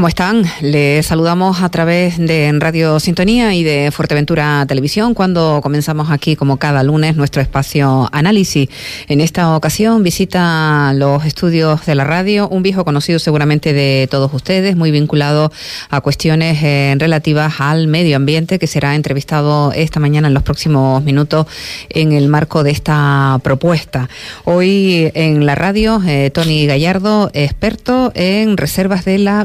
¿Cómo 0.00 0.08
están? 0.08 0.44
Les 0.62 1.04
saludamos 1.04 1.60
a 1.60 1.68
través 1.68 2.16
de 2.16 2.50
Radio 2.58 2.98
Sintonía 3.00 3.52
y 3.52 3.62
de 3.62 3.90
Fuerteventura 3.90 4.64
Televisión 4.66 5.12
cuando 5.12 5.60
comenzamos 5.62 6.10
aquí 6.10 6.36
como 6.36 6.56
cada 6.56 6.82
lunes 6.82 7.16
nuestro 7.16 7.42
espacio 7.42 8.08
análisis. 8.10 8.70
En 9.08 9.20
esta 9.20 9.54
ocasión 9.54 10.02
visita 10.02 10.94
los 10.94 11.26
estudios 11.26 11.84
de 11.84 11.94
la 11.96 12.04
radio 12.04 12.48
un 12.48 12.62
viejo 12.62 12.82
conocido 12.86 13.18
seguramente 13.18 13.74
de 13.74 14.08
todos 14.10 14.32
ustedes, 14.32 14.74
muy 14.74 14.90
vinculado 14.90 15.52
a 15.90 16.00
cuestiones 16.00 16.62
eh, 16.62 16.94
relativas 16.98 17.60
al 17.60 17.86
medio 17.86 18.16
ambiente 18.16 18.58
que 18.58 18.66
será 18.66 18.94
entrevistado 18.94 19.70
esta 19.74 20.00
mañana 20.00 20.28
en 20.28 20.32
los 20.32 20.44
próximos 20.44 21.04
minutos 21.04 21.46
en 21.90 22.12
el 22.12 22.28
marco 22.28 22.62
de 22.62 22.70
esta 22.70 23.38
propuesta. 23.42 24.08
Hoy 24.44 25.10
en 25.12 25.44
la 25.44 25.56
radio, 25.56 26.00
eh, 26.06 26.30
Tony 26.32 26.64
Gallardo, 26.64 27.30
experto 27.34 28.12
en 28.14 28.56
reservas 28.56 29.04
de 29.04 29.18
la 29.18 29.44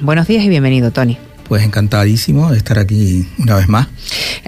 Buenos 0.00 0.26
días 0.26 0.44
y 0.44 0.48
bienvenido, 0.48 0.90
Tony. 0.90 1.18
Pues 1.50 1.64
encantadísimo 1.64 2.48
de 2.52 2.58
estar 2.58 2.78
aquí 2.78 3.26
una 3.36 3.56
vez 3.56 3.68
más. 3.68 3.88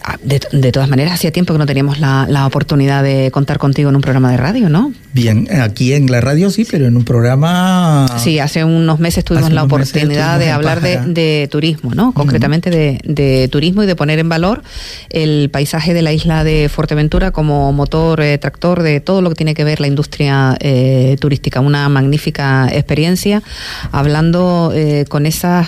Ah, 0.05 0.17
de, 0.23 0.71
todas 0.71 0.89
maneras, 0.89 1.15
hacía 1.15 1.33
tiempo 1.33 1.53
que 1.53 1.59
no 1.59 1.67
teníamos 1.67 1.99
la, 1.99 2.47
oportunidad 2.47 3.03
de 3.03 3.33
contar 3.33 3.59
contigo 3.59 3.91
en 3.91 3.97
un 3.97 4.03
programa 4.03 4.31
de 4.31 4.37
radio, 4.37 4.69
¿no? 4.69 4.93
Bien, 5.13 5.49
aquí 5.61 5.95
en 5.95 6.09
la 6.13 6.21
radio 6.21 6.49
sí, 6.51 6.65
pero 6.65 6.87
en 6.87 6.97
un 6.97 7.05
programa... 7.05 8.07
Sí, 8.19 8.39
hace 8.39 8.63
unos 8.65 9.01
meses 9.01 9.25
tuvimos 9.25 9.51
la 9.51 9.65
oportunidad 9.65 10.39
de 10.39 10.53
hablar 10.53 10.81
de, 10.81 11.49
turismo, 11.51 11.93
¿no? 11.93 12.13
Concretamente 12.13 12.71
de, 12.71 13.49
turismo 13.51 13.83
y 13.83 13.87
de 13.87 13.97
poner 13.97 14.21
en 14.21 14.29
valor 14.29 14.63
el 15.11 15.51
paisaje 15.51 15.95
de 15.95 16.03
la 16.03 16.13
isla 16.13 16.45
de 16.45 16.69
Fuerteventura 16.69 17.33
como 17.33 17.73
motor 17.73 18.21
eh, 18.21 18.39
tractor 18.39 18.85
de 18.85 19.01
todo 19.01 19.23
lo 19.23 19.31
que 19.31 19.35
tiene 19.35 19.55
que 19.55 19.65
ver 19.65 19.81
la 19.81 19.89
industria 19.89 20.57
eh, 20.61 21.17
turística. 21.21 21.59
Una 21.59 21.89
magnífica 21.89 22.69
experiencia 22.73 23.43
hablando 23.91 24.71
eh, 24.73 25.05
con 25.09 25.27
esas 25.27 25.67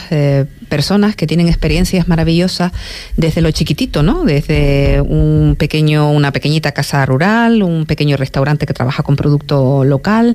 personas 0.75 1.15
que 1.15 1.29
tienen 1.29 1.47
experiencias 1.47 2.09
maravillosas 2.09 2.73
desde 3.17 3.41
lo 3.41 3.53
chiquitito, 3.53 4.03
¿no? 4.03 4.25
Desde 4.25 5.01
un 5.01 5.55
pequeño, 5.57 6.11
una 6.11 6.33
pequeñita 6.33 6.73
casa 6.73 7.07
rural, 7.07 7.63
un 7.63 7.87
pequeño 7.87 8.17
restaurante 8.17 8.67
que 8.67 8.75
trabaja 8.75 9.05
con 9.05 9.15
producto 9.15 9.85
local 9.85 10.35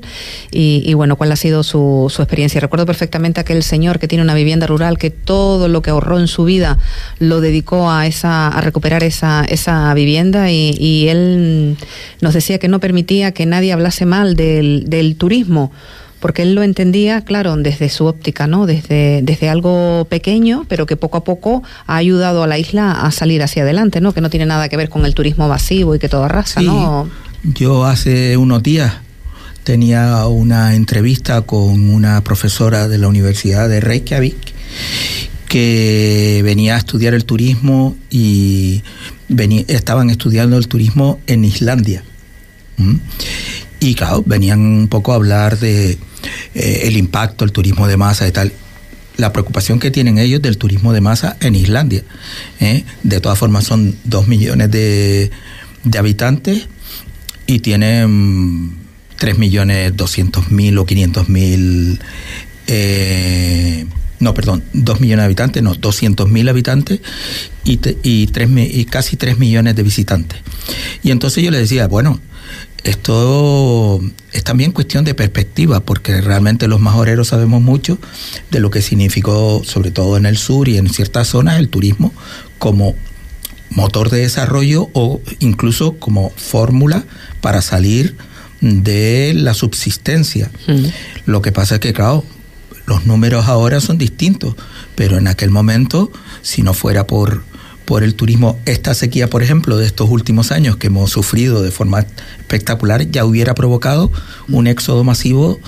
y, 0.50 0.94
bueno, 0.94 1.16
cuál 1.16 1.32
ha 1.32 1.36
sido 1.36 1.62
su, 1.62 2.06
su, 2.08 2.22
experiencia. 2.22 2.58
Recuerdo 2.58 2.86
perfectamente 2.86 3.38
aquel 3.38 3.62
señor 3.62 3.98
que 3.98 4.08
tiene 4.08 4.24
una 4.24 4.32
vivienda 4.32 4.66
rural 4.66 4.96
que 4.96 5.10
todo 5.10 5.68
lo 5.68 5.82
que 5.82 5.90
ahorró 5.90 6.18
en 6.18 6.26
su 6.26 6.44
vida 6.44 6.78
lo 7.18 7.42
dedicó 7.42 7.90
a 7.90 8.06
esa, 8.06 8.48
a 8.48 8.62
recuperar 8.62 9.04
esa, 9.04 9.44
esa 9.46 9.92
vivienda 9.92 10.50
y, 10.50 10.70
y 10.78 11.08
él 11.08 11.76
nos 12.22 12.32
decía 12.32 12.58
que 12.58 12.68
no 12.68 12.80
permitía 12.80 13.32
que 13.32 13.44
nadie 13.44 13.74
hablase 13.74 14.06
mal 14.06 14.36
del, 14.36 14.84
del 14.86 15.16
turismo 15.16 15.70
porque 16.20 16.42
él 16.42 16.54
lo 16.54 16.62
entendía, 16.62 17.22
claro, 17.22 17.56
desde 17.56 17.88
su 17.88 18.06
óptica, 18.06 18.46
¿no? 18.46 18.66
Desde, 18.66 19.20
desde 19.22 19.48
algo 19.48 20.06
pequeño, 20.08 20.66
pero 20.68 20.86
que 20.86 20.96
poco 20.96 21.18
a 21.18 21.24
poco 21.24 21.62
ha 21.86 21.96
ayudado 21.96 22.42
a 22.42 22.46
la 22.46 22.58
isla 22.58 22.92
a 22.92 23.10
salir 23.10 23.42
hacia 23.42 23.62
adelante, 23.62 24.00
¿no? 24.00 24.12
Que 24.12 24.20
no 24.20 24.30
tiene 24.30 24.46
nada 24.46 24.68
que 24.68 24.76
ver 24.76 24.88
con 24.88 25.06
el 25.06 25.14
turismo 25.14 25.48
masivo 25.48 25.94
y 25.94 25.98
que 25.98 26.08
todo 26.08 26.24
arrasa, 26.24 26.60
¿no? 26.60 27.08
Yo 27.42 27.84
hace 27.84 28.36
unos 28.36 28.62
días 28.62 28.92
tenía 29.64 30.26
una 30.26 30.74
entrevista 30.74 31.42
con 31.42 31.88
una 31.88 32.22
profesora 32.22 32.86
de 32.88 32.98
la 32.98 33.08
Universidad 33.08 33.68
de 33.68 33.80
Reykjavik 33.80 34.36
que 35.48 36.42
venía 36.44 36.76
a 36.76 36.78
estudiar 36.78 37.14
el 37.14 37.24
turismo 37.24 37.96
y 38.10 38.82
estaban 39.68 40.10
estudiando 40.10 40.56
el 40.56 40.68
turismo 40.68 41.18
en 41.26 41.44
Islandia. 41.44 42.04
Y 43.80 43.94
claro, 43.94 44.22
venían 44.24 44.60
un 44.60 44.88
poco 44.88 45.12
a 45.12 45.16
hablar 45.16 45.58
de 45.58 45.98
eh, 46.54 46.82
el 46.84 46.96
impacto, 46.96 47.44
el 47.44 47.52
turismo 47.52 47.86
de 47.86 47.96
masa 47.96 48.26
y 48.28 48.32
tal. 48.32 48.52
La 49.16 49.32
preocupación 49.32 49.78
que 49.78 49.90
tienen 49.90 50.18
ellos 50.18 50.40
del 50.40 50.56
turismo 50.56 50.92
de 50.92 51.00
masa 51.00 51.36
en 51.40 51.54
Islandia. 51.54 52.02
¿eh? 52.60 52.84
De 53.02 53.20
todas 53.20 53.38
formas 53.38 53.64
son 53.64 53.96
dos 54.04 54.28
millones 54.28 54.70
de, 54.70 55.30
habitantes 55.98 56.68
y 57.46 57.58
tienen 57.58 58.76
tres 59.16 59.38
millones 59.38 59.96
doscientos 59.96 60.50
mil 60.50 60.78
o 60.78 60.86
quinientos 60.86 61.28
mil 61.28 62.00
eh, 62.66 63.86
no, 64.20 64.34
perdón, 64.34 64.62
dos 64.74 65.00
millones 65.00 65.22
de 65.22 65.26
habitantes, 65.26 65.62
no, 65.62 65.74
doscientos 65.74 66.28
mil 66.28 66.48
habitantes 66.48 67.00
y, 67.64 67.80
y, 68.02 68.28
y 68.32 68.84
casi 68.84 69.16
tres 69.16 69.38
millones 69.38 69.74
de 69.74 69.82
visitantes. 69.82 70.38
Y 71.02 71.10
entonces 71.10 71.42
yo 71.42 71.50
les 71.50 71.62
decía, 71.62 71.88
bueno, 71.88 72.20
esto 72.84 74.00
es 74.32 74.44
también 74.44 74.72
cuestión 74.72 75.04
de 75.04 75.14
perspectiva, 75.14 75.80
porque 75.80 76.20
realmente 76.20 76.68
los 76.68 76.80
majoreros 76.80 77.28
sabemos 77.28 77.60
mucho 77.60 77.98
de 78.50 78.60
lo 78.60 78.70
que 78.70 78.82
significó, 78.82 79.62
sobre 79.64 79.90
todo 79.90 80.16
en 80.16 80.26
el 80.26 80.36
sur 80.36 80.68
y 80.68 80.78
en 80.78 80.88
ciertas 80.88 81.28
zonas, 81.28 81.58
el 81.58 81.68
turismo 81.68 82.12
como 82.58 82.94
motor 83.70 84.10
de 84.10 84.20
desarrollo 84.20 84.88
o 84.92 85.20
incluso 85.38 85.96
como 85.98 86.30
fórmula 86.30 87.04
para 87.40 87.62
salir 87.62 88.16
de 88.60 89.32
la 89.34 89.54
subsistencia. 89.54 90.50
Mm. 90.66 90.86
Lo 91.26 91.42
que 91.42 91.52
pasa 91.52 91.76
es 91.76 91.80
que, 91.80 91.92
claro, 91.92 92.24
los 92.86 93.06
números 93.06 93.46
ahora 93.46 93.80
son 93.80 93.98
distintos, 93.98 94.56
pero 94.94 95.18
en 95.18 95.28
aquel 95.28 95.50
momento, 95.50 96.10
si 96.42 96.62
no 96.62 96.74
fuera 96.74 97.06
por 97.06 97.44
por 97.90 98.04
el 98.04 98.14
turismo, 98.14 98.56
esta 98.66 98.94
sequía, 98.94 99.28
por 99.28 99.42
ejemplo, 99.42 99.76
de 99.76 99.84
estos 99.84 100.08
últimos 100.08 100.52
años 100.52 100.76
que 100.76 100.86
hemos 100.86 101.10
sufrido 101.10 101.60
de 101.60 101.72
forma 101.72 102.06
espectacular, 102.38 103.10
ya 103.10 103.24
hubiera 103.24 103.56
provocado 103.56 104.12
un 104.48 104.68
éxodo 104.68 105.02
masivo 105.02 105.58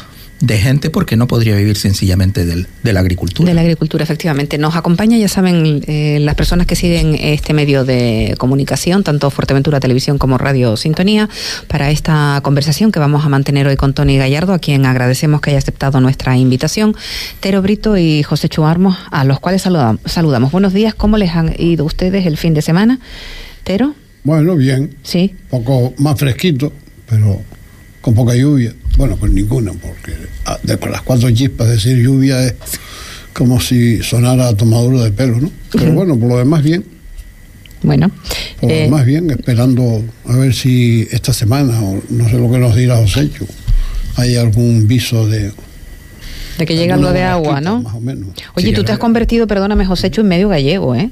de 0.42 0.58
gente 0.58 0.90
porque 0.90 1.16
no 1.16 1.28
podría 1.28 1.54
vivir 1.54 1.76
sencillamente 1.76 2.44
del, 2.44 2.66
de 2.82 2.92
la 2.92 2.98
agricultura. 2.98 3.48
De 3.48 3.54
la 3.54 3.60
agricultura, 3.60 4.02
efectivamente. 4.02 4.58
Nos 4.58 4.74
acompaña, 4.74 5.16
ya 5.16 5.28
saben, 5.28 5.84
eh, 5.86 6.18
las 6.20 6.34
personas 6.34 6.66
que 6.66 6.74
siguen 6.74 7.14
este 7.14 7.54
medio 7.54 7.84
de 7.84 8.34
comunicación, 8.38 9.04
tanto 9.04 9.30
Fuerteventura 9.30 9.78
Televisión 9.78 10.18
como 10.18 10.38
Radio 10.38 10.76
Sintonía, 10.76 11.28
para 11.68 11.92
esta 11.92 12.40
conversación 12.42 12.90
que 12.90 12.98
vamos 12.98 13.24
a 13.24 13.28
mantener 13.28 13.68
hoy 13.68 13.76
con 13.76 13.94
Tony 13.94 14.18
Gallardo, 14.18 14.52
a 14.52 14.58
quien 14.58 14.84
agradecemos 14.84 15.40
que 15.40 15.50
haya 15.50 15.60
aceptado 15.60 16.00
nuestra 16.00 16.36
invitación, 16.36 16.96
Tero 17.38 17.62
Brito 17.62 17.96
y 17.96 18.24
José 18.24 18.48
Chuarmos, 18.48 18.98
a 19.12 19.24
los 19.24 19.38
cuales 19.38 19.62
saludamos. 19.62 20.00
saludamos. 20.06 20.50
Buenos 20.50 20.72
días, 20.72 20.92
¿cómo 20.92 21.18
les 21.18 21.30
han 21.30 21.54
ido 21.56 21.84
ustedes 21.84 22.26
el 22.26 22.36
fin 22.36 22.52
de 22.52 22.62
semana? 22.62 22.98
Tero. 23.62 23.94
Bueno, 24.24 24.56
bien. 24.56 24.96
Sí. 25.04 25.36
Un 25.50 25.62
poco 25.62 25.94
más 25.98 26.18
fresquito, 26.18 26.72
pero 27.08 27.40
con 28.02 28.14
poca 28.14 28.34
lluvia. 28.34 28.74
Bueno, 28.98 29.16
con 29.16 29.34
ninguna, 29.34 29.72
porque 29.72 30.12
ah, 30.44 30.58
de, 30.62 30.76
con 30.76 30.92
las 30.92 31.00
cuatro 31.00 31.30
chispas 31.30 31.68
decir 31.68 31.96
lluvia 31.96 32.44
es 32.44 32.54
como 33.32 33.58
si 33.60 34.02
sonara 34.02 34.54
tomadura 34.54 35.04
de 35.04 35.12
pelo, 35.12 35.40
¿no? 35.40 35.50
Pero 35.70 35.92
bueno, 35.92 36.18
por 36.18 36.28
lo 36.28 36.36
demás 36.36 36.62
bien. 36.62 36.84
Bueno. 37.82 38.10
Por 38.60 38.68
lo 38.68 38.76
eh, 38.76 38.82
demás 38.82 39.06
bien, 39.06 39.30
esperando 39.30 40.04
a 40.26 40.36
ver 40.36 40.52
si 40.52 41.08
esta 41.10 41.32
semana, 41.32 41.80
o 41.80 42.02
no 42.10 42.28
sé 42.28 42.38
lo 42.38 42.50
que 42.50 42.58
nos 42.58 42.76
dirá 42.76 42.96
José, 42.96 43.30
hay 44.16 44.36
algún 44.36 44.86
viso 44.86 45.26
de... 45.26 45.52
De 46.58 46.66
que 46.66 46.76
llega 46.76 46.98
lo 46.98 47.12
de 47.12 47.22
agua, 47.22 47.62
¿no? 47.62 47.80
Más 47.80 47.94
o 47.94 48.00
menos. 48.00 48.28
Oye, 48.54 48.72
tú 48.72 48.84
te 48.84 48.92
has 48.92 48.98
convertido, 48.98 49.46
perdóname, 49.46 49.86
Josécho, 49.86 50.20
en 50.20 50.28
medio 50.28 50.50
gallego, 50.50 50.94
¿eh? 50.94 51.10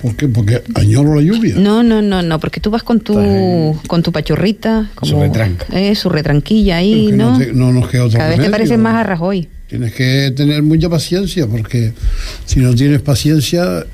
¿Por 0.00 0.16
qué? 0.16 0.28
Porque 0.28 0.62
añoro 0.74 1.14
la 1.16 1.22
lluvia. 1.22 1.54
No, 1.56 1.82
no, 1.82 2.00
no, 2.02 2.22
no, 2.22 2.40
porque 2.40 2.60
tú 2.60 2.70
vas 2.70 2.82
con 2.82 3.00
tu 3.00 3.78
con 3.86 4.02
tu 4.02 4.12
pachorrita, 4.12 4.90
como 4.94 5.12
su 5.12 5.20
retranca. 5.20 5.66
Eh, 5.72 5.94
su 5.94 6.08
retranquilla 6.08 6.76
ahí, 6.76 7.12
¿no? 7.12 7.38
No, 7.52 7.72
nos 7.72 7.88
queda 7.88 8.08
Cada 8.10 8.30
vez 8.30 8.40
te 8.40 8.50
pareces 8.50 8.78
más 8.78 8.94
a 8.94 9.02
Rajoy. 9.02 9.48
Tienes 9.68 9.92
que 9.94 10.32
tener 10.36 10.62
mucha 10.62 10.88
paciencia, 10.88 11.46
porque 11.46 11.92
si 12.44 12.60
no 12.60 12.74
tienes 12.74 13.00
paciencia, 13.00 13.84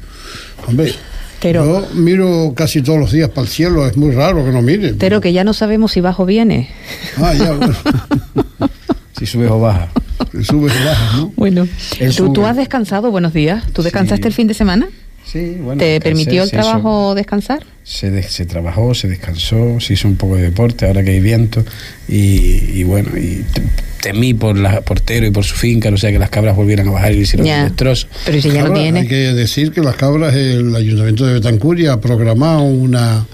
hombre, 0.69 0.93
pero, 1.41 1.65
yo 1.65 1.95
miro 1.95 2.53
casi 2.55 2.83
todos 2.83 2.99
los 3.01 3.11
días 3.11 3.31
para 3.31 3.43
el 3.43 3.49
cielo, 3.49 3.87
es 3.87 3.97
muy 3.97 4.13
raro 4.13 4.45
que 4.45 4.53
no 4.53 4.63
mire. 4.63 4.95
Pero 4.95 5.21
que 5.21 5.33
ya 5.33 5.45
no 5.45 5.55
sabemos 5.55 5.93
si 5.93 6.01
bajo 6.01 6.25
viene. 6.27 6.69
Ah, 7.17 7.33
ya, 7.35 7.53
bueno. 7.57 7.75
si 9.19 9.27
sube 9.27 9.49
o 9.49 9.59
baja. 9.59 9.89
Si 10.31 10.45
sube 10.45 10.71
o 10.71 10.85
baja, 10.85 11.17
¿no? 11.17 11.33
Bueno, 11.37 11.67
¿Tú, 12.17 12.33
¿tú 12.33 12.47
has 12.47 12.57
descansado? 12.57 13.11
Buenos 13.11 13.33
días. 13.33 13.65
¿Tú 13.73 13.83
descansaste 13.83 14.29
el 14.29 14.35
fin 14.35 14.47
de 14.47 14.55
semana? 14.55 14.89
¿Te 15.79 16.01
permitió 16.01 16.43
el 16.43 16.51
trabajo 16.51 17.15
descansar? 17.15 17.65
Se, 17.85 18.23
se 18.23 18.47
trabajó, 18.47 18.95
se 18.95 19.09
descansó, 19.09 19.81
se 19.81 19.95
hizo 19.95 20.09
un 20.09 20.17
poco 20.17 20.37
de 20.37 20.43
deporte, 20.43 20.87
ahora 20.87 21.03
que 21.03 21.11
hay 21.11 21.21
viento, 21.21 21.65
y, 22.09 22.83
bueno, 22.85 23.11
y 23.17 23.45
temí 24.01 24.35
por 24.35 24.59
la 24.59 24.81
portero 24.83 25.27
y 25.27 25.31
por 25.31 25.45
su 25.45 25.55
finca, 25.55 25.89
o 25.89 25.97
sea 25.97 26.11
que 26.11 26.19
las 26.19 26.31
cabras 26.31 26.57
volvieran 26.57 26.89
a 26.89 26.91
bajar 26.93 27.13
y 27.13 27.21
hicieron 27.21 27.49
un 27.49 27.65
destrozo. 27.65 28.09
Pero 28.25 28.43
si 28.43 28.51
ya 28.51 28.65
no 28.65 28.75
tiene. 28.75 29.01
Hay 29.01 29.09
que 29.09 29.33
decir 29.33 29.73
que 29.73 29.81
las 29.81 29.97
cabras, 29.97 30.35
el 30.35 30.75
Ayuntamiento 30.75 31.27
de 31.27 31.35
Betancuria 31.35 31.95
ha 31.95 32.01
programado 32.01 32.63
una 32.63 33.27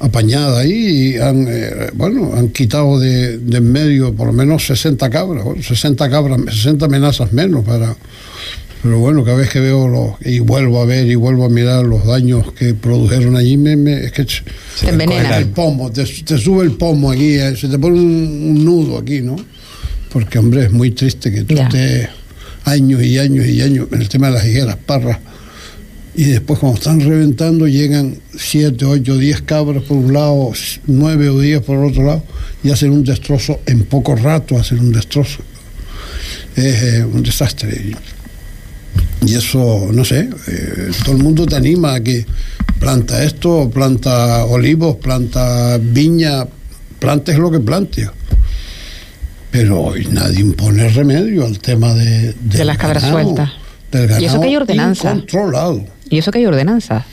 apañada 0.00 0.60
ahí 0.60 0.72
y 0.72 1.18
han, 1.18 1.46
eh, 1.48 1.90
bueno, 1.94 2.32
han 2.34 2.48
quitado 2.48 2.98
de, 2.98 3.38
de 3.38 3.58
en 3.58 3.70
medio 3.70 4.14
por 4.14 4.28
lo 4.28 4.32
menos 4.32 4.66
60 4.66 5.10
cabras, 5.10 5.44
60 5.60 6.08
cabras, 6.08 6.40
60 6.46 6.86
amenazas 6.86 7.32
menos 7.32 7.64
para 7.64 7.94
pero 8.82 8.98
bueno, 8.98 9.24
cada 9.24 9.36
vez 9.36 9.50
que 9.50 9.60
veo 9.60 9.88
los, 9.88 10.14
y 10.24 10.38
vuelvo 10.38 10.80
a 10.80 10.86
ver 10.86 11.06
y 11.06 11.14
vuelvo 11.14 11.44
a 11.44 11.48
mirar 11.50 11.84
los 11.84 12.06
daños 12.06 12.52
que 12.52 12.72
produjeron 12.72 13.36
allí, 13.36 13.56
me, 13.56 13.74
es 14.04 14.12
que 14.12 14.24
se 14.24 14.42
te 14.80 14.88
envenena. 14.88 15.36
el 15.36 15.48
pomo, 15.48 15.90
te, 15.92 16.06
sube 16.06 16.64
el 16.64 16.72
pomo 16.72 17.10
aquí, 17.10 17.34
eh, 17.34 17.54
se 17.56 17.68
te 17.68 17.78
pone 17.78 18.00
un, 18.00 18.64
nudo 18.64 18.98
aquí, 18.98 19.20
¿no? 19.20 19.36
Porque, 20.10 20.38
hombre, 20.38 20.64
es 20.64 20.72
muy 20.72 20.92
triste 20.92 21.30
que 21.30 21.42
tú 21.42 21.54
estés 21.58 22.08
años 22.64 23.02
y 23.02 23.18
años 23.18 23.46
y 23.46 23.60
años 23.60 23.88
en 23.92 24.00
el 24.00 24.08
tema 24.08 24.28
de 24.28 24.34
las 24.34 24.46
higueras, 24.46 24.76
parras, 24.76 25.18
y 26.14 26.24
después 26.24 26.58
cuando 26.58 26.78
están 26.78 27.00
reventando 27.00 27.68
llegan 27.68 28.16
siete, 28.36 28.84
ocho, 28.84 29.16
diez 29.16 29.42
cabras 29.42 29.82
por 29.84 29.98
un 29.98 30.12
lado, 30.12 30.52
nueve 30.86 31.28
o 31.28 31.38
diez 31.38 31.60
por 31.60 31.78
el 31.78 31.84
otro 31.84 32.04
lado, 32.04 32.24
y 32.64 32.70
hacen 32.70 32.90
un 32.90 33.04
destrozo 33.04 33.60
en 33.66 33.84
poco 33.84 34.16
rato, 34.16 34.58
hacen 34.58 34.80
un 34.80 34.92
destrozo. 34.92 35.42
Es 36.56 36.82
eh, 36.82 37.04
un 37.04 37.22
desastre. 37.22 37.94
Y 39.26 39.34
eso, 39.34 39.88
no 39.92 40.04
sé, 40.04 40.30
eh, 40.48 40.90
todo 41.04 41.16
el 41.16 41.22
mundo 41.22 41.46
te 41.46 41.56
anima 41.56 41.94
a 41.94 42.00
que 42.00 42.24
planta 42.78 43.22
esto, 43.22 43.70
planta 43.70 44.44
olivos, 44.46 44.96
planta 44.96 45.78
viña, 45.78 46.46
plantes 46.98 47.38
lo 47.38 47.50
que 47.50 47.60
plantes. 47.60 48.08
Pero 49.50 49.80
hoy 49.80 50.06
nadie 50.10 50.40
impone 50.40 50.88
remedio 50.88 51.44
al 51.44 51.58
tema 51.58 51.92
de, 51.94 52.34
de 52.40 52.64
las 52.64 52.78
cabras 52.78 53.02
sueltas. 53.02 53.50
y 54.20 54.24
eso 54.24 54.40
que 54.40 54.46
hay 54.48 54.56
ordenanza. 54.56 55.10
Controlado. 55.10 55.84
Y 56.08 56.18
eso 56.18 56.30
que 56.30 56.38
hay 56.38 56.46
ordenanzas. 56.46 57.04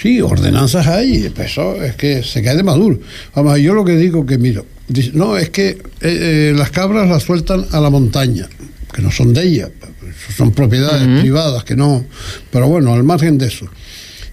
Sí, 0.00 0.20
ordenanzas 0.20 0.86
hay, 0.86 1.30
pues 1.30 1.52
eso 1.52 1.82
es 1.82 1.94
que 1.94 2.22
se 2.22 2.42
cae 2.42 2.56
de 2.56 2.62
maduro. 2.62 3.00
Vamos, 3.34 3.58
yo 3.60 3.72
lo 3.72 3.84
que 3.84 3.96
digo 3.96 4.26
que, 4.26 4.36
miro, 4.36 4.66
no, 5.14 5.38
es 5.38 5.50
que 5.50 5.68
eh, 5.68 5.78
eh, 6.02 6.54
las 6.54 6.70
cabras 6.70 7.08
las 7.08 7.22
sueltan 7.22 7.64
a 7.72 7.80
la 7.80 7.88
montaña, 7.88 8.46
que 8.92 9.00
no 9.00 9.10
son 9.10 9.32
de 9.32 9.42
ellas, 9.42 9.70
son 10.36 10.52
propiedades 10.52 11.20
privadas, 11.20 11.64
que 11.64 11.76
no. 11.76 12.04
Pero 12.50 12.68
bueno, 12.68 12.92
al 12.92 13.04
margen 13.04 13.38
de 13.38 13.46
eso. 13.46 13.66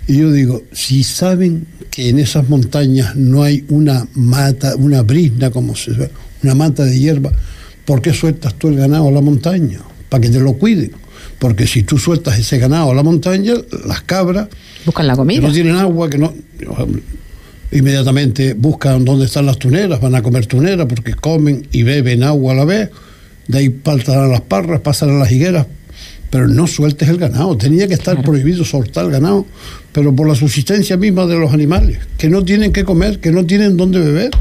Y 0.08 0.18
yo 0.18 0.32
digo, 0.32 0.64
si 0.72 1.04
saben 1.04 1.66
que 1.90 2.10
en 2.10 2.20
esas 2.20 2.50
montañas 2.50 3.16
no 3.16 3.44
hay 3.44 3.66
una 3.70 4.08
mata, 4.14 4.76
una 4.76 5.02
brisna, 5.02 5.52
como 5.52 5.76
se 5.76 5.92
ve, 5.92 6.10
una 6.44 6.56
mata 6.56 6.84
de 6.84 7.00
hierba, 7.00 7.32
¿por 7.86 8.02
qué 8.02 8.14
sueltas 8.14 8.56
tú 8.56 8.68
el 8.68 8.76
ganado 8.76 9.08
a 9.08 9.12
la 9.12 9.22
montaña? 9.22 9.80
Para 10.10 10.22
que 10.22 10.30
te 10.30 10.40
lo 10.40 10.54
cuiden. 10.54 10.92
Porque 11.40 11.68
si 11.68 11.84
tú 11.84 11.98
sueltas 11.98 12.38
ese 12.38 12.58
ganado 12.58 12.92
a 12.92 12.96
la 12.96 13.04
montaña, 13.04 13.54
las 13.86 14.02
cabras... 14.02 14.48
Buscan 14.86 15.08
la 15.08 15.16
comida. 15.16 15.42
Que 15.42 15.48
no 15.48 15.54
tienen 15.54 15.76
agua, 15.76 16.10
que 16.10 16.18
no... 16.18 16.34
Inmediatamente 17.72 18.54
buscan 18.54 19.04
dónde 19.04 19.26
están 19.26 19.46
las 19.46 19.58
tuneras, 19.58 20.00
van 20.00 20.14
a 20.14 20.22
comer 20.22 20.46
tuneras 20.46 20.86
porque 20.88 21.16
comen 21.16 21.68
y 21.72 21.82
beben 21.82 22.24
agua 22.24 22.54
a 22.54 22.56
la 22.56 22.66
vez. 22.66 22.90
De 23.48 23.58
ahí 23.58 23.82
a 23.86 24.28
las 24.28 24.42
parras, 24.42 24.82
pasan 24.82 25.10
a 25.10 25.14
las 25.20 25.32
higueras, 25.32 25.68
pero 26.30 26.48
no 26.48 26.68
sueltes 26.68 27.10
el 27.10 27.18
ganado. 27.18 27.58
Tenía 27.58 27.88
que 27.88 27.94
estar 27.94 28.22
prohibido 28.22 28.64
soltar 28.64 29.06
el 29.06 29.12
ganado, 29.12 29.46
pero 29.92 30.16
por 30.16 30.28
la 30.28 30.36
subsistencia 30.36 30.98
misma 30.98 31.26
de 31.26 31.38
los 31.38 31.54
animales, 31.54 32.00
que 32.18 32.30
no 32.30 32.44
tienen 32.44 32.72
que 32.72 32.84
comer, 32.84 33.20
que 33.20 33.32
no 33.32 33.46
tienen 33.46 33.78
dónde 33.78 34.00
beber. 34.00 34.32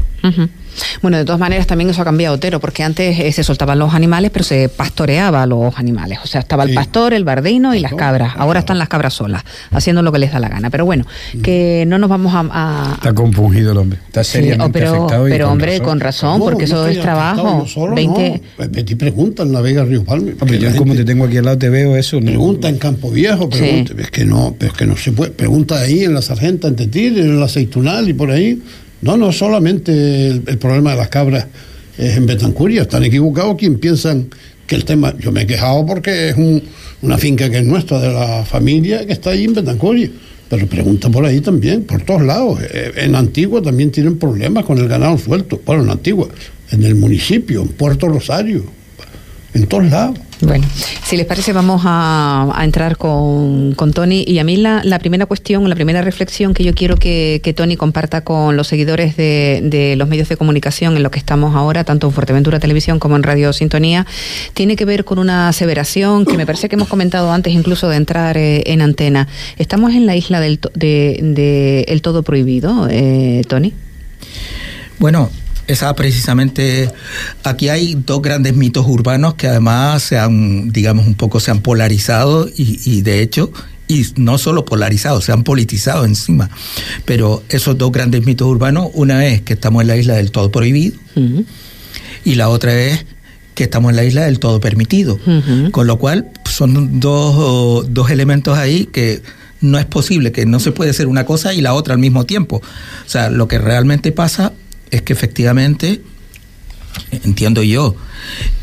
Bueno, 1.01 1.17
de 1.17 1.25
todas 1.25 1.39
maneras 1.39 1.67
también 1.67 1.89
eso 1.89 2.01
ha 2.01 2.05
cambiado, 2.05 2.35
Otero, 2.35 2.59
porque 2.59 2.83
antes 2.83 3.19
eh, 3.19 3.31
se 3.31 3.43
soltaban 3.43 3.79
los 3.79 3.93
animales, 3.93 4.31
pero 4.31 4.43
se 4.43 4.69
pastoreaba 4.69 5.43
a 5.43 5.45
los 5.45 5.77
animales. 5.77 6.19
O 6.23 6.27
sea, 6.27 6.41
estaba 6.41 6.63
el 6.63 6.73
pastor, 6.73 7.13
el 7.13 7.23
bardino 7.23 7.75
y 7.75 7.79
las 7.79 7.93
cabras. 7.93 8.33
Ahora 8.37 8.59
están 8.59 8.77
las 8.77 8.89
cabras 8.89 9.13
solas, 9.13 9.43
haciendo 9.71 10.01
lo 10.01 10.11
que 10.11 10.19
les 10.19 10.31
da 10.31 10.39
la 10.39 10.49
gana. 10.49 10.69
Pero 10.69 10.85
bueno, 10.85 11.05
mm. 11.33 11.41
que 11.41 11.85
no 11.87 11.97
nos 11.97 12.09
vamos 12.09 12.33
a... 12.35 12.93
Está 12.95 13.13
compungido 13.13 13.71
el 13.71 13.77
hombre. 13.77 13.99
Está 14.07 14.23
seriamente 14.23 14.79
pero, 14.79 14.95
afectado. 14.95 15.25
pero, 15.25 15.51
hombre, 15.51 15.79
con 15.81 15.99
razón, 15.99 16.39
porque 16.39 16.65
eso 16.65 16.87
es 16.87 16.99
trabajo. 16.99 17.65
Solo, 17.67 17.95
20... 17.95 18.41
No. 18.57 19.43
La 19.53 19.61
Vega 19.61 19.83
Río 19.83 20.03
Palme. 20.03 20.33
yo 20.59 20.75
como 20.75 20.95
te 20.95 21.03
tengo 21.03 21.25
aquí 21.25 21.37
al 21.37 21.45
lado 21.45 21.57
te 21.57 21.69
veo 21.69 21.95
eso. 21.95 22.19
Pregunta 22.19 22.69
en 22.69 22.77
Campo 22.77 23.11
Viejo, 23.11 23.49
pregunta, 23.49 23.93
es 23.97 24.11
que 24.11 24.25
no, 24.25 24.55
es 24.59 24.73
que 24.73 24.85
no 24.85 24.97
se 24.97 25.11
puede. 25.11 25.31
Pregunta 25.31 25.79
ahí 25.79 26.03
en 26.03 26.13
la 26.13 26.21
Sargenta, 26.21 26.67
en 26.67 26.75
Tetir, 26.75 27.17
en 27.19 27.39
la 27.39 27.45
Aceitunal 27.45 28.09
y 28.09 28.13
por 28.13 28.31
ahí. 28.31 28.61
No, 29.03 29.17
no 29.17 29.33
solamente 29.33 30.27
el, 30.27 30.57
problema 30.57 30.91
de 30.91 30.97
las 30.97 31.09
cabras 31.09 31.45
es 31.97 32.15
en 32.15 32.25
Betancuria, 32.25 32.83
están 32.83 33.03
equivocados 33.03 33.57
quien 33.57 33.77
piensan 33.77 34.29
que 34.65 34.75
el 34.75 34.85
tema, 34.85 35.13
yo 35.19 35.29
me 35.33 35.41
he 35.41 35.45
quejado 35.45 35.85
porque 35.85 36.29
es 36.29 36.35
una 37.01 37.17
finca 37.17 37.49
que 37.49 37.57
es 37.57 37.65
nuestra, 37.65 37.99
de 37.99 38.13
la 38.13 38.45
familia 38.45 39.05
que 39.05 39.11
está 39.11 39.31
ahí 39.31 39.43
en 39.43 39.55
Betancuria, 39.55 40.09
pero 40.47 40.67
pregunta 40.67 41.09
por 41.09 41.25
ahí 41.25 41.41
también, 41.41 41.83
por 41.83 42.01
todos 42.03 42.21
lados. 42.21 42.61
Eh, 42.61 42.93
en 42.95 43.15
Antigua 43.15 43.61
también 43.61 43.91
tienen 43.91 44.17
problemas 44.17 44.63
con 44.63 44.77
el 44.77 44.87
ganado 44.87 45.17
suelto, 45.17 45.59
bueno, 45.65 45.83
en 45.83 45.89
Antigua, 45.89 46.29
en 46.71 46.83
el 46.83 46.95
municipio, 46.95 47.61
en 47.61 47.67
Puerto 47.67 48.07
Rosario, 48.07 48.63
en 49.53 49.67
todos 49.67 49.91
lados. 49.91 50.17
Bueno, 50.45 50.67
si 51.05 51.15
les 51.15 51.25
parece, 51.25 51.53
vamos 51.53 51.83
a, 51.85 52.53
entrar 52.63 52.97
con, 52.97 53.75
Tony. 53.93 54.23
Y 54.27 54.39
a 54.39 54.43
mí 54.43 54.57
la, 54.57 54.99
primera 54.99 55.25
cuestión, 55.25 55.67
la 55.69 55.75
primera 55.75 56.01
reflexión 56.01 56.53
que 56.53 56.63
yo 56.63 56.73
quiero 56.73 56.97
que, 56.97 57.53
Tony 57.55 57.77
comparta 57.77 58.21
con 58.21 58.57
los 58.57 58.67
seguidores 58.67 59.15
de, 59.15 59.95
los 59.97 60.07
medios 60.09 60.27
de 60.27 60.37
comunicación 60.37 60.97
en 60.97 61.03
lo 61.03 61.11
que 61.11 61.19
estamos 61.19 61.55
ahora, 61.55 61.83
tanto 61.83 62.07
en 62.07 62.13
Fuerteventura 62.13 62.59
Televisión 62.59 62.99
como 62.99 63.15
en 63.15 63.23
Radio 63.23 63.53
Sintonía, 63.53 64.05
tiene 64.53 64.75
que 64.75 64.85
ver 64.85 65.05
con 65.05 65.19
una 65.19 65.47
aseveración 65.47 66.25
que 66.25 66.35
me 66.37 66.45
parece 66.45 66.67
que 66.67 66.75
hemos 66.75 66.89
comentado 66.89 67.31
antes 67.31 67.53
incluso 67.53 67.87
de 67.87 67.97
entrar 67.97 68.37
eh, 68.37 68.63
en 68.65 68.81
antena. 68.81 69.27
¿Estamos 69.57 69.93
en 69.93 70.05
la 70.05 70.15
isla 70.15 70.41
del 70.41 70.59
de, 70.73 71.85
el 71.87 72.01
todo 72.01 72.23
prohibido, 72.23 72.87
eh, 72.89 73.43
Tony? 73.47 73.73
Bueno, 74.99 75.29
esa 75.67 75.93
precisamente, 75.95 76.89
aquí 77.43 77.69
hay 77.69 77.95
dos 77.95 78.21
grandes 78.21 78.55
mitos 78.55 78.85
urbanos 78.87 79.35
que 79.35 79.47
además 79.47 80.03
se 80.03 80.17
han, 80.17 80.71
digamos, 80.71 81.07
un 81.07 81.15
poco 81.15 81.39
se 81.39 81.51
han 81.51 81.61
polarizado 81.61 82.49
y, 82.55 83.01
de 83.01 83.21
hecho, 83.21 83.51
y 83.87 84.05
no 84.15 84.37
solo 84.37 84.65
polarizado, 84.65 85.21
se 85.21 85.31
han 85.31 85.43
politizado 85.43 86.05
encima. 86.05 86.49
Pero 87.05 87.43
esos 87.49 87.77
dos 87.77 87.91
grandes 87.91 88.25
mitos 88.25 88.47
urbanos, 88.47 88.89
una 88.93 89.25
es 89.27 89.41
que 89.41 89.53
estamos 89.53 89.81
en 89.81 89.87
la 89.87 89.97
isla 89.97 90.15
del 90.15 90.31
todo 90.31 90.51
prohibido 90.51 90.97
y 92.25 92.35
la 92.35 92.49
otra 92.49 92.73
es 92.79 93.05
que 93.55 93.65
estamos 93.65 93.91
en 93.91 93.95
la 93.97 94.03
isla 94.03 94.25
del 94.25 94.39
todo 94.39 94.59
permitido. 94.59 95.19
Con 95.71 95.87
lo 95.87 95.97
cual 95.97 96.29
son 96.45 96.99
dos, 96.99 97.85
dos 97.89 98.09
elementos 98.11 98.57
ahí 98.57 98.85
que 98.85 99.21
no 99.61 99.79
es 99.79 99.85
posible, 99.85 100.33
que 100.33 100.45
no 100.45 100.59
se 100.59 100.71
puede 100.71 100.91
ser 100.91 101.07
una 101.07 101.25
cosa 101.25 101.53
y 101.53 101.61
la 101.61 101.73
otra 101.73 101.93
al 101.93 101.99
mismo 101.99 102.25
tiempo. 102.25 102.57
O 102.57 103.09
sea, 103.09 103.29
lo 103.29 103.47
que 103.47 103.57
realmente 103.57 104.11
pasa 104.11 104.51
es 104.93 105.01
que 105.01 105.13
efectivamente, 105.13 106.01
entiendo 107.23 107.63
yo, 107.63 107.95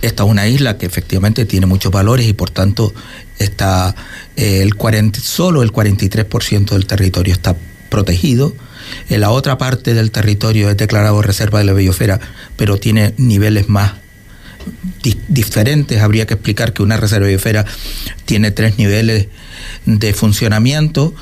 esta 0.01 0.23
es 0.23 0.31
una 0.31 0.47
isla 0.47 0.79
que 0.79 0.87
efectivamente 0.87 1.45
tiene 1.45 1.67
muchos 1.67 1.91
valores 1.91 2.29
y 2.29 2.33
por 2.35 2.51
tanto 2.51 2.95
está 3.39 3.97
eh, 4.37 4.63
el 4.63 4.77
40, 4.77 5.19
solo 5.19 5.65
el 5.65 5.73
43% 5.73 6.71
del 6.71 6.87
territorio 6.87 7.35
está 7.35 7.57
protegido. 7.89 8.55
En 9.09 9.23
la 9.23 9.31
otra 9.31 9.59
parte 9.59 9.93
del 9.93 10.13
territorio 10.13 10.71
es 10.71 10.77
declarado 10.77 11.21
reserva 11.21 11.59
de 11.59 11.65
la 11.65 11.73
biosfera, 11.73 12.21
pero 12.57 12.79
tiene 12.79 13.13
niveles 13.17 13.69
más 13.69 13.95
diferentes. 15.27 16.01
Habría 16.01 16.27
que 16.27 16.35
explicar 16.35 16.73
que 16.73 16.85
una 16.85 16.97
reserva 16.97 17.27
de 17.27 17.33
biosfera 17.33 17.67
tiene 18.25 18.53
tres 18.53 18.79
niveles 18.79 19.27
de 19.85 20.15
funcionamiento 20.15 21.13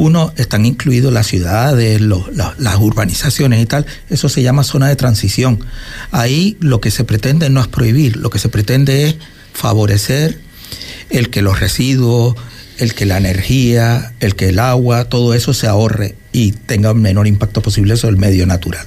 uno, 0.00 0.32
están 0.38 0.64
incluidos 0.64 1.12
las 1.12 1.26
ciudades, 1.26 2.00
las 2.00 2.76
urbanizaciones 2.78 3.60
y 3.60 3.66
tal. 3.66 3.84
Eso 4.08 4.30
se 4.30 4.42
llama 4.42 4.64
zona 4.64 4.88
de 4.88 4.96
transición. 4.96 5.60
Ahí 6.10 6.56
lo 6.60 6.80
que 6.80 6.90
se 6.90 7.04
pretende 7.04 7.50
no 7.50 7.60
es 7.60 7.68
prohibir, 7.68 8.16
lo 8.16 8.30
que 8.30 8.38
se 8.38 8.48
pretende 8.48 9.08
es 9.08 9.16
favorecer 9.52 10.40
el 11.10 11.28
que 11.28 11.42
los 11.42 11.60
residuos, 11.60 12.34
el 12.78 12.94
que 12.94 13.04
la 13.04 13.18
energía, 13.18 14.14
el 14.20 14.36
que 14.36 14.48
el 14.48 14.58
agua, 14.58 15.04
todo 15.04 15.34
eso 15.34 15.52
se 15.52 15.66
ahorre 15.66 16.16
y 16.32 16.52
tenga 16.52 16.90
el 16.90 16.96
menor 16.96 17.26
impacto 17.26 17.60
posible 17.60 17.98
sobre 17.98 18.14
el 18.14 18.20
medio 18.20 18.46
natural. 18.46 18.86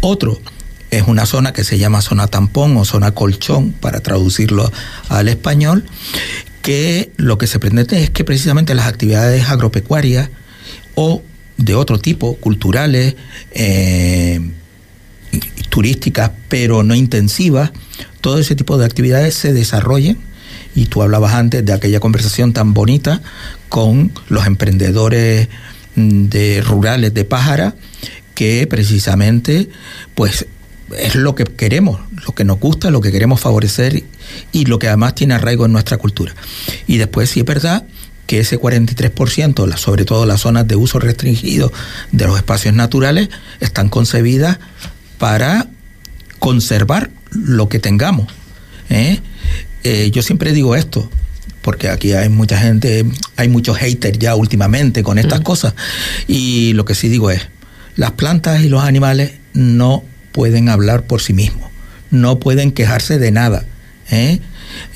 Otro 0.00 0.40
es 0.90 1.02
una 1.06 1.26
zona 1.26 1.52
que 1.52 1.64
se 1.64 1.78
llama 1.78 2.00
zona 2.00 2.28
tampón 2.28 2.78
o 2.78 2.86
zona 2.86 3.12
colchón, 3.12 3.72
para 3.72 4.00
traducirlo 4.00 4.72
al 5.10 5.28
español, 5.28 5.84
que 6.62 7.12
lo 7.16 7.38
que 7.38 7.46
se 7.46 7.58
pretende 7.58 8.02
es 8.02 8.10
que 8.10 8.24
precisamente 8.24 8.74
las 8.74 8.86
actividades 8.86 9.48
agropecuarias 9.48 10.30
o 10.94 11.22
de 11.56 11.74
otro 11.74 11.98
tipo, 11.98 12.36
culturales, 12.36 13.16
eh, 13.52 14.40
turísticas, 15.68 16.30
pero 16.48 16.82
no 16.82 16.94
intensivas, 16.94 17.70
todo 18.20 18.38
ese 18.38 18.54
tipo 18.54 18.78
de 18.78 18.86
actividades 18.86 19.34
se 19.34 19.52
desarrollen. 19.52 20.18
Y 20.74 20.86
tú 20.86 21.02
hablabas 21.02 21.34
antes 21.34 21.64
de 21.64 21.72
aquella 21.72 22.00
conversación 22.00 22.52
tan 22.52 22.74
bonita 22.74 23.22
con 23.68 24.12
los 24.28 24.46
emprendedores 24.46 25.48
mm, 25.96 26.26
de 26.26 26.62
rurales 26.62 27.12
de 27.12 27.24
Pájara, 27.24 27.74
que 28.34 28.66
precisamente 28.66 29.68
pues 30.14 30.46
es 30.98 31.14
lo 31.14 31.34
que 31.34 31.44
queremos, 31.44 32.00
lo 32.26 32.34
que 32.34 32.44
nos 32.44 32.58
gusta, 32.58 32.90
lo 32.90 33.00
que 33.00 33.12
queremos 33.12 33.40
favorecer 33.40 34.04
y 34.52 34.64
lo 34.66 34.78
que 34.78 34.88
además 34.88 35.14
tiene 35.14 35.34
arraigo 35.34 35.66
en 35.66 35.72
nuestra 35.72 35.96
cultura. 35.96 36.34
Y 36.86 36.98
después 36.98 37.30
sí 37.30 37.40
es 37.40 37.46
verdad 37.46 37.84
que 38.26 38.40
ese 38.40 38.60
43%, 38.60 39.76
sobre 39.76 40.04
todo 40.04 40.24
las 40.26 40.42
zonas 40.42 40.66
de 40.68 40.76
uso 40.76 40.98
restringido 40.98 41.72
de 42.12 42.26
los 42.26 42.36
espacios 42.36 42.74
naturales, 42.74 43.28
están 43.58 43.88
concebidas 43.88 44.58
para 45.18 45.68
conservar 46.38 47.10
lo 47.30 47.68
que 47.68 47.78
tengamos. 47.78 48.28
¿eh? 48.88 49.18
Eh, 49.82 50.10
yo 50.12 50.22
siempre 50.22 50.52
digo 50.52 50.76
esto, 50.76 51.10
porque 51.62 51.88
aquí 51.88 52.12
hay 52.12 52.28
mucha 52.28 52.56
gente, 52.56 53.04
hay 53.36 53.48
muchos 53.48 53.76
haters 53.78 54.18
ya 54.18 54.34
últimamente 54.34 55.02
con 55.02 55.18
estas 55.18 55.40
cosas, 55.40 55.74
y 56.28 56.72
lo 56.74 56.84
que 56.84 56.94
sí 56.94 57.08
digo 57.08 57.30
es, 57.30 57.42
las 57.96 58.12
plantas 58.12 58.62
y 58.62 58.68
los 58.68 58.84
animales 58.84 59.32
no 59.52 60.04
pueden 60.32 60.68
hablar 60.68 61.04
por 61.04 61.20
sí 61.20 61.32
mismos, 61.32 61.70
no 62.10 62.38
pueden 62.38 62.72
quejarse 62.72 63.18
de 63.18 63.30
nada. 63.30 63.64
¿eh? 64.10 64.40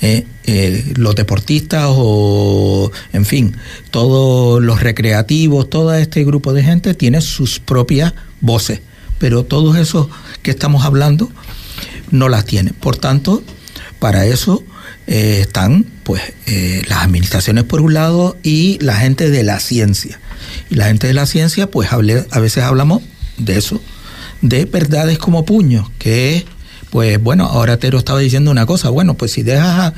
Eh, 0.01 0.25
eh, 0.45 0.93
los 0.95 1.15
deportistas 1.15 1.87
o, 1.89 2.91
en 3.13 3.25
fin, 3.25 3.55
todos 3.91 4.63
los 4.63 4.81
recreativos, 4.81 5.69
todo 5.69 5.93
este 5.93 6.23
grupo 6.23 6.53
de 6.53 6.63
gente 6.63 6.93
tiene 6.93 7.21
sus 7.21 7.59
propias 7.59 8.13
voces, 8.41 8.81
pero 9.19 9.43
todos 9.43 9.77
esos 9.77 10.07
que 10.41 10.51
estamos 10.51 10.85
hablando 10.85 11.31
no 12.11 12.29
las 12.29 12.45
tienen. 12.45 12.73
Por 12.73 12.97
tanto, 12.97 13.43
para 13.99 14.25
eso 14.25 14.63
están 15.07 15.85
pues 16.03 16.21
las 16.87 17.03
administraciones 17.03 17.63
por 17.63 17.81
un 17.81 17.93
lado 17.93 18.37
y 18.43 18.77
la 18.79 18.95
gente 18.95 19.29
de 19.29 19.43
la 19.43 19.59
ciencia. 19.59 20.19
Y 20.69 20.75
la 20.75 20.85
gente 20.85 21.07
de 21.07 21.13
la 21.13 21.25
ciencia, 21.25 21.69
pues 21.69 21.89
a 21.91 22.39
veces 22.39 22.63
hablamos 22.63 23.01
de 23.37 23.57
eso, 23.57 23.81
de 24.49 24.65
verdades 24.65 25.17
como 25.17 25.45
puños, 25.45 25.89
que 25.97 26.37
es 26.37 26.45
pues 26.95 27.21
bueno, 27.21 27.45
ahora 27.45 27.77
Tero 27.77 27.97
estaba 27.97 28.19
diciendo 28.19 28.51
una 28.51 28.65
cosa, 28.65 28.89
bueno, 28.89 29.15
pues 29.15 29.33
si 29.33 29.43
dejas 29.43 29.67
a 29.67 29.93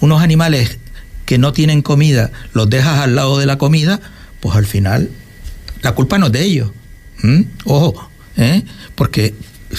unos 0.00 0.20
animales 0.20 0.78
que 1.24 1.38
no 1.38 1.54
tienen 1.54 1.80
comida, 1.80 2.30
los 2.52 2.68
dejas 2.68 2.98
al 2.98 3.14
lado 3.14 3.38
de 3.38 3.46
la 3.46 3.56
comida, 3.56 4.00
pues 4.40 4.54
al 4.54 4.66
final 4.66 5.08
la 5.80 5.94
culpa 5.94 6.18
no 6.18 6.26
es 6.26 6.32
de 6.32 6.44
ellos. 6.44 6.70
Ojo, 7.64 8.10
¿eh? 8.36 8.64
porque 8.94 9.34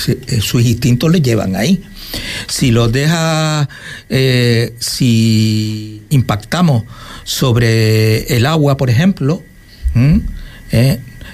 eh, 0.07 0.41
sus 0.41 0.63
instintos 0.63 1.11
les 1.11 1.21
llevan 1.21 1.55
ahí. 1.55 1.83
Si 2.47 2.71
los 2.71 2.91
dejas, 2.91 3.67
eh, 4.09 4.73
si 4.79 6.01
impactamos 6.09 6.85
sobre 7.23 8.35
el 8.35 8.47
agua, 8.47 8.77
por 8.77 8.89
ejemplo. 8.89 9.43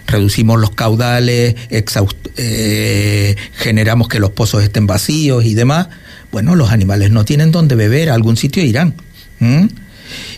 Reducimos 0.10 0.60
los 0.60 0.72
caudales, 0.72 1.56
eh, 2.38 3.36
generamos 3.54 4.08
que 4.08 4.20
los 4.20 4.32
pozos 4.32 4.63
estén 4.63 4.88
vacíos 4.88 5.46
y 5.46 5.54
demás, 5.54 5.88
bueno, 6.32 6.56
los 6.56 6.72
animales 6.72 7.12
no 7.12 7.25
tienen 7.25 7.51
dónde 7.51 7.75
beber, 7.75 8.10
a 8.10 8.13
algún 8.13 8.38
sitio 8.38 8.63
irán. 8.63 8.96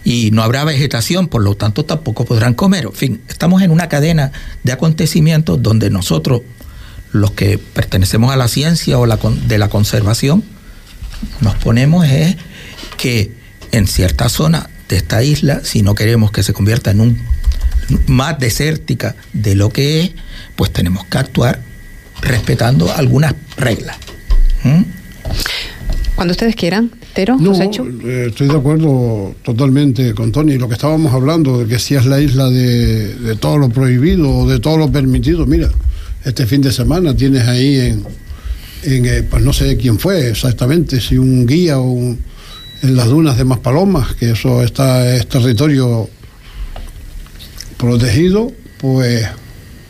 Y 0.03 0.31
no 0.31 0.43
habrá 0.43 0.63
vegetación, 0.63 1.27
por 1.27 1.41
lo 1.41 1.55
tanto 1.55 1.85
tampoco 1.85 2.25
podrán 2.25 2.53
comer. 2.53 2.85
En 2.85 2.93
fin, 2.93 3.21
estamos 3.27 3.61
en 3.61 3.71
una 3.71 3.89
cadena 3.89 4.31
de 4.63 4.71
acontecimientos 4.71 5.61
donde 5.61 5.89
nosotros, 5.89 6.41
los 7.11 7.31
que 7.31 7.57
pertenecemos 7.57 8.31
a 8.31 8.37
la 8.37 8.47
ciencia 8.47 8.97
o 8.99 9.05
la, 9.05 9.17
de 9.47 9.57
la 9.57 9.69
conservación, 9.69 10.43
nos 11.39 11.55
ponemos 11.55 12.05
es 12.05 12.35
que 12.97 13.31
en 13.71 13.87
cierta 13.87 14.29
zona 14.29 14.69
de 14.89 14.97
esta 14.97 15.23
isla, 15.23 15.61
si 15.63 15.81
no 15.81 15.95
queremos 15.95 16.31
que 16.31 16.43
se 16.43 16.53
convierta 16.53 16.91
en 16.91 17.01
un 17.01 17.21
más 18.07 18.39
desértica 18.39 19.15
de 19.33 19.55
lo 19.55 19.69
que 19.69 20.01
es, 20.01 20.11
pues 20.55 20.71
tenemos 20.71 21.05
que 21.05 21.17
actuar 21.17 21.61
respetando 22.21 22.91
algunas 22.91 23.33
reglas. 23.57 23.97
¿Mm? 24.63 24.83
Cuando 26.15 26.33
ustedes 26.33 26.55
quieran, 26.55 26.91
Tero, 27.13 27.37
no, 27.39 27.53
eh, 27.53 28.27
estoy 28.29 28.47
de 28.47 28.55
acuerdo 28.55 29.33
totalmente 29.43 30.13
con 30.13 30.31
Tony. 30.31 30.57
Lo 30.57 30.67
que 30.67 30.75
estábamos 30.75 31.13
hablando 31.13 31.57
de 31.57 31.67
que 31.67 31.79
si 31.79 31.95
es 31.95 32.05
la 32.05 32.21
isla 32.21 32.49
de, 32.49 33.35
todo 33.39 33.57
lo 33.57 33.69
prohibido 33.69 34.29
o 34.29 34.47
de 34.47 34.59
todo 34.59 34.77
lo 34.77 34.91
permitido, 34.91 35.45
mira, 35.45 35.69
este 36.23 36.45
fin 36.45 36.61
de 36.61 36.71
semana 36.71 37.15
tienes 37.15 37.47
ahí 37.47 37.79
en, 37.79 38.05
eh, 38.83 39.25
pues 39.27 39.43
no 39.43 39.51
sé 39.51 39.75
quién 39.77 39.97
fue 39.97 40.29
exactamente, 40.29 41.01
si 41.01 41.17
un 41.17 41.47
guía 41.47 41.79
o 41.79 41.97
en 42.83 42.95
las 42.95 43.07
dunas 43.07 43.37
de 43.37 43.43
Maspalomas, 43.43 44.13
que 44.13 44.31
eso 44.31 44.63
está 44.63 45.15
es 45.15 45.27
territorio 45.27 46.07
protegido, 47.81 48.51
pues 48.77 49.25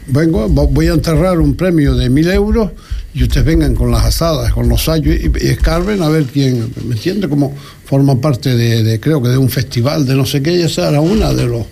vengo, 0.07 0.47
voy 0.47 0.87
a 0.87 0.93
enterrar 0.93 1.39
un 1.39 1.55
premio 1.55 1.93
de 1.93 2.09
mil 2.09 2.29
euros 2.31 2.71
y 3.13 3.23
ustedes 3.23 3.45
vengan 3.45 3.75
con 3.75 3.91
las 3.91 4.05
asadas, 4.05 4.53
con 4.53 4.69
los 4.69 4.85
sayos 4.85 5.13
y, 5.13 5.29
escarben 5.47 6.01
a 6.01 6.07
ver 6.07 6.23
quién, 6.23 6.71
¿me 6.85 6.95
entiende? 6.95 7.27
Como 7.27 7.53
forma 7.83 8.15
parte 8.21 8.55
de, 8.55 8.97
creo 9.01 9.21
que 9.21 9.27
de 9.27 9.37
un 9.37 9.49
festival 9.49 10.05
de 10.05 10.15
no 10.15 10.25
sé 10.25 10.41
qué, 10.41 10.55
y 10.55 10.61
esa 10.61 10.87
era 10.87 11.01
una 11.01 11.33
de 11.33 11.47
los, 11.47 11.65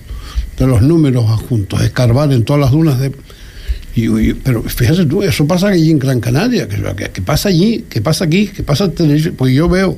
de 0.58 0.68
los 0.68 0.82
números 0.82 1.24
adjuntos, 1.30 1.82
escarbar 1.82 2.34
en 2.34 2.44
todas 2.44 2.62
las 2.62 2.72
dunas 2.72 3.00
de... 3.00 3.14
Y, 3.96 4.34
pero 4.34 4.62
fíjate 4.64 5.06
tú, 5.06 5.24
eso 5.24 5.48
pasa 5.48 5.70
allí 5.70 5.90
en 5.90 6.00
Gran 6.00 6.20
Canaria, 6.20 6.68
que, 6.68 7.22
pasa 7.22 7.48
allí, 7.48 7.86
que 7.90 8.02
pasa 8.02 8.26
aquí, 8.26 8.48
que 8.48 8.64
pasa 8.64 8.86
en 8.86 8.92
televisión, 8.92 9.36
pues 9.38 9.54
yo 9.54 9.70
veo 9.70 9.98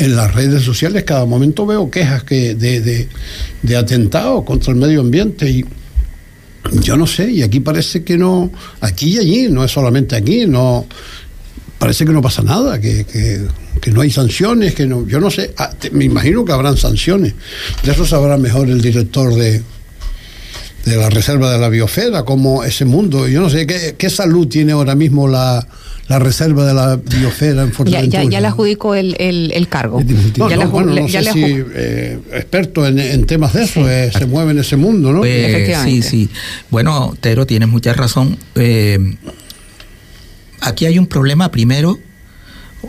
en 0.00 0.16
las 0.16 0.34
redes 0.34 0.62
sociales 0.62 1.04
cada 1.04 1.26
momento 1.26 1.66
veo 1.66 1.90
quejas 1.90 2.24
que 2.24 2.54
de, 2.54 2.80
de, 2.80 3.08
de 3.62 3.76
atentados 3.76 4.44
contra 4.44 4.72
el 4.72 4.78
medio 4.78 5.00
ambiente 5.00 5.48
y 5.48 5.64
yo 6.82 6.96
no 6.96 7.06
sé, 7.06 7.30
y 7.30 7.42
aquí 7.42 7.60
parece 7.60 8.02
que 8.02 8.16
no, 8.16 8.50
aquí 8.80 9.16
y 9.16 9.18
allí, 9.18 9.48
no 9.48 9.62
es 9.64 9.70
solamente 9.70 10.16
aquí, 10.16 10.46
no 10.46 10.86
parece 11.78 12.04
que 12.04 12.12
no 12.12 12.20
pasa 12.22 12.42
nada, 12.42 12.78
que, 12.80 13.04
que, 13.04 13.90
no 13.90 14.02
hay 14.02 14.10
sanciones, 14.10 14.74
que 14.74 14.86
no, 14.86 15.06
yo 15.06 15.20
no 15.20 15.30
sé, 15.30 15.52
ah, 15.56 15.70
me 15.92 16.04
imagino 16.04 16.44
que 16.44 16.52
habrán 16.52 16.76
sanciones. 16.76 17.34
De 17.82 17.92
eso 17.92 18.04
sabrá 18.04 18.36
mejor 18.36 18.68
el 18.68 18.82
director 18.82 19.34
de, 19.34 19.62
de 20.84 20.96
la 20.96 21.08
Reserva 21.08 21.50
de 21.50 21.58
la 21.58 21.70
Biosfera, 21.70 22.22
como 22.22 22.64
ese 22.64 22.84
mundo. 22.84 23.26
Yo 23.26 23.40
no 23.40 23.48
sé 23.48 23.66
qué, 23.66 23.94
qué 23.96 24.10
salud 24.10 24.46
tiene 24.46 24.72
ahora 24.72 24.94
mismo 24.94 25.26
la, 25.26 25.66
la 26.10 26.18
reserva 26.18 26.66
de 26.66 26.74
la 26.74 26.96
biosfera 26.96 27.62
en 27.62 27.72
Fuerteventura. 27.72 28.24
Ya, 28.24 28.28
ya, 28.28 28.40
le 28.40 28.48
adjudicó 28.48 28.96
el, 28.96 29.14
el, 29.16 29.68
cargo. 29.68 30.02
No, 30.36 30.50
ya 30.50 30.66
bueno, 30.66 30.92
no 30.92 31.08
sé 31.08 31.22
si 31.32 31.44
eh, 31.44 32.18
experto 32.32 32.84
en, 32.84 33.26
temas 33.26 33.52
de 33.52 33.62
eso 33.62 33.88
eh, 33.88 34.10
se 34.10 34.26
mueve 34.26 34.50
en 34.50 34.58
ese 34.58 34.74
mundo, 34.74 35.12
¿no? 35.12 35.20
Pues, 35.20 35.78
sí, 35.84 36.02
sí. 36.02 36.28
Bueno, 36.68 37.14
Tero, 37.20 37.46
tienes 37.46 37.68
mucha 37.68 37.92
razón. 37.92 38.36
Eh, 38.56 38.98
aquí 40.60 40.86
hay 40.86 40.98
un 40.98 41.06
problema 41.06 41.52
primero, 41.52 41.96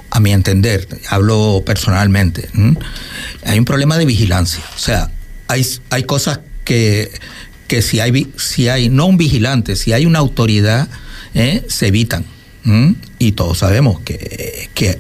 a 0.10 0.20
mi 0.20 0.32
entender, 0.32 0.88
hablo 1.08 1.62
personalmente, 1.64 2.50
hay 3.46 3.60
un 3.60 3.66
problema 3.66 4.00
de 4.00 4.06
vigilancia. 4.06 4.64
O 4.76 4.80
sea, 4.80 5.12
hay, 5.48 5.64
hay 5.92 6.04
cosas 6.06 6.40
que, 6.64 7.12
que 7.68 7.84
si 7.84 8.00
hay, 8.00 8.32
si 8.36 8.68
hay, 8.68 8.90
no 8.90 9.06
un 9.06 9.18
vigilante, 9.18 9.76
si 9.76 9.94
hay 9.94 10.08
una 10.08 10.18
autoridad, 10.18 10.90
se 11.68 11.86
evitan. 11.86 12.26
Y 13.22 13.34
todos 13.34 13.60
sabemos 13.60 14.00
que, 14.00 14.68
que 14.74 14.98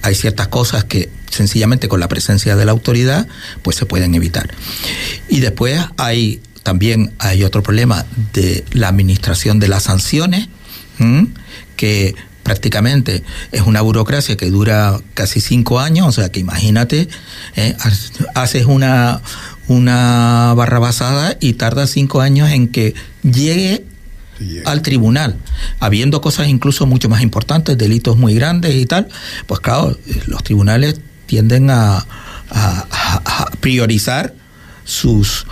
hay 0.00 0.14
ciertas 0.14 0.46
cosas 0.46 0.84
que 0.84 1.08
sencillamente 1.28 1.88
con 1.88 1.98
la 1.98 2.06
presencia 2.06 2.54
de 2.54 2.64
la 2.64 2.70
autoridad 2.70 3.26
pues 3.62 3.74
se 3.74 3.84
pueden 3.84 4.14
evitar. 4.14 4.48
Y 5.28 5.40
después 5.40 5.80
hay 5.96 6.40
también 6.62 7.12
hay 7.18 7.42
otro 7.42 7.64
problema 7.64 8.06
de 8.32 8.64
la 8.70 8.88
administración 8.88 9.58
de 9.58 9.66
las 9.66 9.82
sanciones, 9.82 10.48
que 11.76 12.14
prácticamente 12.44 13.24
es 13.50 13.62
una 13.62 13.80
burocracia 13.80 14.36
que 14.36 14.50
dura 14.50 15.00
casi 15.14 15.40
cinco 15.40 15.80
años, 15.80 16.06
o 16.06 16.12
sea 16.12 16.30
que 16.30 16.38
imagínate, 16.38 17.08
¿eh? 17.56 17.76
haces 18.36 18.66
una, 18.66 19.20
una 19.66 20.54
barra 20.54 20.78
basada 20.78 21.36
y 21.40 21.54
tarda 21.54 21.88
cinco 21.88 22.20
años 22.20 22.50
en 22.50 22.68
que 22.68 22.94
llegue 23.24 23.84
al 24.64 24.82
tribunal, 24.82 25.36
habiendo 25.80 26.20
cosas 26.20 26.48
incluso 26.48 26.86
mucho 26.86 27.08
más 27.08 27.22
importantes, 27.22 27.78
delitos 27.78 28.16
muy 28.16 28.34
grandes 28.34 28.74
y 28.74 28.86
tal, 28.86 29.08
pues 29.46 29.60
claro, 29.60 29.96
los 30.26 30.42
tribunales 30.42 31.00
tienden 31.26 31.70
a, 31.70 32.06
priorizar 33.60 34.34
sus, 34.84 35.46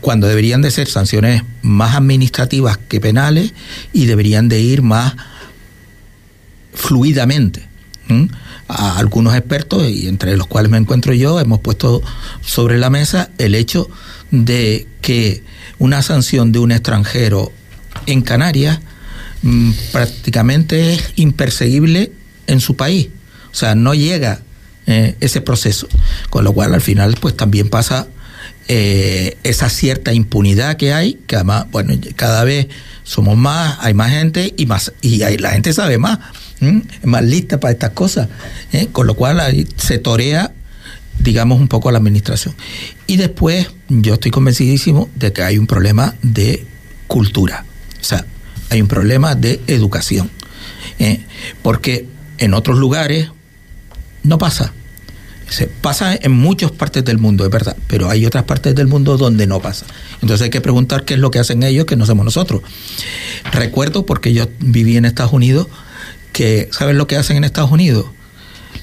cuando 0.00 0.26
deberían 0.26 0.62
de 0.62 0.70
ser 0.70 0.88
sanciones 0.88 1.42
más 1.62 1.94
administrativas 1.94 2.78
que 2.78 2.98
penales 2.98 3.52
y 3.92 4.06
deberían 4.06 4.48
de 4.48 4.60
ir 4.60 4.82
más 4.82 5.14
fluidamente. 6.72 7.68
A 8.66 8.98
algunos 8.98 9.34
expertos, 9.36 9.88
y 9.88 10.08
entre 10.08 10.36
los 10.36 10.46
cuales 10.46 10.70
me 10.70 10.78
encuentro 10.78 11.12
yo, 11.12 11.38
hemos 11.38 11.60
puesto 11.60 12.02
sobre 12.40 12.78
la 12.78 12.90
mesa 12.90 13.30
el 13.38 13.54
hecho 13.54 13.88
de 14.30 14.86
que 15.00 15.42
una 15.78 16.02
sanción 16.02 16.50
de 16.50 16.58
un 16.58 16.72
extranjero 16.72 17.52
en 18.06 18.22
Canarias 18.22 18.80
mm, 19.42 19.70
prácticamente 19.92 20.94
es 20.94 21.12
imperseguible 21.16 22.12
en 22.46 22.60
su 22.60 22.76
país. 22.76 23.08
O 23.52 23.54
sea, 23.54 23.74
no 23.74 23.94
llega 23.94 24.40
eh, 24.86 25.16
ese 25.20 25.40
proceso. 25.40 25.88
Con 26.30 26.44
lo 26.44 26.52
cual, 26.52 26.74
al 26.74 26.80
final, 26.80 27.16
pues 27.20 27.36
también 27.36 27.68
pasa 27.68 28.08
eh, 28.68 29.36
esa 29.42 29.68
cierta 29.68 30.12
impunidad 30.12 30.76
que 30.76 30.92
hay, 30.92 31.14
que 31.26 31.36
además, 31.36 31.66
bueno, 31.70 31.94
cada 32.16 32.44
vez 32.44 32.68
somos 33.02 33.36
más, 33.36 33.78
hay 33.80 33.94
más 33.94 34.10
gente 34.10 34.54
y 34.56 34.66
más 34.66 34.92
y 35.02 35.18
la 35.38 35.50
gente 35.50 35.72
sabe 35.72 35.98
más, 35.98 36.18
es 36.60 37.06
más 37.06 37.22
lista 37.22 37.60
para 37.60 37.72
estas 37.72 37.90
cosas. 37.90 38.28
¿eh? 38.72 38.88
Con 38.90 39.06
lo 39.06 39.14
cual 39.14 39.40
ahí 39.40 39.66
se 39.76 39.98
torea 39.98 40.52
digamos 41.18 41.60
un 41.60 41.68
poco 41.68 41.90
la 41.90 41.98
administración. 41.98 42.54
Y 43.06 43.16
después 43.16 43.68
yo 43.88 44.14
estoy 44.14 44.30
convencidísimo 44.30 45.08
de 45.14 45.32
que 45.32 45.42
hay 45.42 45.58
un 45.58 45.66
problema 45.66 46.14
de 46.22 46.66
cultura. 47.06 47.64
O 48.04 48.06
sea, 48.06 48.26
hay 48.68 48.82
un 48.82 48.88
problema 48.88 49.34
de 49.34 49.62
educación. 49.66 50.30
¿eh? 50.98 51.20
porque 51.62 52.06
en 52.38 52.54
otros 52.54 52.78
lugares 52.78 53.30
no 54.22 54.38
pasa. 54.38 54.72
Se 55.48 55.66
pasa 55.66 56.14
en 56.14 56.32
muchas 56.32 56.70
partes 56.70 57.04
del 57.04 57.18
mundo, 57.18 57.44
es 57.44 57.50
verdad, 57.50 57.76
pero 57.86 58.08
hay 58.08 58.24
otras 58.24 58.44
partes 58.44 58.74
del 58.74 58.86
mundo 58.86 59.16
donde 59.18 59.46
no 59.46 59.60
pasa. 59.60 59.86
Entonces 60.22 60.42
hay 60.42 60.50
que 60.50 60.62
preguntar 60.62 61.04
qué 61.04 61.14
es 61.14 61.20
lo 61.20 61.30
que 61.30 61.38
hacen 61.38 61.62
ellos 61.62 61.84
que 61.84 61.96
no 61.96 62.04
hacemos 62.04 62.24
nosotros. 62.24 62.62
Recuerdo, 63.52 64.06
porque 64.06 64.32
yo 64.32 64.48
viví 64.60 64.96
en 64.96 65.04
Estados 65.04 65.32
Unidos, 65.32 65.68
que 66.32 66.68
¿saben 66.72 66.96
lo 66.96 67.06
que 67.06 67.16
hacen 67.16 67.36
en 67.36 67.44
Estados 67.44 67.70
Unidos? 67.70 68.06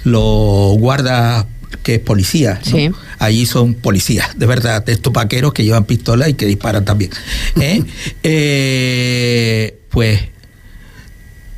Los 0.04 0.78
guardas 0.78 1.46
que 1.84 1.96
es 1.96 2.00
policía. 2.00 2.60
Sí. 2.64 2.92
Allí 3.20 3.46
son 3.46 3.74
policías, 3.74 4.38
de 4.38 4.46
verdad, 4.46 4.86
de 4.86 4.94
estos 4.94 5.14
vaqueros 5.14 5.54
que 5.54 5.64
llevan 5.64 5.86
pistolas 5.86 6.30
y 6.30 6.34
que 6.34 6.46
disparan 6.46 6.86
también. 6.86 7.12
¿eh? 7.60 7.84
Eh, 8.24 9.80
pues 9.90 10.22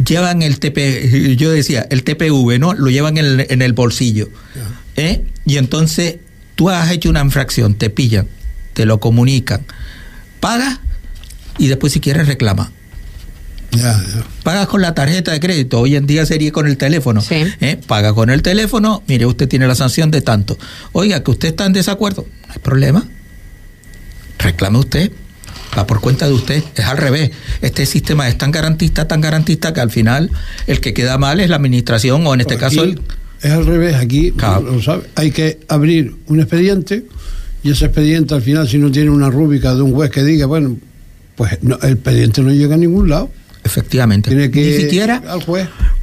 llevan 0.04 0.42
el 0.42 0.60
TP, 0.60 1.36
yo 1.38 1.52
decía, 1.52 1.86
el 1.90 2.04
TPV, 2.04 2.60
¿no? 2.60 2.74
Lo 2.74 2.90
llevan 2.90 3.18
en 3.18 3.26
el, 3.26 3.48
en 3.50 3.62
el 3.62 3.74
bolsillo. 3.74 4.30
¿eh? 4.96 5.24
Y 5.46 5.58
entonces 5.58 6.18
tú 6.56 6.70
has 6.70 6.92
hecho 6.92 7.10
una 7.10 7.22
infracción, 7.22 7.76
te 7.76 7.90
pillan, 7.90 8.28
te 8.74 8.86
lo 8.86 9.00
comunican, 9.00 9.66
pagas 10.40 10.80
y 11.58 11.68
después 11.68 11.94
si 11.94 12.00
quieres 12.00 12.28
reclama. 12.28 12.72
Pagas 14.44 14.68
con 14.68 14.82
la 14.82 14.94
tarjeta 14.94 15.32
de 15.32 15.40
crédito, 15.40 15.80
hoy 15.80 15.96
en 15.96 16.06
día 16.06 16.26
sería 16.26 16.52
con 16.52 16.68
el 16.68 16.78
teléfono. 16.78 17.22
¿eh? 17.30 17.80
Paga 17.88 18.14
con 18.14 18.30
el 18.30 18.42
teléfono, 18.42 19.04
mire, 19.08 19.26
usted 19.26 19.48
tiene 19.48 19.68
la 19.68 19.76
sanción 19.76 20.12
de 20.12 20.22
tanto. 20.22 20.58
Oiga, 20.92 21.24
que 21.24 21.32
usted 21.32 21.50
está 21.50 21.66
en 21.66 21.74
desacuerdo, 21.74 22.26
no 22.48 22.54
hay 22.54 22.60
problema. 22.60 23.06
Reclame 24.40 24.80
usted, 24.80 25.12
va 25.78 25.88
por 25.88 26.02
cuenta 26.02 26.28
de 26.28 26.34
usted. 26.34 26.64
Es 26.76 26.86
al 26.86 26.98
revés. 26.98 27.32
Este 27.62 27.86
sistema 27.86 28.28
es 28.28 28.38
tan 28.38 28.52
garantista, 28.52 29.08
tan 29.08 29.22
garantista 29.22 29.74
que 29.74 29.82
al 29.82 29.90
final 29.90 30.30
el 30.68 30.80
que 30.80 30.94
queda 30.94 31.18
mal 31.18 31.40
es 31.40 31.50
la 31.50 31.56
administración 31.56 32.26
o 32.28 32.34
en 32.34 32.42
este 32.42 32.58
caso 32.58 32.84
Es 33.42 33.52
al 33.52 33.66
revés, 33.66 33.96
aquí 33.96 34.34
lo 34.38 34.82
sabe, 34.82 35.04
hay 35.16 35.32
que 35.32 35.60
abrir 35.68 36.16
un 36.28 36.40
expediente 36.40 37.06
y 37.64 37.72
ese 37.72 37.86
expediente 37.86 38.34
al 38.34 38.42
final 38.42 38.68
si 38.68 38.78
no 38.78 38.92
tiene 38.92 39.10
una 39.10 39.30
rúbrica 39.30 39.74
de 39.74 39.82
un 39.82 39.94
juez 39.94 40.12
que 40.12 40.24
diga, 40.24 40.46
bueno, 40.46 40.78
pues 41.36 41.58
el 41.62 41.72
expediente 41.72 42.42
no 42.42 42.52
llega 42.52 42.76
a 42.76 42.78
ningún 42.78 43.10
lado. 43.10 43.32
Efectivamente. 43.64 44.34
ni 44.34 44.74
siquiera 44.74 45.22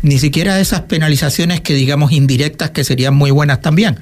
Ni 0.02 0.19
siquiera 0.19 0.61
esas 0.61 0.83
penalizaciones 0.83 1.61
que 1.61 1.75
digamos 1.75 2.12
indirectas 2.12 2.71
que 2.71 2.85
serían 2.85 3.14
muy 3.14 3.31
buenas 3.31 3.61
también. 3.61 3.99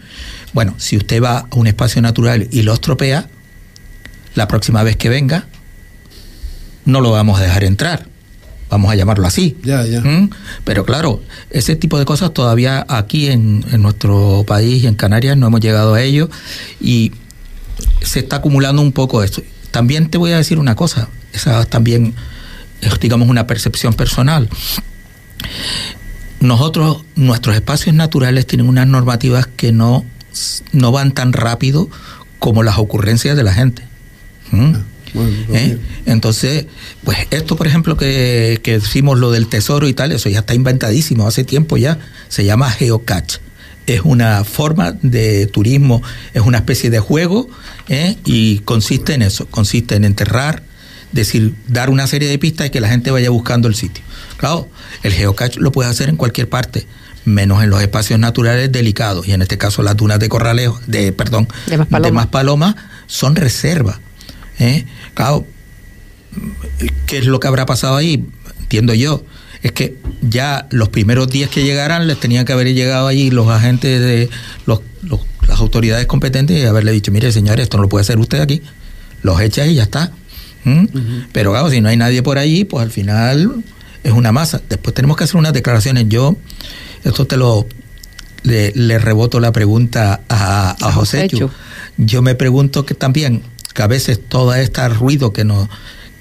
Bueno, 0.53 0.75
si 0.79 0.97
usted 0.97 1.23
va 1.23 1.39
a 1.51 1.57
un 1.57 1.67
espacio 1.67 2.01
natural 2.01 2.49
y 2.51 2.63
lo 2.63 2.75
estropea, 2.75 3.29
la 4.35 4.49
próxima 4.49 4.83
vez 4.83 4.97
que 4.97 5.09
venga, 5.09 5.47
no 6.85 7.01
lo 7.01 7.11
vamos 7.11 7.41
a 7.41 7.43
dejar 7.43 7.65
entrar. 7.65 8.07
Vamos 8.71 8.93
a 8.93 8.95
llamarlo 8.95 9.27
así. 9.27 9.57
Ya, 9.63 9.85
ya. 9.87 10.03
¿Mm? 10.03 10.31
Pero 10.65 10.85
claro, 10.85 11.23
ese 11.51 11.75
tipo 11.75 11.99
de 11.99 12.05
cosas 12.05 12.33
todavía 12.35 12.85
aquí 12.89 13.29
en, 13.29 13.65
en 13.73 13.83
nuestro 13.83 14.45
país 14.47 14.85
y 14.85 14.87
en 14.87 14.95
Canarias 14.95 15.37
no 15.37 15.47
hemos 15.47 15.61
llegado 15.61 15.95
a 15.95 16.03
ello 16.03 16.29
y 16.81 17.13
se 18.03 18.21
está 18.21 18.37
acumulando 18.37 18.83
un 18.83 18.93
poco 18.93 19.23
esto. 19.23 19.43
También 19.71 20.11
te 20.11 20.19
voy 20.19 20.33
a 20.33 20.37
decir 20.37 20.59
una 20.59 20.75
cosa, 20.75 21.09
esa 21.33 21.65
también 21.65 22.15
digamos, 23.01 23.29
una 23.29 23.47
percepción 23.47 23.95
personal. 23.95 24.49
Nosotros, 26.41 27.05
nuestros 27.17 27.57
espacios 27.57 27.95
naturales 27.95 28.47
tienen 28.47 28.69
unas 28.69 28.87
normativas 28.87 29.47
que 29.47 29.73
no, 29.73 30.05
no 30.73 30.93
van 30.93 31.13
tan 31.13 31.33
rápido 31.33 31.89
como 32.39 32.63
las 32.63 32.79
ocurrencias 32.79 33.37
de 33.37 33.43
la 33.43 33.53
gente. 33.53 33.83
¿Mm? 34.51 34.75
Ah, 34.75 34.83
¿Eh? 35.53 35.79
Entonces, 36.07 36.67
pues 37.03 37.19
esto, 37.31 37.57
por 37.57 37.67
ejemplo, 37.67 37.97
que, 37.97 38.61
que 38.63 38.79
decimos 38.79 39.19
lo 39.19 39.31
del 39.31 39.49
tesoro 39.49 39.89
y 39.89 39.95
tal, 39.95 40.13
eso 40.13 40.29
ya 40.29 40.41
está 40.41 40.55
inventadísimo 40.55 41.27
hace 41.27 41.45
tiempo 41.45 41.77
ya, 41.77 41.99
se 42.29 42.45
llama 42.45 42.71
geocache 42.71 43.41
es 43.89 44.03
una 44.05 44.45
forma 44.45 44.93
de 44.93 45.47
turismo, 45.47 46.03
es 46.35 46.43
una 46.43 46.59
especie 46.59 46.91
de 46.91 47.01
juego 47.01 47.49
¿eh? 47.89 48.17
y 48.25 48.59
consiste 48.61 49.15
en 49.15 49.23
eso, 49.23 49.47
consiste 49.47 49.97
en 49.97 50.05
enterrar, 50.05 50.63
decir, 51.13 51.55
dar 51.67 51.91
una 51.91 52.07
serie 52.07 52.29
de 52.29 52.39
pistas 52.39 52.67
y 52.67 52.71
que 52.71 52.81
la 52.81 52.89
gente 52.89 53.11
vaya 53.11 53.31
buscando 53.31 53.69
el 53.69 53.75
sitio. 53.75 54.05
Claro, 54.37 54.69
el 55.03 55.13
geocache 55.13 55.61
lo 55.61 55.73
puede 55.73 55.91
hacer 55.91 56.09
en 56.09 56.17
cualquier 56.17 56.49
parte, 56.49 56.87
menos 57.25 57.63
en 57.63 57.71
los 57.71 57.81
espacios 57.81 58.19
naturales 58.19 58.71
delicados 58.71 59.27
y 59.27 59.33
en 59.33 59.43
este 59.43 59.59
caso 59.59 59.83
las 59.83 59.97
dunas 59.97 60.19
de 60.19 60.29
Corralejo, 60.29 60.81
de 60.87 61.13
perdón, 61.13 61.49
de 61.67 62.13
más 62.13 62.27
palomas 62.27 62.75
son 63.07 63.37
reservas. 63.37 63.99
¿eh? 64.59 64.85
Claro, 65.15 65.47
¿qué 67.07 67.19
es 67.19 67.27
lo 67.27 67.41
que 67.41 67.49
habrá 67.49 67.67
pasado 67.67 67.97
ahí? 67.97 68.25
Entiendo 68.61 68.95
yo 68.95 69.25
es 69.63 69.73
que 69.73 69.97
ya 70.23 70.67
los 70.71 70.89
primeros 70.89 71.29
días 71.29 71.51
que 71.51 71.65
llegaran 71.65 72.07
les 72.07 72.19
tenían 72.21 72.45
que 72.45 72.53
haber 72.53 72.73
llegado 72.75 73.07
allí 73.07 73.31
los 73.31 73.49
agentes 73.49 74.01
de 74.01 74.31
los, 74.67 74.81
las 75.47 75.59
autoridades 75.61 76.07
competentes 76.07 76.59
y 76.59 76.65
haberle 76.65 76.93
dicho, 76.93 77.11
mire 77.11 77.33
señores, 77.33 77.65
esto 77.65 77.77
no 77.77 77.85
lo 77.85 77.89
puede 77.89 78.03
hacer 78.03 78.19
usted 78.19 78.41
aquí, 78.41 78.63
los 79.23 79.41
echa 79.41 79.67
y 79.67 79.75
ya 79.75 79.85
está. 79.85 80.13
¿Mm? 80.69 80.87
Pero 81.33 81.53
claro, 81.53 81.71
si 81.71 81.81
no 81.81 81.89
hay 81.89 81.97
nadie 81.97 82.23
por 82.23 82.39
allí, 82.39 82.65
pues 82.65 82.83
al 82.83 82.91
final 82.91 83.65
es 84.05 84.13
una 84.13 84.33
masa. 84.33 84.61
Después 84.69 84.95
tenemos 84.95 85.17
que 85.17 85.25
hacer 85.25 85.37
unas 85.37 85.53
declaraciones. 85.53 86.07
Yo, 86.09 86.37
esto 87.05 87.27
te 87.27 87.37
lo, 87.37 87.67
le, 88.43 88.99
reboto 88.99 89.41
la 89.41 89.53
pregunta 89.53 90.21
a, 90.29 90.77
a 90.81 90.93
José. 90.93 91.29
Yo 91.97 92.23
me 92.23 92.35
pregunto 92.35 92.87
que 92.87 92.95
también, 92.95 93.43
que 93.75 93.83
a 93.83 93.87
veces 93.87 94.21
todo 94.29 94.55
este 94.55 94.89
ruido 94.89 95.33
que 95.33 95.45
nos 95.45 95.69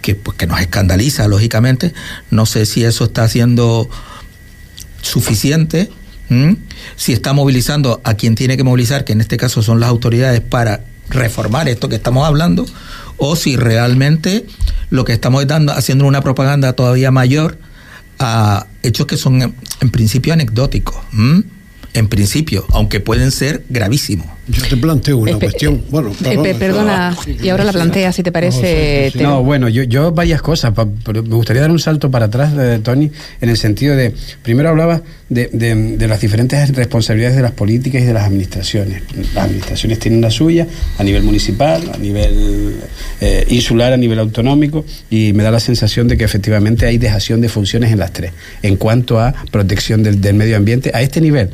que, 0.01 0.15
pues, 0.15 0.37
que 0.37 0.47
nos 0.47 0.59
escandaliza, 0.59 1.27
lógicamente. 1.27 1.93
No 2.29 2.45
sé 2.45 2.65
si 2.65 2.83
eso 2.83 3.05
está 3.05 3.27
siendo 3.27 3.89
suficiente, 5.01 5.89
si 6.95 7.13
está 7.13 7.33
movilizando 7.33 8.01
a 8.03 8.15
quien 8.15 8.35
tiene 8.35 8.57
que 8.57 8.63
movilizar, 8.63 9.05
que 9.05 9.13
en 9.13 9.21
este 9.21 9.37
caso 9.37 9.61
son 9.61 9.79
las 9.79 9.89
autoridades, 9.89 10.41
para 10.41 10.83
reformar 11.09 11.69
esto 11.69 11.87
que 11.87 11.95
estamos 11.95 12.27
hablando, 12.27 12.65
o 13.17 13.35
si 13.35 13.55
realmente 13.55 14.45
lo 14.89 15.05
que 15.05 15.13
estamos 15.13 15.45
dando, 15.47 15.73
haciendo 15.73 16.05
una 16.05 16.21
propaganda 16.21 16.73
todavía 16.73 17.11
mayor 17.11 17.57
a 18.19 18.67
hechos 18.83 19.05
que 19.05 19.17
son 19.17 19.41
en, 19.41 19.89
principio 19.91 20.33
anecdóticos 20.33 20.95
en 21.93 22.07
principio, 22.07 22.65
aunque 22.69 22.99
pueden 22.99 23.31
ser 23.31 23.65
gravísimos. 23.69 24.27
Yo 24.49 24.63
te 24.69 24.77
planteo 24.77 25.17
una 25.17 25.37
cuestión. 25.37 25.83
Bueno, 25.89 26.11
perdona, 26.57 27.15
y 27.41 27.49
ahora 27.49 27.65
la 27.65 27.73
plantea, 27.73 28.13
si 28.13 28.23
te 28.23 28.31
parece. 28.31 29.11
No, 29.15 29.43
bueno, 29.43 29.67
yo, 29.67 29.83
yo 29.83 30.11
varias 30.11 30.41
cosas. 30.41 30.73
me 30.75 31.21
gustaría 31.21 31.61
dar 31.61 31.71
un 31.71 31.79
salto 31.79 32.09
para 32.09 32.25
atrás, 32.25 32.55
de 32.55 32.79
Tony, 32.79 33.11
en 33.41 33.49
el 33.49 33.57
sentido 33.57 33.95
de. 33.95 34.13
Primero 34.43 34.69
hablaba 34.69 35.01
de, 35.29 35.49
de, 35.51 36.07
las 36.07 36.21
diferentes 36.21 36.73
responsabilidades 36.73 37.35
de 37.35 37.41
las 37.41 37.51
políticas 37.51 38.01
y 38.01 38.05
de 38.05 38.13
las 38.13 38.23
administraciones. 38.23 39.03
Las 39.33 39.45
administraciones 39.45 39.99
tienen 39.99 40.21
la 40.21 40.31
suya 40.31 40.65
a 40.97 41.03
nivel 41.03 41.23
municipal, 41.23 41.91
a 41.93 41.97
nivel 41.97 42.77
eh, 43.19 43.45
insular, 43.49 43.91
a 43.91 43.97
nivel 43.97 44.19
autonómico, 44.19 44.85
y 45.09 45.33
me 45.33 45.43
da 45.43 45.51
la 45.51 45.59
sensación 45.59 46.07
de 46.07 46.17
que 46.17 46.23
efectivamente 46.23 46.85
hay 46.85 46.97
dejación 46.97 47.41
de 47.41 47.49
funciones 47.49 47.91
en 47.91 47.99
las 47.99 48.13
tres. 48.13 48.31
En 48.61 48.77
cuanto 48.77 49.19
a 49.19 49.33
protección 49.51 50.03
del, 50.03 50.21
del 50.21 50.35
medio 50.35 50.55
ambiente, 50.55 50.91
a 50.93 51.01
este 51.01 51.19
nivel 51.19 51.49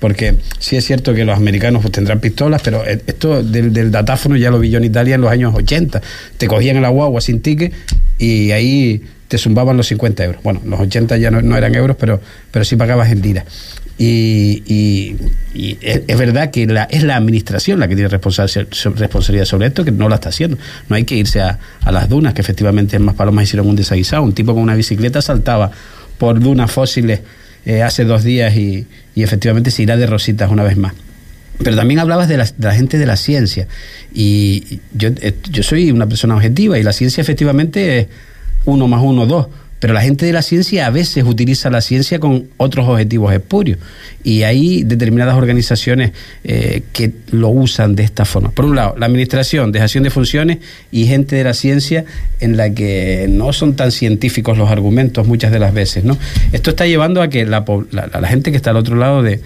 porque 0.00 0.36
sí 0.58 0.76
es 0.76 0.84
cierto 0.84 1.14
que 1.14 1.24
los 1.24 1.36
americanos 1.36 1.82
pues, 1.82 1.92
tendrán 1.92 2.20
pistolas, 2.20 2.62
pero 2.62 2.84
e, 2.84 3.00
esto 3.06 3.42
del, 3.42 3.92
datáfono 3.92 4.36
ya 4.36 4.50
lo 4.50 4.58
vi 4.58 4.70
yo 4.70 4.78
en 4.78 4.84
Italia 4.84 5.14
en 5.14 5.20
los 5.20 5.30
años 5.30 5.54
80. 5.54 6.00
Te 6.38 6.48
cogían 6.48 6.76
el 6.78 6.90
guagua 6.90 7.20
sin 7.20 7.40
ticket 7.40 7.72
y 8.18 8.50
ahí 8.50 9.02
te 9.28 9.38
zumbaban 9.38 9.76
los 9.76 9.86
50 9.86 10.24
euros. 10.24 10.42
Bueno, 10.42 10.60
los 10.64 10.80
80 10.80 11.18
ya 11.18 11.30
no, 11.30 11.56
eran 11.56 11.74
euros, 11.74 11.96
pero, 12.00 12.20
pero 12.50 12.64
sí 12.64 12.76
pagabas 12.76 13.12
en 13.12 13.22
lira. 13.22 13.44
Y, 13.96 15.14
es, 15.82 16.18
verdad 16.18 16.50
que 16.50 16.66
la, 16.66 16.84
es 16.84 17.02
la 17.02 17.16
administración 17.16 17.78
la 17.78 17.86
que 17.86 17.94
tiene 17.94 18.08
responsabilidad 18.08 19.44
sobre 19.44 19.66
esto, 19.66 19.84
que 19.84 19.92
no 19.92 20.08
la 20.08 20.14
está 20.14 20.30
haciendo. 20.30 20.56
No 20.88 20.96
hay 20.96 21.04
que 21.04 21.16
irse 21.16 21.42
a, 21.42 21.58
las 21.92 22.08
dunas, 22.08 22.32
que 22.32 22.40
efectivamente 22.40 22.96
en 22.96 23.02
Más 23.02 23.14
Palomas 23.14 23.44
hicieron 23.44 23.68
un 23.68 23.76
desaguisado. 23.76 24.22
Un 24.22 24.32
tipo 24.32 24.54
con 24.54 24.62
una 24.62 24.74
bicicleta 24.74 25.20
saltaba 25.20 25.70
por 26.16 26.40
dunas 26.40 26.70
fósiles 26.70 27.20
eh, 27.66 27.82
hace 27.82 28.04
dos 28.04 28.24
días 28.24 28.54
y, 28.56 28.86
efectivamente 29.16 29.70
se 29.70 29.82
irá 29.82 29.98
de 29.98 30.06
rositas 30.06 30.50
una 30.50 30.62
vez 30.62 30.78
más. 30.78 30.94
Pero 31.62 31.76
también 31.76 32.00
hablabas 32.00 32.26
de 32.26 32.38
la, 32.38 32.72
gente 32.72 32.96
de 32.96 33.04
la 33.04 33.16
ciencia 33.16 33.68
y 34.14 34.80
yo, 34.94 35.10
eh, 35.20 35.34
yo 35.50 35.62
soy 35.62 35.90
una 35.90 36.06
persona 36.06 36.34
objetiva 36.34 36.78
y 36.78 36.82
la 36.82 36.94
ciencia 36.94 37.20
efectivamente 37.20 37.98
es 37.98 38.06
uno 38.64 38.88
más 38.88 39.02
uno, 39.02 39.26
dos. 39.26 39.48
Pero 39.80 39.94
la 39.94 40.02
gente 40.02 40.26
de 40.26 40.32
la 40.32 40.42
ciencia 40.42 40.86
a 40.86 40.90
veces 40.90 41.24
utiliza 41.24 41.70
la 41.70 41.80
ciencia 41.80 42.20
con 42.20 42.48
otros 42.58 42.86
objetivos 42.86 43.32
espurios. 43.32 43.78
Y 44.22 44.42
hay 44.42 44.82
determinadas 44.82 45.34
organizaciones 45.36 46.12
eh, 46.44 46.82
que 46.92 47.12
lo 47.30 47.48
usan 47.48 47.96
de 47.96 48.02
esta 48.02 48.26
forma. 48.26 48.50
Por 48.50 48.66
un 48.66 48.76
lado, 48.76 48.94
la 48.98 49.06
administración, 49.06 49.72
dejación 49.72 50.04
de 50.04 50.10
funciones 50.10 50.58
y 50.92 51.06
gente 51.06 51.34
de 51.34 51.44
la 51.44 51.54
ciencia 51.54 52.04
en 52.40 52.58
la 52.58 52.74
que 52.74 53.26
no 53.30 53.54
son 53.54 53.74
tan 53.74 53.90
científicos 53.90 54.58
los 54.58 54.70
argumentos 54.70 55.26
muchas 55.26 55.50
de 55.50 55.58
las 55.58 55.72
veces. 55.72 56.04
¿no? 56.04 56.18
Esto 56.52 56.70
está 56.70 56.86
llevando 56.86 57.22
a 57.22 57.30
que 57.30 57.46
la, 57.46 57.64
la, 57.90 58.28
gente 58.28 58.50
que 58.50 58.58
está 58.58 58.70
al 58.70 58.76
otro 58.76 58.96
lado 58.96 59.22
de, 59.22 59.40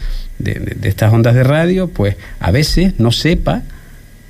estas 0.83 1.13
ondas 1.13 1.37
de 1.37 1.45
radio, 1.45 1.87
pues 1.87 2.17
a 2.41 2.51
veces 2.51 2.95
no 2.99 3.13
sepa 3.13 3.63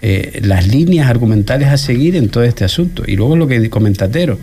eh, 0.02 0.40
las 0.44 0.68
líneas 0.68 1.08
argumentales 1.08 1.68
a 1.68 1.78
seguir 1.78 2.14
en 2.14 2.28
todo 2.28 2.44
este 2.44 2.66
asunto. 2.66 3.04
Y 3.06 3.16
luego 3.16 3.36
lo 3.36 3.48
que 3.48 3.70
comentatero, 3.70 4.38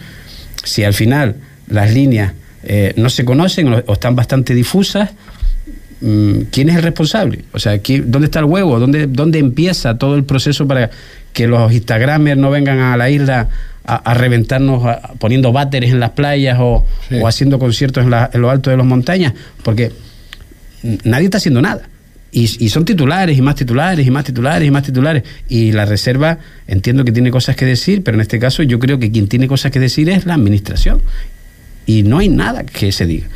si 0.63 0.84
al 0.84 0.95
final 0.95 1.36
las 1.71 1.93
líneas 1.93 2.34
eh, 2.63 2.93
no 2.97 3.10
se 3.10 3.25
conocen 3.25 3.73
o, 3.73 3.93
están 3.93 4.15
bastante 4.15 4.53
difusas, 4.53 5.10
mm, 6.01 6.41
¿quién 6.51 6.69
es 6.69 6.75
el 6.75 6.84
responsable? 6.84 7.45
O 7.53 7.60
sea, 7.60 7.79
¿dónde 8.05 8.25
está 8.25 8.39
el 8.39 8.45
huevo? 8.45 8.79
¿Dónde, 8.79 9.07
¿Dónde 9.07 9.39
empieza 9.39 9.97
todo 9.97 10.15
el 10.15 10.23
proceso 10.23 10.67
para 10.67 10.91
que 11.34 11.47
los 11.47 11.71
Instagramers 11.71 12.39
no 12.39 12.51
vengan 12.51 12.79
a 12.79 12.97
la 12.97 13.10
isla 13.10 13.49
a, 13.84 14.13
reventarnos 14.13 14.84
poniendo 15.17 15.51
váteres 15.51 15.91
en 15.91 15.99
las 15.99 16.12
playas 16.12 16.57
o, 16.60 16.86
haciendo 17.25 17.57
conciertos 17.57 18.03
en, 18.03 18.41
lo 18.41 18.49
alto 18.49 18.69
de 18.69 18.77
las 18.77 18.86
montañas? 18.86 19.34
Porque 19.63 19.91
nadie 21.03 21.25
está 21.25 21.38
haciendo 21.38 21.62
nada. 21.62 21.88
Y, 22.34 22.69
son 22.69 22.86
titulares 22.86 23.38
y 23.38 23.41
más 23.41 23.55
titulares 23.55 24.07
y 24.07 24.12
más 24.12 24.23
titulares 24.23 24.65
y 24.67 24.71
más 24.71 24.84
titulares. 24.84 25.23
Y 25.49 25.71
la 25.71 25.86
Reserva 25.86 26.38
entiendo 26.67 27.03
que 27.03 27.12
tiene 27.12 27.31
cosas 27.31 27.55
que 27.55 27.65
decir, 27.65 28.03
pero 28.03 28.15
en 28.15 28.21
este 28.21 28.39
caso 28.39 28.63
yo 28.63 28.79
creo 28.79 28.99
que 28.99 29.12
quien 29.12 29.27
tiene 29.27 29.47
cosas 29.47 29.71
que 29.71 29.79
decir 29.79 30.10
es 30.10 30.25
la 30.25 30.36
Administración. 30.36 31.01
Y 31.86 32.04
no 32.04 32.20
hay 32.20 32.30
nada 32.30 32.63
que 32.63 32.91
se 32.91 33.06
diga. 33.06 33.28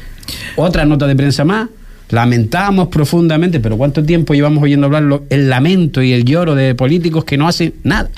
Otra 0.56 0.86
nota 0.86 1.08
de 1.08 1.16
prensa 1.16 1.46
más. 1.46 1.70
Lamentamos 2.10 2.90
profundamente, 2.90 3.60
pero 3.60 3.78
¿cuánto 3.78 4.04
tiempo 4.04 4.34
llevamos 4.36 4.64
oyendo 4.64 4.86
hablar 4.86 5.22
el 5.30 5.50
lamento 5.50 6.04
y 6.04 6.14
el 6.14 6.24
lloro 6.24 6.54
de 6.54 6.76
políticos 6.76 7.26
que 7.26 7.38
no 7.38 7.48
hacen 7.48 7.74
nada? 7.84 8.10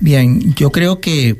Bien, 0.00 0.54
yo 0.54 0.72
creo 0.72 1.00
que 1.00 1.36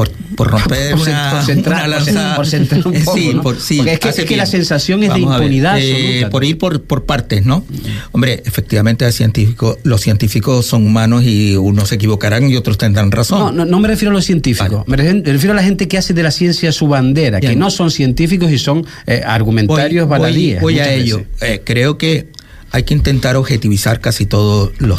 por, 0.00 0.10
por 0.34 0.50
romper 0.50 0.92
por, 0.92 1.00
una, 1.00 1.42
centrar, 1.44 2.34
Por 2.34 2.46
centrar 2.46 2.86
un 2.86 2.94
poco, 3.04 3.18
sí, 3.18 3.32
por, 3.42 3.60
sí, 3.60 3.76
Porque 3.76 4.08
es 4.08 4.24
que, 4.24 4.34
la 4.34 4.46
sensación 4.46 5.02
es 5.02 5.12
de 5.12 5.20
impunidad. 5.20 5.76
Eh, 5.78 6.26
por 6.30 6.42
ir 6.42 6.56
por, 6.56 6.80
por 6.84 7.04
partes, 7.04 7.44
¿no? 7.44 7.66
Hombre, 8.12 8.42
efectivamente 8.46 9.10
científico, 9.12 9.76
los 9.82 10.00
científicos 10.00 10.64
son 10.64 10.86
humanos 10.86 11.24
y 11.26 11.54
unos 11.54 11.90
se 11.90 11.96
equivocarán 11.96 12.50
y 12.50 12.56
otros 12.56 12.78
tendrán 12.78 13.10
razón. 13.10 13.54
No, 13.54 13.66
no, 13.66 13.78
me 13.78 13.88
refiero 13.88 14.10
a 14.10 14.14
los 14.14 14.24
científicos, 14.24 14.88
me, 14.88 14.96
refiero, 14.96 15.52
a 15.52 15.56
la 15.56 15.62
gente 15.62 15.86
que 15.86 15.98
hace 15.98 16.14
de 16.14 16.22
la 16.22 16.30
ciencia 16.30 16.72
su 16.72 16.88
bandera, 16.88 17.38
que 17.38 17.54
no 17.54 17.70
son 17.70 17.90
científicos 17.90 18.50
y 18.50 18.58
son 18.58 18.86
eh, 19.06 19.20
argumentarios 19.22 20.08
baladíes. 20.08 20.62
Voy, 20.62 20.78
a 20.78 20.94
ello. 20.94 21.24
Eh, 21.42 21.60
creo 21.62 21.98
que 21.98 22.28
hay 22.70 22.84
que 22.84 22.94
intentar 22.94 23.36
objetivizar 23.36 24.00
casi 24.00 24.24
todos 24.24 24.72
los 24.78 24.98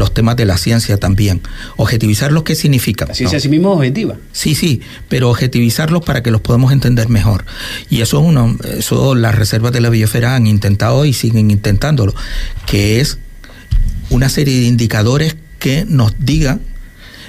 los 0.00 0.14
temas 0.14 0.34
de 0.34 0.46
la 0.46 0.56
ciencia 0.56 0.96
también. 0.96 1.42
Objetivizarlos, 1.76 2.42
¿qué 2.42 2.54
significa? 2.56 3.04
La 3.06 3.14
ciencia 3.14 3.38
sí 3.38 3.48
mismo 3.50 3.72
objetiva. 3.72 4.16
Sí, 4.32 4.54
sí, 4.54 4.80
pero 5.08 5.30
objetivizarlos 5.30 6.02
para 6.02 6.22
que 6.22 6.30
los 6.30 6.40
podamos 6.40 6.72
entender 6.72 7.08
mejor. 7.10 7.44
Y 7.90 8.00
eso, 8.00 8.18
uno, 8.20 8.56
eso 8.78 9.14
las 9.14 9.34
reservas 9.34 9.72
de 9.72 9.82
la 9.82 9.90
biosfera 9.90 10.34
han 10.34 10.46
intentado 10.46 11.04
y 11.04 11.12
siguen 11.12 11.50
intentándolo, 11.50 12.14
que 12.66 13.00
es 13.00 13.18
una 14.08 14.30
serie 14.30 14.58
de 14.60 14.66
indicadores 14.66 15.36
que 15.58 15.84
nos 15.86 16.14
digan 16.18 16.62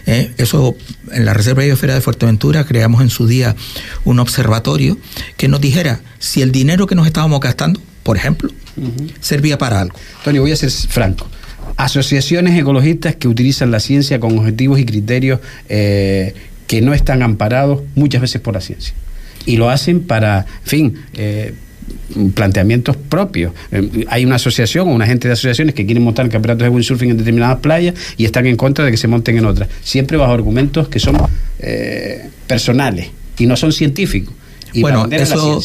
eh, 0.07 0.33
eso 0.37 0.75
en 1.11 1.25
la 1.25 1.33
Reserva 1.35 1.61
de 1.61 1.67
Biosfera 1.67 1.93
de 1.93 2.01
Fuerteventura 2.01 2.63
creamos 2.63 3.03
en 3.03 3.11
su 3.11 3.27
día 3.27 3.55
un 4.03 4.17
observatorio 4.17 4.97
que 5.37 5.47
nos 5.47 5.61
dijera 5.61 5.99
si 6.17 6.41
el 6.41 6.51
dinero 6.51 6.87
que 6.87 6.95
nos 6.95 7.05
estábamos 7.05 7.39
gastando, 7.39 7.79
por 8.01 8.17
ejemplo, 8.17 8.49
servía 9.19 9.59
para 9.59 9.79
algo. 9.79 9.95
Tony, 10.23 10.39
voy 10.39 10.53
a 10.53 10.55
ser 10.55 10.71
franco 10.71 11.27
asociaciones 11.77 12.59
ecologistas 12.59 13.15
que 13.15 13.27
utilizan 13.27 13.71
la 13.71 13.79
ciencia 13.79 14.19
con 14.19 14.37
objetivos 14.37 14.79
y 14.79 14.85
criterios 14.85 15.39
eh, 15.69 16.33
que 16.67 16.81
no 16.81 16.93
están 16.93 17.21
amparados 17.21 17.81
muchas 17.95 18.21
veces 18.21 18.41
por 18.41 18.53
la 18.53 18.61
ciencia. 18.61 18.93
Y 19.45 19.57
lo 19.57 19.69
hacen 19.69 20.01
para, 20.01 20.45
en 20.63 20.67
fin, 20.67 20.99
eh, 21.13 21.53
planteamientos 22.35 22.95
propios. 22.95 23.53
Eh, 23.71 24.05
hay 24.07 24.25
una 24.25 24.35
asociación 24.35 24.87
o 24.87 24.91
una 24.91 25.05
gente 25.05 25.27
de 25.27 25.33
asociaciones 25.33 25.73
que 25.75 25.85
quieren 25.85 26.03
montar 26.03 26.29
campeonatos 26.29 26.63
de 26.63 26.69
windsurfing 26.69 27.11
en 27.11 27.17
determinadas 27.17 27.59
playas 27.59 27.95
y 28.17 28.25
están 28.25 28.45
en 28.45 28.55
contra 28.55 28.85
de 28.85 28.91
que 28.91 28.97
se 28.97 29.07
monten 29.07 29.37
en 29.37 29.45
otras, 29.45 29.69
siempre 29.83 30.17
bajo 30.17 30.31
argumentos 30.33 30.87
que 30.87 30.99
son 30.99 31.17
personales 32.47 33.09
y 33.37 33.45
no 33.45 33.55
son 33.55 33.71
científicos. 33.71 34.33
Y 34.73 34.81
bueno, 34.81 35.07
eso, 35.11 35.61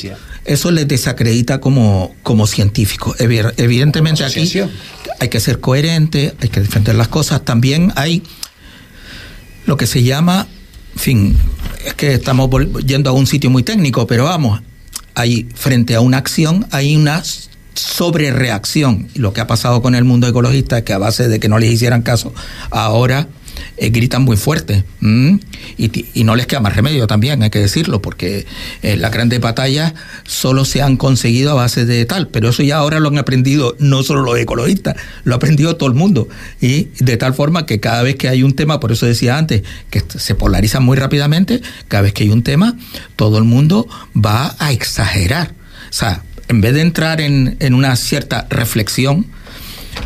eso 0.46 0.70
les 0.70 0.87
desacredita 0.88 1.61
como, 1.61 2.14
como 2.22 2.46
científicos. 2.46 3.16
Evidentemente 3.18 4.24
aquí 4.24 4.50
hay 5.18 5.28
que 5.28 5.40
ser 5.40 5.61
coherente, 5.61 6.35
hay 6.40 6.48
que 6.48 6.61
defender 6.61 6.94
las 6.94 7.09
cosas. 7.09 7.44
También 7.44 7.92
hay 7.96 8.22
lo 9.66 9.76
que 9.76 9.87
se 9.87 10.02
llama, 10.02 10.46
en 10.94 11.00
fin, 11.00 11.37
es 11.85 11.94
que 11.94 12.14
estamos 12.14 12.48
yendo 12.87 13.11
a 13.11 13.12
un 13.12 13.26
sitio 13.26 13.50
muy 13.50 13.64
técnico, 13.64 14.06
pero 14.06 14.24
vamos, 14.24 14.62
hay 15.14 15.48
frente 15.54 15.94
a 15.96 16.00
una 16.00 16.18
acción, 16.18 16.66
hay 16.70 16.96
una 16.96 17.22
sobrereacción. 17.74 19.09
Y 19.14 19.18
lo 19.18 19.32
que 19.32 19.40
ha 19.40 19.46
pasado 19.46 19.82
con 19.82 19.94
el 19.94 20.04
mundo 20.04 20.28
ecologista 20.28 20.78
es 20.78 20.85
que 20.85 20.92
a 20.92 20.98
base 20.98 21.28
de 21.28 21.40
que 21.40 21.48
no 21.48 21.59
les 21.59 21.72
hicieran 21.72 22.02
caso, 22.02 22.32
ahora 22.70 23.28
eh, 23.76 23.90
gritan 23.90 24.22
muy 24.22 24.36
fuerte 24.36 24.84
y, 25.76 26.24
no 26.24 26.34
les 26.34 26.46
queda 26.46 26.60
más 26.60 26.74
remedio 26.74 27.06
también, 27.06 27.42
hay 27.42 27.50
que 27.50 27.60
decirlo, 27.60 28.02
porque 28.02 28.46
eh, 28.82 28.96
las 28.96 29.12
grandes 29.12 29.40
batallas 29.40 29.94
solo 30.26 30.64
se 30.64 30.82
han 30.82 30.96
conseguido 30.96 31.52
a 31.52 31.54
base 31.54 31.84
de 31.86 32.04
tal, 32.04 32.28
pero 32.28 32.48
eso 32.48 32.62
ya 32.62 32.78
ahora 32.78 32.98
lo 32.98 33.08
han 33.08 33.18
aprendido 33.18 33.76
no 33.78 34.02
solo 34.02 34.22
los 34.22 34.38
ecologistas, 34.38 34.96
lo 35.24 35.34
ha 35.34 35.36
aprendido 35.36 35.76
todo 35.76 35.88
el 35.88 35.94
mundo 35.94 36.28
y 36.60 36.88
de 36.98 37.16
tal 37.16 37.34
forma 37.34 37.66
que 37.66 37.78
cada 37.80 38.02
vez 38.02 38.16
que 38.16 38.28
hay 38.28 38.42
un 38.42 38.54
tema, 38.54 38.80
por 38.80 38.92
eso 38.92 39.06
decía 39.06 39.38
antes, 39.38 39.62
que 39.90 40.02
se 40.08 40.34
polarizan 40.34 40.82
muy 40.82 40.96
rápidamente, 40.96 41.62
cada 41.88 42.02
vez 42.02 42.12
que 42.12 42.24
hay 42.24 42.30
un 42.30 42.42
tema, 42.42 42.76
todo 43.14 43.38
el 43.38 43.44
mundo 43.44 43.86
va 44.16 44.56
a 44.58 44.72
exagerar. 44.72 45.52
O 45.90 45.92
sea, 45.92 46.22
en 46.48 46.60
vez 46.60 46.74
de 46.74 46.80
entrar 46.80 47.20
en, 47.20 47.56
en 47.60 47.74
una 47.74 47.94
cierta 47.96 48.46
reflexión, 48.50 49.26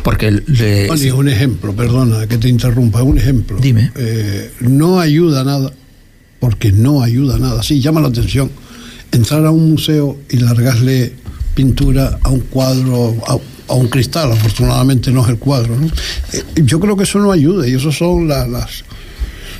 porque 0.03 0.31
le... 0.31 1.11
un 1.13 1.29
ejemplo, 1.29 1.73
perdona 1.73 2.27
que 2.27 2.37
te 2.37 2.49
interrumpa, 2.49 3.03
un 3.03 3.17
ejemplo. 3.17 3.57
Dime. 3.59 3.91
Eh, 3.95 4.51
no 4.61 4.99
ayuda 4.99 5.43
nada, 5.43 5.71
porque 6.39 6.71
no 6.71 7.03
ayuda 7.03 7.37
nada. 7.37 7.63
Sí, 7.63 7.81
llama 7.81 8.01
la 8.01 8.07
atención 8.07 8.49
entrar 9.11 9.45
a 9.45 9.51
un 9.51 9.71
museo 9.71 10.17
y 10.29 10.37
largarle 10.37 11.13
pintura 11.53 12.19
a 12.23 12.29
un 12.29 12.41
cuadro, 12.41 13.15
a, 13.27 13.73
un 13.73 13.87
cristal, 13.87 14.31
afortunadamente 14.31 15.11
no 15.11 15.23
es 15.23 15.29
el 15.29 15.37
cuadro. 15.37 15.77
¿no? 15.77 15.87
Eh, 16.33 16.43
yo 16.63 16.79
creo 16.79 16.97
que 16.97 17.03
eso 17.03 17.19
no 17.19 17.31
ayuda 17.31 17.67
y 17.67 17.73
eso 17.73 17.91
son 17.91 18.27
las 18.27 18.83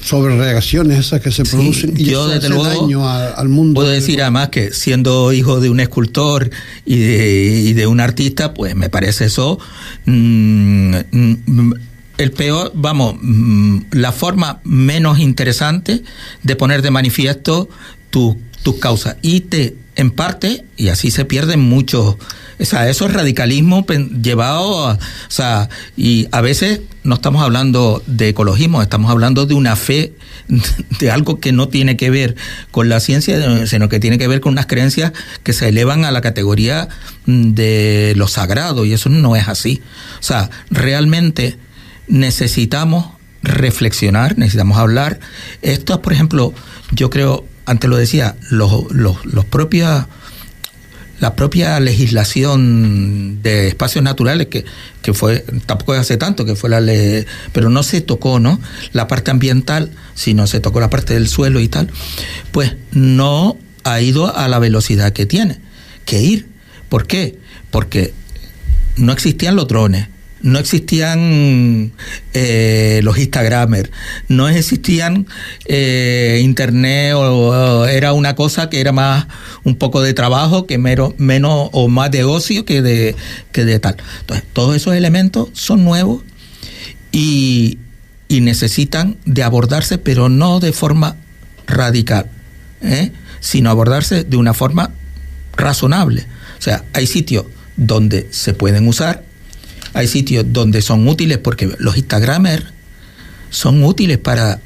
sobre 0.04 0.38
reacciones 0.38 1.00
esas 1.00 1.22
que 1.22 1.32
se 1.32 1.44
producen 1.44 1.94
y 1.96 2.06
yo 2.06 2.28
desde 2.28 2.50
luego 2.50 2.66
daño 2.66 3.08
al 3.08 3.50
mundo. 3.50 3.76
Puedo 3.76 3.90
decir 3.90 4.22
además 4.22 4.50
que 4.50 4.74
siendo 4.74 5.32
hijo 5.34 5.60
de 5.60 5.70
un 5.70 5.80
escultor 5.80 6.50
y 6.86 7.74
de, 7.74 7.88
un 7.88 8.00
artista, 8.00 8.54
pues 8.54 8.76
me 8.76 8.90
parece 8.90 9.26
eso 9.26 9.60
mm, 10.06 10.96
mm, 11.12 11.74
el 12.18 12.32
peor, 12.32 12.72
vamos, 12.76 13.16
mm, 13.22 13.80
la 13.92 14.12
forma 14.12 14.62
menos 14.64 15.20
interesante 15.20 16.04
de 16.44 16.56
poner 16.56 16.82
de 16.82 16.92
manifiesto 16.92 17.70
tus 18.10 18.36
causas 18.80 19.18
y 19.22 19.42
te 19.42 19.76
en 20.02 20.12
parte, 20.12 20.66
y 20.78 20.90
así 20.90 21.12
se 21.12 21.26
pierden 21.26 21.60
muchos, 21.60 22.16
o 22.60 22.66
sea, 22.66 22.90
eso 22.90 23.06
es 23.06 23.14
radicalismo 23.14 23.86
llevado, 24.22 24.88
a, 24.88 24.94
o 24.94 25.00
sea, 25.30 25.70
y 25.96 26.28
a 26.32 26.42
veces 26.42 26.82
no 27.04 27.16
estamos 27.16 27.42
hablando 27.42 28.04
de 28.06 28.30
ecologismo, 28.30 28.82
estamos 28.82 29.10
hablando 29.10 29.46
de 29.46 29.54
una 29.54 29.76
fe, 29.76 30.14
de 31.00 31.12
algo 31.12 31.40
que 31.40 31.52
no 31.52 31.70
tiene 31.70 31.98
que 31.98 32.10
ver 32.10 32.36
con 32.72 32.90
la 32.90 33.00
ciencia, 33.00 33.66
sino 33.68 33.90
que 33.90 34.00
tiene 34.00 34.18
que 34.18 34.28
ver 34.28 34.42
con 34.42 34.54
unas 34.54 34.66
creencias 34.66 35.14
que 35.44 35.54
se 35.54 35.70
elevan 35.70 36.06
a 36.06 36.12
la 36.12 36.22
categoría 36.22 36.90
mm, 37.26 37.54
de 37.54 38.14
lo 38.16 38.28
sagrado, 38.28 38.86
y 38.86 38.94
eso 38.94 39.10
no 39.10 39.36
es 39.36 39.48
así. 39.48 39.82
O 40.20 40.24
sea, 40.24 40.50
realmente 40.70 41.58
necesitamos 42.08 43.08
reflexionar, 43.44 44.38
necesitamos 44.38 44.78
hablar. 44.78 45.20
Esto 45.62 45.94
es, 45.94 46.00
por 46.00 46.14
ejemplo, 46.14 46.54
yo 46.92 47.10
creo, 47.10 47.46
antes 47.72 47.90
lo 47.90 47.98
decía, 47.98 48.36
los, 48.50 48.92
los, 48.92 49.26
los 49.26 49.46
la 51.20 51.36
propia 51.36 51.80
legislación 51.80 53.42
de 53.44 53.68
espacios 53.68 54.04
naturales 54.04 54.48
que, 54.48 54.66
que 55.04 55.14
fue 55.14 55.46
tampoco 55.68 55.94
hace 55.94 56.18
tanto 56.18 56.46
que 56.46 56.56
fue 56.56 56.72
la 56.72 56.82
ley 56.82 57.28
pero 57.54 57.70
no 57.70 57.84
se 57.84 58.02
tocó 58.02 58.40
no 58.40 58.60
la 58.92 59.08
parte 59.08 59.30
ambiental 59.30 59.92
sino 60.16 60.48
se 60.48 60.60
tocó 60.60 60.80
la 60.80 60.90
parte 60.90 61.14
del 61.14 61.28
suelo 61.28 61.60
y 61.60 61.68
tal 61.68 61.92
pues 62.52 62.74
no 62.92 63.56
ha 63.84 64.02
ido 64.02 64.36
a 64.36 64.48
la 64.48 64.58
velocidad 64.58 65.14
que 65.14 65.28
tiene 65.28 65.60
que 66.06 66.22
ir. 66.22 66.48
¿por 66.90 67.06
qué? 67.06 67.38
porque 67.70 68.14
no 68.98 69.14
existían 69.14 69.56
los 69.56 69.68
drones 69.68 70.08
no 70.42 70.60
existían 70.60 71.92
eh, 72.34 73.02
los 73.04 73.18
Instagramers, 73.18 73.90
no 74.28 74.50
existían 74.50 75.28
eh, 75.66 76.40
Internet, 76.44 77.14
o, 77.16 77.86
era 77.86 78.14
una 78.14 78.36
cosa 78.36 78.70
que 78.70 78.82
era 78.82 78.92
más 78.92 79.28
un 79.64 79.76
poco 79.76 80.02
de 80.02 80.14
trabajo, 80.14 80.66
que 80.66 80.78
mero, 80.78 81.14
menos 81.18 81.70
o 81.72 81.88
más 81.88 82.12
de 82.12 82.24
ocio 82.24 82.66
que 82.66 82.82
de, 82.82 83.16
que 83.52 83.66
de 83.66 83.80
tal. 83.80 83.98
Entonces, 84.22 84.46
todos 84.54 84.76
esos 84.76 84.96
elementos 84.96 85.50
son 85.54 85.84
nuevos 85.84 86.24
y, 87.12 87.80
y 88.28 88.42
necesitan 88.42 89.18
de 89.26 89.44
abordarse, 89.44 89.98
pero 89.98 90.30
no 90.30 90.60
de 90.60 90.74
forma 90.74 91.18
radical, 91.68 92.28
¿eh? 92.82 93.12
sino 93.40 93.70
abordarse 93.70 94.24
de 94.24 94.38
una 94.38 94.54
forma 94.54 94.92
razonable. 95.56 96.26
O 96.58 96.62
sea, 96.62 96.84
hay 96.94 97.08
sitios 97.08 97.46
donde 97.76 98.28
se 98.32 98.54
pueden 98.54 98.88
usar, 98.88 99.24
hay 99.94 100.08
sitios 100.08 100.46
donde 100.48 100.82
son 100.82 101.08
útiles 101.08 101.38
porque 101.38 101.70
los 101.80 101.98
Instagramers 101.98 102.66
son 103.50 103.84
útiles 103.84 104.18
para 104.18 104.60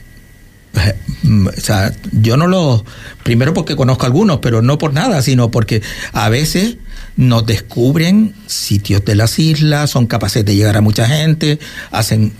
o 0.75 1.61
sea, 1.61 1.93
yo 2.11 2.37
no 2.37 2.47
lo 2.47 2.83
primero 3.23 3.53
porque 3.53 3.75
conozco 3.75 4.05
algunos, 4.05 4.39
pero 4.39 4.61
no 4.61 4.77
por 4.77 4.93
nada, 4.93 5.21
sino 5.21 5.49
porque 5.49 5.81
a 6.11 6.29
veces 6.29 6.77
nos 7.15 7.45
descubren 7.45 8.33
sitios 8.45 9.03
de 9.05 9.15
las 9.15 9.39
islas, 9.39 9.89
son 9.89 10.05
capaces 10.05 10.43
de 10.45 10.55
llegar 10.55 10.77
a 10.77 10.81
mucha 10.81 11.07
gente, 11.07 11.59
hacen 11.91 12.33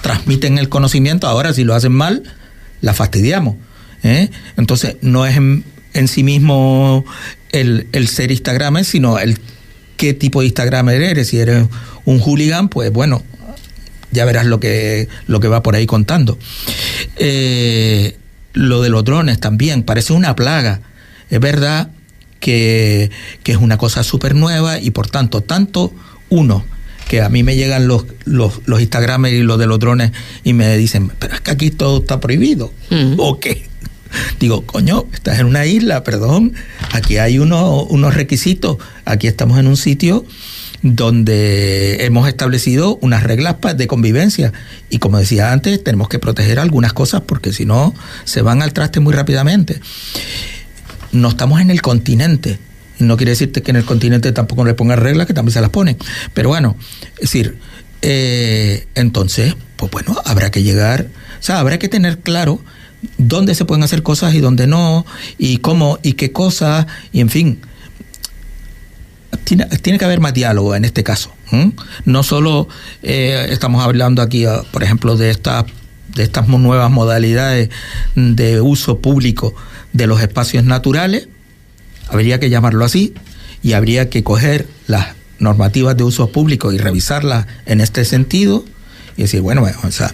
transmiten 0.00 0.58
el 0.58 0.68
conocimiento, 0.68 1.28
ahora 1.28 1.52
si 1.52 1.64
lo 1.64 1.74
hacen 1.74 1.92
mal, 1.92 2.22
la 2.80 2.94
fastidiamos. 2.94 3.56
¿eh? 4.02 4.30
Entonces, 4.56 4.96
no 5.02 5.26
es 5.26 5.36
en, 5.36 6.08
sí 6.08 6.22
mismo 6.22 7.04
el, 7.52 7.86
el 7.92 8.08
ser 8.08 8.30
Instagramer, 8.30 8.84
sino 8.84 9.18
el 9.18 9.38
qué 10.00 10.14
tipo 10.14 10.40
de 10.40 10.46
Instagramer 10.46 11.02
eres. 11.02 11.28
Si 11.28 11.38
eres 11.38 11.66
un 12.06 12.20
hooligan, 12.20 12.70
pues 12.70 12.90
bueno, 12.90 13.22
ya 14.10 14.24
verás 14.24 14.46
lo 14.46 14.58
que, 14.58 15.08
lo 15.26 15.40
que 15.40 15.48
va 15.48 15.62
por 15.62 15.76
ahí 15.76 15.84
contando. 15.84 16.38
Eh, 17.16 18.16
lo 18.54 18.80
de 18.80 18.88
los 18.88 19.04
drones 19.04 19.38
también, 19.40 19.82
parece 19.82 20.14
una 20.14 20.34
plaga. 20.34 20.80
Es 21.28 21.38
verdad 21.38 21.90
que, 22.40 23.10
que 23.42 23.52
es 23.52 23.58
una 23.58 23.76
cosa 23.76 24.02
súper 24.02 24.34
nueva 24.34 24.80
y 24.80 24.90
por 24.90 25.10
tanto, 25.10 25.42
tanto 25.42 25.92
uno, 26.30 26.64
que 27.06 27.20
a 27.20 27.28
mí 27.28 27.42
me 27.42 27.54
llegan 27.54 27.86
los, 27.86 28.06
los, 28.24 28.62
los 28.64 28.80
Instagramers 28.80 29.34
y 29.34 29.42
los 29.42 29.58
de 29.58 29.66
los 29.66 29.78
drones 29.78 30.12
y 30.44 30.54
me 30.54 30.74
dicen, 30.78 31.12
pero 31.18 31.34
es 31.34 31.42
que 31.42 31.50
aquí 31.50 31.70
todo 31.70 31.98
está 31.98 32.20
prohibido. 32.20 32.72
¿O 33.18 33.38
qué? 33.38 33.68
Digo, 34.38 34.62
coño, 34.62 35.06
estás 35.12 35.38
en 35.38 35.46
una 35.46 35.66
isla, 35.66 36.02
perdón, 36.02 36.54
aquí 36.92 37.18
hay 37.18 37.38
uno, 37.38 37.82
unos 37.84 38.14
requisitos, 38.14 38.78
aquí 39.04 39.26
estamos 39.26 39.58
en 39.58 39.66
un 39.66 39.76
sitio 39.76 40.24
donde 40.82 42.06
hemos 42.06 42.26
establecido 42.26 42.98
unas 43.02 43.22
reglas 43.22 43.56
de 43.76 43.86
convivencia 43.86 44.52
y 44.88 44.98
como 44.98 45.18
decía 45.18 45.52
antes, 45.52 45.82
tenemos 45.84 46.08
que 46.08 46.18
proteger 46.18 46.58
algunas 46.58 46.92
cosas 46.92 47.22
porque 47.26 47.52
si 47.52 47.66
no 47.66 47.94
se 48.24 48.42
van 48.42 48.62
al 48.62 48.72
traste 48.72 49.00
muy 49.00 49.12
rápidamente. 49.12 49.80
No 51.12 51.28
estamos 51.28 51.60
en 51.60 51.70
el 51.70 51.82
continente, 51.82 52.58
no 52.98 53.16
quiere 53.16 53.30
decirte 53.30 53.62
que 53.62 53.72
en 53.72 53.76
el 53.76 53.84
continente 53.84 54.32
tampoco 54.32 54.64
le 54.64 54.74
pongan 54.74 54.98
reglas, 54.98 55.26
que 55.26 55.34
también 55.34 55.52
se 55.52 55.60
las 55.60 55.70
ponen. 55.70 55.96
Pero 56.34 56.48
bueno, 56.48 56.76
es 57.14 57.22
decir, 57.22 57.58
eh, 58.02 58.86
entonces, 58.94 59.54
pues 59.76 59.90
bueno, 59.90 60.16
habrá 60.24 60.50
que 60.50 60.62
llegar, 60.62 61.08
o 61.38 61.42
sea, 61.42 61.58
habrá 61.58 61.78
que 61.78 61.88
tener 61.88 62.20
claro 62.20 62.62
dónde 63.18 63.54
se 63.54 63.64
pueden 63.64 63.82
hacer 63.82 64.02
cosas 64.02 64.34
y 64.34 64.40
dónde 64.40 64.66
no, 64.66 65.06
y 65.38 65.58
cómo 65.58 65.98
y 66.02 66.14
qué 66.14 66.32
cosas, 66.32 66.86
y 67.12 67.20
en 67.20 67.30
fin. 67.30 67.60
Tiene, 69.44 69.66
tiene 69.66 69.98
que 69.98 70.04
haber 70.04 70.20
más 70.20 70.34
diálogo 70.34 70.74
en 70.74 70.84
este 70.84 71.02
caso. 71.02 71.32
No 72.04 72.22
solo 72.22 72.68
eh, 73.02 73.48
estamos 73.50 73.82
hablando 73.82 74.22
aquí, 74.22 74.44
ah, 74.44 74.62
por 74.70 74.82
ejemplo, 74.82 75.16
de 75.16 75.30
estas 75.30 75.64
de 76.14 76.24
estas 76.24 76.48
nuevas 76.48 76.90
modalidades 76.90 77.70
de 78.16 78.60
uso 78.60 78.98
público 78.98 79.54
de 79.92 80.08
los 80.08 80.20
espacios 80.20 80.64
naturales, 80.64 81.28
habría 82.08 82.40
que 82.40 82.50
llamarlo 82.50 82.84
así, 82.84 83.14
y 83.62 83.74
habría 83.74 84.10
que 84.10 84.22
coger 84.22 84.66
las 84.86 85.08
normativas 85.38 85.96
de 85.96 86.04
uso 86.04 86.32
público 86.32 86.72
y 86.72 86.78
revisarlas 86.78 87.46
en 87.66 87.80
este 87.80 88.04
sentido 88.04 88.64
y 89.16 89.22
decir, 89.22 89.40
bueno, 89.40 89.66
o 89.82 89.90
sea, 89.90 90.12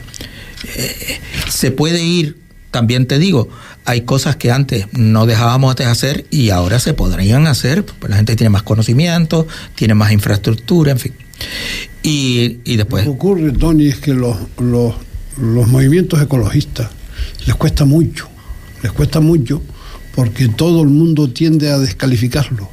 eh, 0.77 1.20
se 1.49 1.70
puede 1.70 2.03
ir 2.03 2.37
también 2.77 3.07
te 3.07 3.19
digo, 3.19 3.49
hay 3.87 4.03
cosas 4.03 4.37
que 4.37 4.51
antes 4.51 4.85
no 4.93 5.25
dejábamos 5.25 5.77
de 5.77 5.87
hacer 5.87 6.27
y 6.31 6.51
ahora 6.51 6.79
se 6.79 6.93
podrían 6.93 7.47
hacer, 7.47 7.87
pues 7.87 8.11
la 8.11 8.17
gente 8.17 8.37
tiene 8.37 8.51
más 8.51 8.65
conocimiento, 8.65 9.47
tiene 9.75 9.95
más 9.95 10.12
infraestructura, 10.12 10.93
en 10.93 10.99
fin. 10.99 11.15
Y, 12.03 12.59
y 12.65 12.77
después... 12.77 13.07
Lo 13.07 13.12
que 13.12 13.17
ocurre, 13.17 13.53
Tony, 13.53 13.87
es 13.87 13.97
que 13.97 14.12
los, 14.12 14.37
los, 14.59 14.95
los 15.41 15.69
movimientos 15.69 16.21
ecologistas 16.21 16.91
les 17.47 17.57
cuesta 17.57 17.87
mucho, 17.87 18.29
les 18.83 18.93
cuesta 18.93 19.21
mucho 19.21 19.62
porque 20.15 20.49
todo 20.49 20.83
el 20.83 20.89
mundo 20.89 21.31
tiende 21.31 21.71
a 21.71 21.79
descalificarlo. 21.79 22.69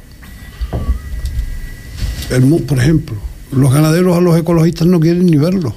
El, 2.28 2.42
por 2.64 2.78
ejemplo, 2.78 3.16
los 3.52 3.72
ganaderos 3.72 4.18
a 4.18 4.20
los 4.20 4.38
ecologistas 4.38 4.86
no 4.86 5.00
quieren 5.00 5.24
ni 5.24 5.38
verlo. 5.38 5.74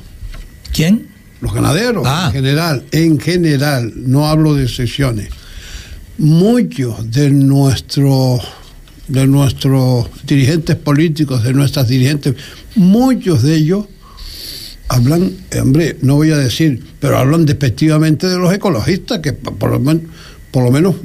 ¿Quién? 0.73 1.06
Los 1.41 1.53
ganaderos 1.53 2.05
en 2.05 2.11
ah. 2.11 2.29
general, 2.31 2.83
en 2.91 3.19
general, 3.19 3.93
no 3.95 4.27
hablo 4.27 4.55
de 4.55 4.67
sesiones. 4.67 5.29
Muchos 6.17 7.11
de 7.11 7.29
nuestros 7.29 8.41
de 9.07 9.25
nuestros 9.25 10.09
dirigentes 10.25 10.75
políticos, 10.75 11.43
de 11.43 11.53
nuestras 11.53 11.87
dirigentes, 11.87 12.35
muchos 12.75 13.41
de 13.41 13.55
ellos 13.55 13.85
hablan, 14.89 15.31
hombre, 15.59 15.97
no 16.01 16.15
voy 16.15 16.31
a 16.31 16.37
decir, 16.37 16.83
pero 16.99 17.17
hablan 17.17 17.45
despectivamente 17.45 18.27
de 18.27 18.37
los 18.37 18.53
ecologistas, 18.53 19.19
que 19.19 19.33
por 19.33 19.71
lo, 19.71 19.79
menos, 19.79 20.03
por 20.51 20.63
lo 20.63 20.71
menos 20.71 20.95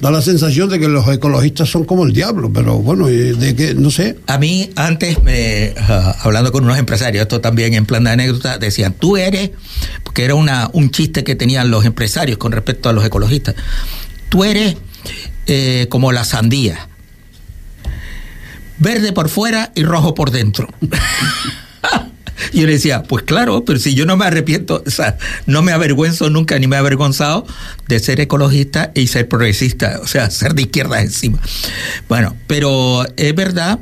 da 0.00 0.10
la 0.10 0.22
sensación 0.22 0.68
de 0.68 0.78
que 0.78 0.88
los 0.88 1.08
ecologistas 1.08 1.68
son 1.68 1.84
como 1.84 2.04
el 2.04 2.12
diablo, 2.12 2.52
pero 2.52 2.78
bueno, 2.78 3.06
de 3.06 3.54
que 3.56 3.74
no 3.74 3.90
sé. 3.90 4.16
A 4.26 4.38
mí 4.38 4.70
antes, 4.76 5.22
me, 5.22 5.74
ah, 5.76 6.16
hablando 6.22 6.52
con 6.52 6.64
unos 6.64 6.78
empresarios, 6.78 7.22
esto 7.22 7.40
también 7.40 7.74
en 7.74 7.84
plan 7.84 8.04
de 8.04 8.10
anécdota, 8.10 8.58
decían, 8.58 8.94
tú 8.94 9.16
eres, 9.16 9.50
porque 10.04 10.24
era 10.24 10.34
una, 10.34 10.70
un 10.72 10.90
chiste 10.90 11.24
que 11.24 11.34
tenían 11.34 11.70
los 11.70 11.84
empresarios 11.84 12.38
con 12.38 12.52
respecto 12.52 12.88
a 12.88 12.92
los 12.92 13.04
ecologistas, 13.04 13.56
tú 14.28 14.44
eres 14.44 14.76
eh, 15.46 15.86
como 15.90 16.12
la 16.12 16.24
sandía, 16.24 16.88
verde 18.78 19.12
por 19.12 19.28
fuera 19.28 19.72
y 19.74 19.82
rojo 19.82 20.14
por 20.14 20.30
dentro. 20.30 20.68
Yo 22.52 22.66
le 22.66 22.72
decía, 22.72 23.02
pues 23.02 23.24
claro, 23.24 23.64
pero 23.64 23.78
si 23.78 23.94
yo 23.94 24.06
no 24.06 24.16
me 24.16 24.24
arrepiento, 24.24 24.82
o 24.86 24.90
sea, 24.90 25.18
no 25.46 25.62
me 25.62 25.72
avergüenzo 25.72 26.30
nunca 26.30 26.58
ni 26.58 26.66
me 26.66 26.76
he 26.76 26.78
avergonzado 26.78 27.46
de 27.86 27.98
ser 27.98 28.20
ecologista 28.20 28.92
y 28.94 29.08
ser 29.08 29.28
progresista, 29.28 30.00
o 30.02 30.06
sea, 30.06 30.30
ser 30.30 30.54
de 30.54 30.62
izquierda 30.62 31.00
encima. 31.00 31.40
Bueno, 32.08 32.36
pero 32.46 33.04
es 33.16 33.34
verdad 33.34 33.80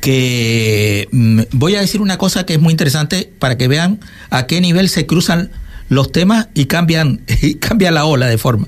que 0.00 1.08
mm, 1.12 1.40
voy 1.52 1.76
a 1.76 1.80
decir 1.80 2.00
una 2.00 2.18
cosa 2.18 2.46
que 2.46 2.54
es 2.54 2.60
muy 2.60 2.72
interesante 2.72 3.30
para 3.38 3.58
que 3.58 3.68
vean 3.68 4.00
a 4.30 4.46
qué 4.46 4.60
nivel 4.60 4.88
se 4.88 5.06
cruzan 5.06 5.50
los 5.88 6.10
temas 6.12 6.48
y 6.54 6.66
cambian, 6.66 7.22
y 7.42 7.56
cambia 7.56 7.90
la 7.90 8.04
ola 8.04 8.26
de 8.26 8.38
forma. 8.38 8.66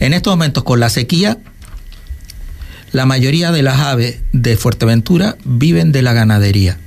En 0.00 0.12
estos 0.12 0.32
momentos, 0.32 0.64
con 0.64 0.80
la 0.80 0.90
sequía, 0.90 1.38
la 2.92 3.04
mayoría 3.04 3.52
de 3.52 3.62
las 3.62 3.80
aves 3.80 4.20
de 4.32 4.56
Fuerteventura 4.56 5.36
viven 5.44 5.92
de 5.92 6.00
la 6.00 6.14
ganadería 6.14 6.78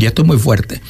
y 0.00 0.06
esto 0.06 0.22
es 0.22 0.28
muy 0.28 0.38
fuerte, 0.38 0.80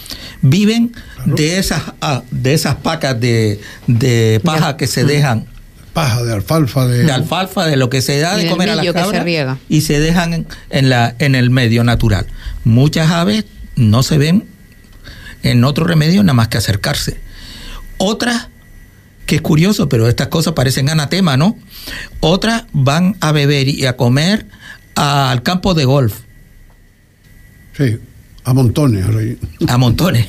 viven 0.41 0.93
de 1.27 1.59
esas 1.59 1.83
ah, 2.01 2.23
de 2.31 2.55
esas 2.55 2.77
pacas 2.77 3.19
de, 3.21 3.61
de 3.87 4.41
paja 4.45 4.77
que 4.77 4.87
se 4.87 5.05
dejan. 5.05 5.47
Paja 5.93 6.23
de 6.23 6.33
alfalfa, 6.33 6.87
de... 6.87 7.11
alfalfa, 7.11 7.67
de 7.67 7.77
lo 7.77 7.91
que 7.91 8.01
se 8.01 8.21
da 8.21 8.37
de 8.37 8.49
comer 8.49 8.71
a 8.71 8.77
las 8.77 8.87
cabras 8.93 9.59
y 9.69 9.81
se 9.81 9.99
dejan 9.99 10.47
en, 10.71 10.89
la, 10.89 11.17
en 11.19 11.35
el 11.35 11.51
medio 11.51 11.83
natural. 11.83 12.27
Muchas 12.63 13.11
aves 13.11 13.45
no 13.75 14.05
se 14.05 14.17
ven 14.17 14.45
en 15.43 15.65
otro 15.65 15.85
remedio 15.85 16.23
nada 16.23 16.35
más 16.35 16.47
que 16.47 16.59
acercarse. 16.59 17.19
Otras, 17.99 18.49
que 19.27 19.37
es 19.37 19.43
curioso, 19.43 19.89
pero 19.89 20.09
estas 20.09 20.29
cosas 20.29 20.53
parecen 20.53 20.89
anatema, 20.89 21.37
¿no? 21.37 21.59
Otras 22.21 22.65
van 22.73 23.17
a 23.21 23.33
beber 23.33 23.67
y 23.69 23.87
a 23.87 23.97
comer 23.97 24.47
al 24.95 25.43
campo 25.43 25.75
de 25.75 25.87
golf. 25.87 26.21
Sí. 27.77 27.99
A 28.45 28.55
montones. 28.55 29.05
A 29.69 29.79
montones. 29.79 30.27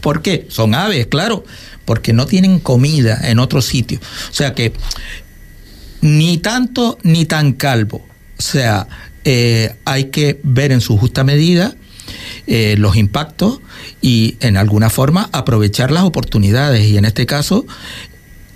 ¿Por 0.00 0.22
qué? 0.22 0.46
Son 0.48 0.74
aves, 0.74 1.06
claro, 1.06 1.44
porque 1.84 2.12
no 2.12 2.26
tienen 2.26 2.60
comida 2.60 3.20
en 3.24 3.38
otro 3.38 3.62
sitio. 3.62 3.98
O 4.30 4.34
sea 4.34 4.54
que 4.54 4.72
ni 6.00 6.38
tanto 6.38 6.98
ni 7.02 7.24
tan 7.24 7.54
calvo. 7.54 8.06
O 8.38 8.42
sea, 8.42 8.86
eh, 9.24 9.74
hay 9.84 10.04
que 10.04 10.40
ver 10.42 10.72
en 10.72 10.80
su 10.80 10.98
justa 10.98 11.24
medida 11.24 11.74
eh, 12.46 12.74
los 12.76 12.96
impactos 12.96 13.60
y 14.02 14.36
en 14.40 14.58
alguna 14.58 14.90
forma 14.90 15.30
aprovechar 15.32 15.90
las 15.90 16.04
oportunidades. 16.04 16.86
Y 16.86 16.98
en 16.98 17.06
este 17.06 17.24
caso, 17.24 17.64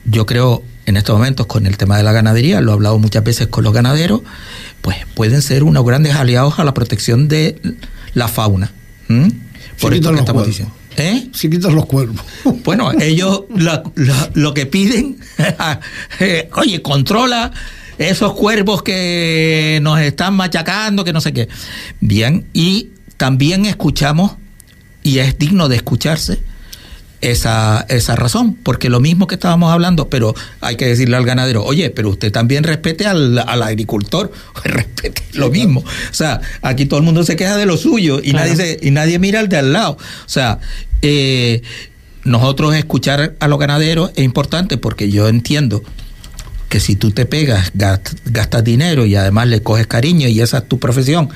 yo 0.04 0.26
creo 0.26 0.62
en 0.84 0.96
estos 0.96 1.16
momentos 1.16 1.46
con 1.46 1.66
el 1.66 1.76
tema 1.76 1.96
de 1.96 2.02
la 2.02 2.12
ganadería, 2.12 2.60
lo 2.60 2.72
he 2.72 2.74
hablado 2.74 2.98
muchas 2.98 3.22
veces 3.22 3.46
con 3.48 3.62
los 3.64 3.74
ganaderos, 3.74 4.22
pues 4.80 4.96
pueden 5.14 5.42
ser 5.42 5.62
unos 5.62 5.84
grandes 5.84 6.14
aliados 6.14 6.58
a 6.58 6.64
la 6.64 6.72
protección 6.72 7.28
de 7.28 7.60
la 8.14 8.28
fauna. 8.28 8.72
¿Mm? 9.08 9.28
Por 9.80 9.94
esto 9.94 10.12
que 10.12 10.18
estamos 10.18 10.46
diciendo. 10.46 10.74
¿Eh? 10.96 11.28
Si 11.32 11.48
quitas 11.48 11.72
los 11.72 11.86
cuervos. 11.86 12.20
Bueno, 12.64 12.90
ellos 13.00 13.44
lo, 14.34 14.54
que 14.54 14.66
piden, 14.66 15.18
eh, 16.20 16.50
oye, 16.54 16.82
controla 16.82 17.52
esos 17.98 18.34
cuervos 18.34 18.82
que 18.82 19.78
nos 19.82 20.00
están 20.00 20.34
machacando, 20.34 21.04
que 21.04 21.12
no 21.12 21.20
sé 21.20 21.32
qué. 21.32 21.48
Bien, 22.00 22.46
y 22.52 22.90
también 23.16 23.64
escuchamos, 23.66 24.32
y 25.02 25.18
es 25.18 25.38
digno 25.38 25.68
de 25.68 25.76
escucharse, 25.76 26.40
esa, 27.20 27.84
esa 27.88 28.16
razón, 28.16 28.54
porque 28.54 28.88
lo 28.88 29.00
mismo 29.00 29.26
que 29.26 29.34
estábamos 29.34 29.72
hablando, 29.72 30.08
pero 30.08 30.34
hay 30.60 30.76
que 30.76 30.86
decirle 30.86 31.16
al 31.16 31.24
ganadero, 31.24 31.64
oye, 31.64 31.90
pero 31.90 32.10
usted 32.10 32.30
también 32.30 32.64
respete 32.64 33.06
al, 33.06 33.38
agricultor, 33.38 34.30
respete 34.64 35.22
lo 35.32 35.50
mismo. 35.50 35.80
O 35.80 36.14
sea, 36.14 36.40
aquí 36.62 36.86
todo 36.86 37.00
el 37.00 37.04
mundo 37.04 37.24
se 37.24 37.36
queja 37.36 37.56
de 37.56 37.66
lo 37.66 37.76
suyo 37.76 38.20
y, 38.22 38.32
nadie, 38.32 38.78
y 38.80 38.90
nadie 38.90 39.18
mira 39.18 39.40
al 39.40 39.48
de 39.48 39.56
al 39.56 39.72
lado. 39.72 39.92
O 39.92 40.28
sea, 40.28 40.60
eh, 41.02 41.62
nosotros 42.24 42.74
escuchar 42.74 43.34
a 43.40 43.48
los 43.48 43.58
ganaderos 43.58 44.10
es 44.14 44.24
importante 44.24 44.76
porque 44.76 45.10
yo 45.10 45.28
entiendo 45.28 45.82
que 46.68 46.80
si 46.80 46.96
tú 46.96 47.10
te 47.10 47.24
pegas, 47.24 47.72
gastas 47.74 48.62
dinero 48.62 49.06
y 49.06 49.16
además 49.16 49.48
le 49.48 49.62
coges 49.62 49.86
cariño 49.86 50.28
y 50.28 50.40
esa 50.40 50.58
es 50.58 50.68
tu 50.68 50.78
profesión, 50.78 51.30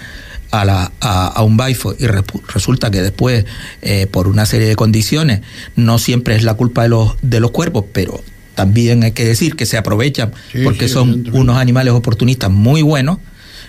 a, 0.53 0.65
la, 0.65 0.93
a, 1.01 1.43
un 1.43 1.57
BIFO 1.57 1.97
y 1.99 2.07
resulta 2.07 2.91
que 2.91 3.03
después, 3.03 3.45
eh, 3.81 4.07
por 4.07 4.29
una 4.29 4.47
serie 4.47 4.69
de 4.69 4.77
condiciones, 4.77 5.41
no 5.75 5.99
siempre 5.99 6.37
es 6.37 6.45
la 6.45 6.55
culpa 6.55 6.83
de 6.83 6.91
los, 6.91 7.17
de 7.23 7.41
los 7.41 7.51
cuerpos, 7.51 7.87
pero 7.93 8.23
también 8.55 9.03
hay 9.03 9.13
que 9.13 9.25
decir 9.25 9.57
que 9.57 9.65
se 9.65 9.79
aprovechan 9.79 10.33
porque 10.63 10.89
son 10.89 11.25
unos 11.33 11.57
animales 11.57 11.95
oportunistas 11.95 12.51
muy 12.51 12.83
buenos, 12.83 13.19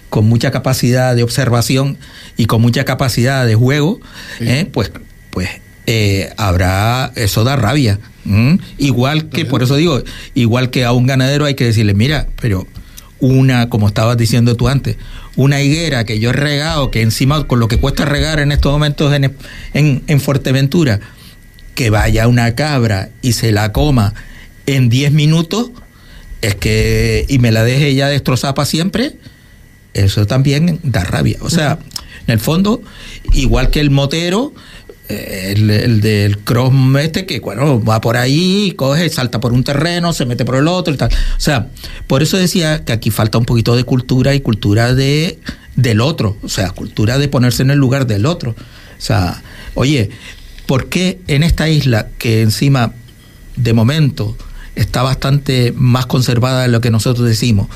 con 0.09 0.27
mucha 0.27 0.51
capacidad 0.51 1.15
de 1.15 1.23
observación 1.23 1.97
y 2.37 2.45
con 2.45 2.61
mucha 2.61 2.83
capacidad 2.83 3.47
de 3.47 3.55
juego, 3.55 3.99
¿eh? 4.41 4.69
pues, 4.71 4.91
pues 5.31 5.49
eh, 5.87 6.31
habrá, 6.37 7.11
eso 7.15 7.43
da 7.43 7.55
rabia. 7.55 7.99
Igual 8.77 9.29
que, 9.29 9.45
por 9.45 9.63
eso 9.63 9.75
digo, 9.75 10.03
igual 10.33 10.69
que 10.69 10.85
a 10.85 10.91
un 10.91 11.07
ganadero 11.07 11.45
hay 11.45 11.55
que 11.55 11.65
decirle, 11.65 11.93
mira, 11.93 12.27
pero 12.41 12.67
una, 13.19 13.69
como 13.69 13.87
estabas 13.87 14.17
diciendo 14.17 14.55
tú 14.55 14.67
antes, 14.67 14.97
una 15.35 15.61
higuera 15.61 16.05
que 16.05 16.19
yo 16.19 16.29
he 16.29 16.33
regado, 16.33 16.91
que 16.91 17.01
encima 17.01 17.47
con 17.47 17.59
lo 17.59 17.67
que 17.67 17.77
cuesta 17.77 18.05
regar 18.05 18.39
en 18.39 18.51
estos 18.51 18.71
momentos 18.71 19.13
en, 19.13 19.35
en, 19.73 20.03
en 20.07 20.21
Fuerteventura, 20.21 20.99
que 21.75 21.89
vaya 21.89 22.27
una 22.27 22.55
cabra 22.55 23.09
y 23.21 23.33
se 23.33 23.51
la 23.51 23.71
coma 23.71 24.13
en 24.65 24.89
10 24.89 25.11
minutos, 25.11 25.71
es 26.41 26.55
que, 26.55 27.25
y 27.27 27.39
me 27.39 27.51
la 27.51 27.63
deje 27.63 27.95
ya 27.95 28.09
destrozada 28.09 28.53
para 28.53 28.65
siempre, 28.65 29.17
eso 29.93 30.25
también 30.27 30.79
da 30.83 31.03
rabia. 31.03 31.37
O 31.41 31.49
sea, 31.49 31.79
en 32.27 32.33
el 32.33 32.39
fondo, 32.39 32.81
igual 33.33 33.69
que 33.69 33.79
el 33.79 33.91
motero, 33.91 34.53
eh, 35.09 35.53
el, 35.55 36.01
del 36.01 36.37
cross 36.39 36.73
este 37.01 37.25
que 37.25 37.41
bueno 37.41 37.83
va 37.83 37.99
por 37.99 38.15
ahí 38.15 38.73
coge 38.77 39.09
salta 39.09 39.41
por 39.41 39.51
un 39.51 39.65
terreno 39.65 40.13
se 40.13 40.25
mete 40.25 40.45
por 40.45 40.55
el 40.55 40.67
otro 40.67 40.93
y 40.93 40.97
tal. 40.97 41.09
O 41.11 41.39
sea 41.39 41.67
por 42.07 42.23
eso 42.23 42.37
decía 42.37 42.85
que 42.85 42.93
aquí 42.93 43.11
falta 43.11 43.37
un 43.37 43.45
poquito 43.45 43.75
de 43.75 43.83
cultura 43.83 44.33
y 44.33 44.39
cultura 44.39 44.93
de 44.93 45.39
del 45.75 46.01
otro. 46.01 46.37
O 46.41 46.49
sea 46.49 46.71
cultura 46.71 47.17
de 47.17 47.27
ponerse 47.27 47.63
en 47.63 47.71
el 47.71 47.79
lugar 47.79 48.07
del 48.07 48.25
otro. 48.25 48.51
O 48.51 49.01
sea 49.01 49.41
oye 49.73 50.09
¿por 50.65 50.87
qué 50.87 51.19
en 51.27 51.43
esta 51.43 51.69
isla 51.69 52.07
que 52.17 52.41
encima 52.41 52.93
de 53.55 53.73
momento 53.73 54.37
está 54.75 55.03
bastante 55.03 55.73
más 55.75 56.05
conservada 56.05 56.63
de 56.63 56.69
lo 56.69 56.81
que 56.81 56.89
nosotros 56.89 57.27
decimos 57.27 57.67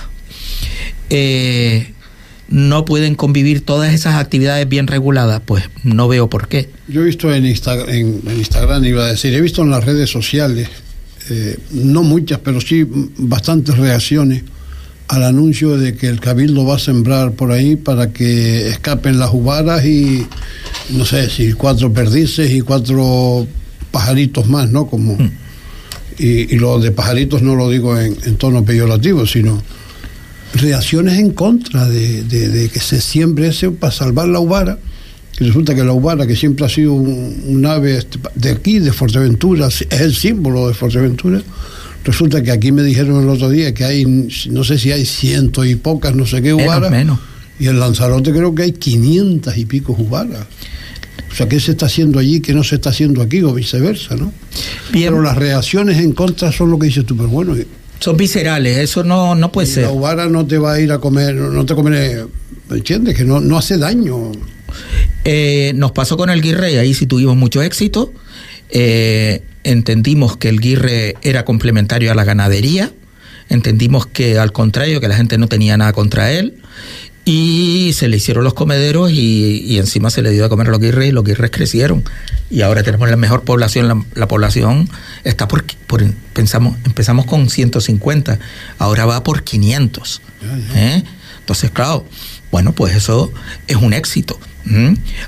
eh, 1.09 1.93
no 2.49 2.85
pueden 2.85 3.15
convivir 3.15 3.61
todas 3.61 3.93
esas 3.93 4.15
actividades 4.15 4.67
bien 4.67 4.87
reguladas, 4.87 5.41
pues 5.45 5.65
no 5.83 6.07
veo 6.07 6.29
por 6.29 6.47
qué. 6.47 6.69
Yo 6.87 7.01
he 7.01 7.05
visto 7.05 7.33
en, 7.33 7.45
en, 7.45 8.21
Instagram, 8.37 8.85
iba 8.85 9.05
a 9.05 9.07
decir, 9.09 9.33
he 9.33 9.41
visto 9.41 9.61
en 9.63 9.71
las 9.71 9.83
redes 9.83 10.09
sociales, 10.09 10.69
eh, 11.29 11.57
no 11.71 12.03
muchas, 12.03 12.39
pero 12.39 12.61
sí 12.61 12.85
bastantes 13.17 13.77
reacciones 13.77 14.43
al 15.09 15.23
anuncio 15.23 15.77
de 15.77 15.95
que 15.95 16.07
el 16.07 16.19
cabildo 16.19 16.65
va 16.65 16.75
a 16.75 16.79
sembrar 16.79 17.31
por 17.31 17.51
ahí 17.51 17.75
para 17.75 18.11
que 18.11 18.67
escapen 18.67 19.19
las 19.19 19.33
uvaras 19.33 19.85
y 19.85 20.25
no 20.89 21.05
sé 21.05 21.29
si 21.29 21.53
cuatro 21.53 21.93
perdices 21.93 22.51
y 22.51 22.61
cuatro 22.61 23.47
pajaritos 23.91 24.47
más, 24.47 24.69
¿no? 24.69 24.87
Como 24.87 25.15
mm. 25.15 25.31
y, 26.17 26.57
lo 26.57 26.79
de 26.79 26.91
pajaritos 26.91 27.41
no 27.41 27.55
lo 27.55 27.69
digo 27.69 27.97
en, 27.97 28.17
en 28.25 28.35
tono 28.35 28.65
peyorativo, 28.65 29.25
sino 29.25 29.61
reacciones 30.57 31.19
en 31.19 31.31
contra 31.31 31.87
de, 31.87 32.69
que 32.71 32.79
se 32.79 33.01
siembre 33.01 33.49
ese 33.49 33.71
para 33.71 33.91
salvar 33.91 34.27
la 34.27 34.39
ubara. 34.39 34.77
Y 35.39 35.43
resulta 35.43 35.75
que 35.75 35.83
la 35.83 35.93
ubara, 35.93 36.25
que 36.25 36.35
siempre 36.35 36.65
ha 36.65 36.69
sido 36.69 36.93
un, 36.93 37.65
ave 37.65 37.97
este, 37.97 38.19
de 38.35 38.49
aquí, 38.49 38.79
de 38.79 38.91
Fuerteventura, 38.91 39.67
es 39.67 40.01
el 40.01 40.15
símbolo 40.15 40.67
de 40.67 40.73
Fuerteventura. 40.73 41.41
Resulta 42.03 42.41
que 42.41 42.51
aquí 42.51 42.71
me 42.71 42.83
dijeron 42.83 43.21
el 43.21 43.29
otro 43.29 43.49
día 43.49 43.73
que 43.73 43.83
hay, 43.83 44.05
no 44.49 44.63
sé 44.63 44.79
si 44.79 44.91
hay 44.91 45.05
ciento 45.05 45.65
y 45.65 45.75
pocas, 45.75 46.15
no 46.15 46.25
sé 46.25 46.41
qué 46.41 46.53
ubaras. 46.53 46.89
Menos, 46.89 47.19
Y 47.59 47.67
en 47.67 47.79
Lanzarote 47.79 48.31
creo 48.31 48.55
que 48.55 48.63
hay 48.63 48.71
quinientas 48.71 49.57
y 49.57 49.65
pico 49.65 49.95
ubaras. 49.97 50.47
O 51.31 51.35
sea, 51.35 51.47
¿qué 51.47 51.59
se 51.59 51.71
está 51.71 51.85
haciendo 51.85 52.17
allí 52.17 52.39
que 52.39 52.53
no 52.53 52.63
se 52.63 52.75
está 52.75 52.89
haciendo 52.89 53.21
aquí 53.21 53.43
o 53.43 53.53
viceversa, 53.53 54.15
no? 54.15 54.33
Pero 54.91 55.21
las 55.21 55.35
reacciones 55.35 55.99
en 55.99 56.13
contra 56.13 56.51
son 56.51 56.71
lo 56.71 56.79
que 56.79 56.87
dices 56.87 57.05
tú, 57.05 57.15
pero 57.15 57.29
bueno, 57.29 57.55
son 57.99 58.17
viscerales, 58.17 58.77
eso 58.77 59.03
no, 59.03 59.35
no 59.35 59.51
puede 59.51 59.67
ser. 59.67 59.83
La 59.83 59.91
uvara 59.91 60.27
no 60.27 60.45
te 60.45 60.57
va 60.57 60.73
a 60.73 60.79
ir 60.79 60.91
a 60.91 60.99
comer, 60.99 61.35
no 61.35 61.65
te 61.65 61.75
comeré, 61.75 62.25
¿me 62.69 62.77
entiendes? 62.77 63.15
Que 63.15 63.23
no, 63.23 63.39
no 63.39 63.57
hace 63.57 63.77
daño. 63.77 64.31
Eh, 65.23 65.73
nos 65.75 65.91
pasó 65.91 66.17
con 66.17 66.29
el 66.29 66.41
guirre 66.41 66.79
ahí 66.79 66.93
sí 66.93 67.05
tuvimos 67.05 67.35
mucho 67.35 67.61
éxito. 67.61 68.13
Eh, 68.69 69.43
entendimos 69.63 70.37
que 70.37 70.49
el 70.49 70.59
guirre 70.59 71.15
era 71.21 71.45
complementario 71.45 72.11
a 72.11 72.15
la 72.15 72.23
ganadería. 72.23 72.91
Entendimos 73.49 74.05
que 74.05 74.37
al 74.37 74.51
contrario, 74.51 74.99
que 74.99 75.07
la 75.07 75.15
gente 75.15 75.37
no 75.37 75.47
tenía 75.47 75.77
nada 75.77 75.93
contra 75.93 76.31
él 76.31 76.55
y 77.27 77.91
se 77.91 78.07
le 78.07 78.15
hicieron 78.15 78.45
los 78.45 78.53
comederos 78.53 79.11
y, 79.11 79.77
encima 79.77 80.09
se 80.09 80.21
le 80.21 80.31
dio 80.31 80.45
a 80.45 80.49
comer 80.49 80.67
a 80.67 80.71
los 80.71 80.79
guirres 80.79 81.09
y 81.09 81.11
los 81.11 81.25
guirres 81.25 81.51
crecieron. 81.51 82.05
Y 82.49 82.61
ahora 82.61 82.83
tenemos 82.83 83.09
la 83.09 83.17
mejor 83.17 83.43
población, 83.43 84.05
la, 84.15 84.27
población 84.29 84.89
está 85.25 85.49
por, 85.49 85.65
por, 85.87 86.09
pensamos, 86.31 86.77
empezamos 86.85 87.25
con 87.25 87.49
150, 87.49 88.39
ahora 88.79 89.05
va 89.05 89.23
por 89.23 89.43
500. 89.43 90.21
¿eh? 90.73 91.03
Entonces, 91.39 91.69
claro, 91.71 92.05
bueno, 92.49 92.71
pues 92.71 92.95
eso 92.95 93.33
es 93.67 93.75
un 93.75 93.91
éxito. 93.91 94.39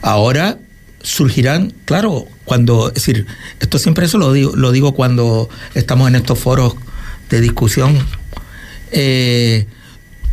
Ahora 0.01 0.57
surgirán, 1.01 1.73
claro, 1.83 2.27
cuando, 2.45 2.87
es 2.87 2.93
decir, 2.93 3.25
esto 3.59 3.77
siempre 3.77 4.05
eso 4.05 4.17
lo 4.17 4.31
digo, 4.31 4.55
lo 4.55 4.71
digo 4.71 4.93
cuando 4.93 5.49
estamos 5.75 6.07
en 6.07 6.15
estos 6.15 6.39
foros 6.39 6.75
de 7.29 7.41
discusión. 7.41 7.99
Eh, 8.93 9.67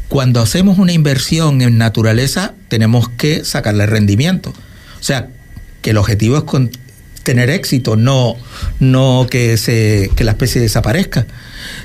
cuando 0.09 0.41
hacemos 0.41 0.79
una 0.79 0.93
inversión 0.93 1.61
en 1.63 1.79
naturaleza, 1.79 2.55
tenemos 2.69 3.09
que 3.09 3.45
sacarle 3.45 3.87
rendimiento. 3.87 4.51
O 4.51 5.03
sea, 5.03 5.29
que 5.83 5.91
el 5.91 5.97
objetivo 5.99 6.37
es 6.37 6.45
tener 7.23 7.51
éxito, 7.51 7.97
no, 7.97 8.37
no 8.79 9.27
que, 9.29 9.57
se, 9.57 10.11
que 10.15 10.25
la 10.25 10.33
especie 10.33 10.61
desaparezca. 10.61 11.27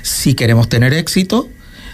Si 0.02 0.34
queremos 0.34 0.68
tener 0.68 0.94
éxito, 0.94 1.50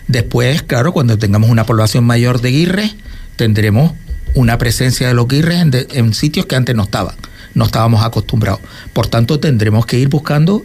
después, 0.06 0.62
claro, 0.62 0.92
cuando 0.92 1.16
tengamos 1.16 1.48
una 1.48 1.64
población 1.64 2.04
mayor 2.04 2.42
de 2.42 2.50
guirres, 2.50 2.94
tendremos 3.36 3.92
una 4.34 4.58
presencia 4.58 5.08
de 5.08 5.14
los 5.14 5.28
guirres 5.28 5.62
en, 5.62 5.72
en 5.90 6.12
sitios 6.12 6.44
que 6.44 6.56
antes 6.56 6.76
no 6.76 6.82
estaban, 6.82 7.16
no 7.54 7.64
estábamos 7.64 8.04
acostumbrados. 8.04 8.60
Por 8.92 9.06
tanto, 9.06 9.40
tendremos 9.40 9.86
que 9.86 9.98
ir 9.98 10.08
buscando 10.08 10.62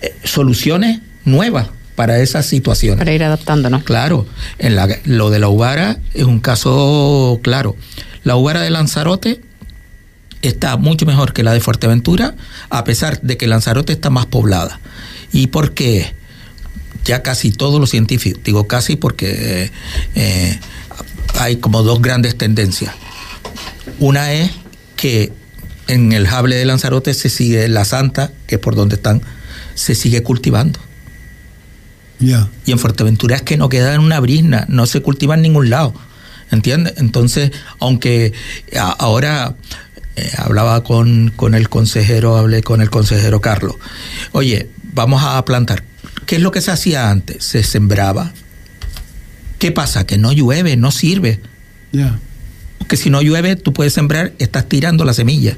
eh, 0.00 0.14
soluciones 0.24 1.00
nuevas 1.26 1.68
para 1.96 2.20
esas 2.20 2.46
situaciones. 2.46 2.98
Para 2.98 3.12
ir 3.12 3.24
adaptándonos. 3.24 3.82
Claro, 3.82 4.26
en 4.58 4.76
la, 4.76 4.88
lo 5.04 5.30
de 5.30 5.40
la 5.40 5.48
Ubara 5.48 5.98
es 6.14 6.24
un 6.24 6.38
caso 6.38 7.40
claro. 7.42 7.74
La 8.22 8.36
Ubara 8.36 8.60
de 8.60 8.70
Lanzarote 8.70 9.40
está 10.42 10.76
mucho 10.76 11.06
mejor 11.06 11.32
que 11.32 11.42
la 11.42 11.52
de 11.52 11.60
Fuerteventura, 11.60 12.36
a 12.70 12.84
pesar 12.84 13.20
de 13.22 13.36
que 13.36 13.46
Lanzarote 13.46 13.92
está 13.92 14.10
más 14.10 14.26
poblada. 14.26 14.78
¿Y 15.32 15.48
por 15.48 15.74
qué? 15.74 16.14
Ya 17.04 17.22
casi 17.22 17.50
todos 17.50 17.80
los 17.80 17.90
científicos, 17.90 18.42
digo 18.44 18.66
casi 18.66 18.96
porque 18.96 19.70
eh, 20.14 20.60
hay 21.38 21.56
como 21.56 21.82
dos 21.82 22.02
grandes 22.02 22.36
tendencias. 22.36 22.94
Una 23.98 24.32
es 24.32 24.50
que 24.96 25.32
en 25.88 26.12
el 26.12 26.26
jable 26.26 26.56
de 26.56 26.64
Lanzarote 26.64 27.14
se 27.14 27.28
sigue 27.28 27.68
la 27.68 27.84
santa, 27.84 28.32
que 28.46 28.56
es 28.56 28.60
por 28.60 28.74
donde 28.74 28.96
están, 28.96 29.22
se 29.74 29.94
sigue 29.94 30.22
cultivando. 30.22 30.80
Y 32.64 32.72
en 32.72 32.78
Fuerteventura 32.78 33.36
es 33.36 33.42
que 33.42 33.56
no 33.56 33.68
queda 33.68 33.94
en 33.94 34.00
una 34.00 34.20
brisna, 34.20 34.64
no 34.68 34.86
se 34.86 35.00
cultiva 35.00 35.34
en 35.34 35.42
ningún 35.42 35.70
lado. 35.70 35.94
¿Entiendes? 36.50 36.94
Entonces, 36.98 37.50
aunque 37.80 38.32
ahora 38.98 39.56
eh, 40.14 40.30
hablaba 40.38 40.82
con, 40.84 41.32
con 41.34 41.54
el 41.54 41.68
consejero, 41.68 42.36
hablé 42.36 42.62
con 42.62 42.80
el 42.80 42.88
consejero 42.88 43.40
Carlos. 43.40 43.76
Oye, 44.32 44.68
vamos 44.94 45.22
a 45.24 45.44
plantar. 45.44 45.82
¿Qué 46.24 46.36
es 46.36 46.42
lo 46.42 46.50
que 46.50 46.60
se 46.60 46.70
hacía 46.70 47.10
antes? 47.10 47.44
Se 47.44 47.62
sembraba. 47.62 48.32
¿Qué 49.58 49.72
pasa? 49.72 50.06
Que 50.06 50.18
no 50.18 50.32
llueve, 50.32 50.76
no 50.76 50.90
sirve. 50.90 51.40
Porque 52.78 52.96
si 52.96 53.10
no 53.10 53.22
llueve, 53.22 53.56
tú 53.56 53.72
puedes 53.72 53.92
sembrar, 53.92 54.32
estás 54.38 54.68
tirando 54.68 55.04
la 55.04 55.14
semilla. 55.14 55.56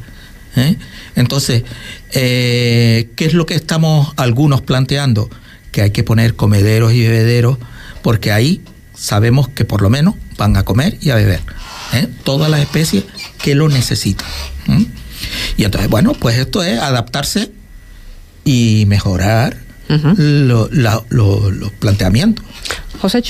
¿eh? 0.57 0.77
Entonces, 1.15 1.65
eh, 2.13 3.11
¿qué 3.17 3.27
es 3.27 3.35
lo 3.35 3.47
que 3.47 3.55
estamos 3.55 4.13
algunos 4.17 4.63
planteando? 4.63 5.29
Que 5.79 5.83
hay 5.83 5.91
que 5.93 6.03
poner 6.03 6.35
comederos 6.35 6.93
y 6.93 7.03
bebederos, 7.03 7.57
porque 8.03 8.33
ahí 8.33 8.63
sabemos 8.97 9.49
que 9.49 9.65
por 9.65 9.81
lo 9.81 9.91
menos 9.91 10.17
van 10.37 10.57
a 10.57 10.65
comer 10.65 10.99
y 11.01 11.11
a 11.11 11.15
beber. 11.15 11.41
¿eh? 11.93 12.09
Todas 12.25 12.51
las 12.51 12.59
especies 12.59 13.05
que 13.41 13.55
lo 13.55 13.69
necesitan. 13.69 14.27
Y 15.57 15.63
entonces, 15.63 15.89
bueno, 15.89 16.15
pues 16.15 16.37
esto 16.37 16.65
es 16.65 16.81
adaptarse 16.81 17.53
y 18.45 18.87
mejorar 18.89 19.57
los 19.89 21.73
planteamientos. 21.79 22.45
José 23.01 23.23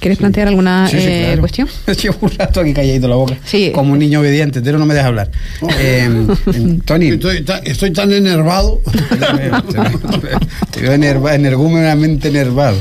¿Quieres 0.00 0.18
plantear 0.18 0.48
alguna 0.48 0.88
eh, 0.92 1.36
cuestión? 1.38 1.68
Llevo 2.02 2.16
un 2.20 2.30
rato 2.30 2.60
aquí 2.60 2.72
calladito 2.72 3.08
la 3.08 3.16
boca. 3.16 3.36
Sí. 3.44 3.70
Como 3.74 3.92
un 3.92 3.98
niño 3.98 4.20
obediente, 4.20 4.60
pero 4.60 4.78
no 4.78 4.86
me 4.86 4.94
deja 4.94 5.08
hablar. 5.08 5.30
Eh, 5.78 6.26
Tony. 6.84 7.18
Estoy, 7.64 7.92
tan 7.92 8.12
enervado. 8.12 8.80
Te 10.70 10.80
veo 10.80 10.92
energúmenamente 10.92 12.28
enervado. 12.28 12.76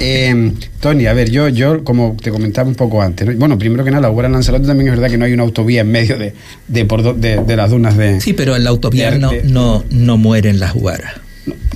Eh, 0.00 0.52
Tony, 0.80 1.06
a 1.06 1.14
ver, 1.14 1.30
yo, 1.30 1.48
yo, 1.48 1.82
como 1.82 2.14
te 2.20 2.30
comentaba 2.30 2.68
un 2.68 2.74
poco 2.74 3.00
antes, 3.00 3.38
bueno, 3.38 3.58
primero 3.58 3.84
que 3.84 3.90
nada, 3.90 4.02
la 4.02 4.10
obra 4.10 4.26
en 4.26 4.34
Lanzarote 4.34 4.66
también 4.66 4.88
es 4.88 4.94
verdad 4.94 5.10
que 5.10 5.16
no 5.16 5.24
hay 5.24 5.32
una 5.32 5.42
autovía 5.42 5.80
en 5.80 5.90
medio 5.90 6.18
de, 6.18 6.34
de, 6.68 6.84
por 6.84 7.16
de, 7.16 7.56
las 7.56 7.70
dunas 7.70 7.96
de. 7.96 8.20
Sí, 8.20 8.34
pero 8.34 8.54
en 8.54 8.64
la 8.64 8.70
autovía 8.70 9.12
no, 9.12 9.30
no, 9.44 9.82
no 9.90 10.18
mueren 10.18 10.60
las 10.60 10.72
jugaras. 10.72 11.23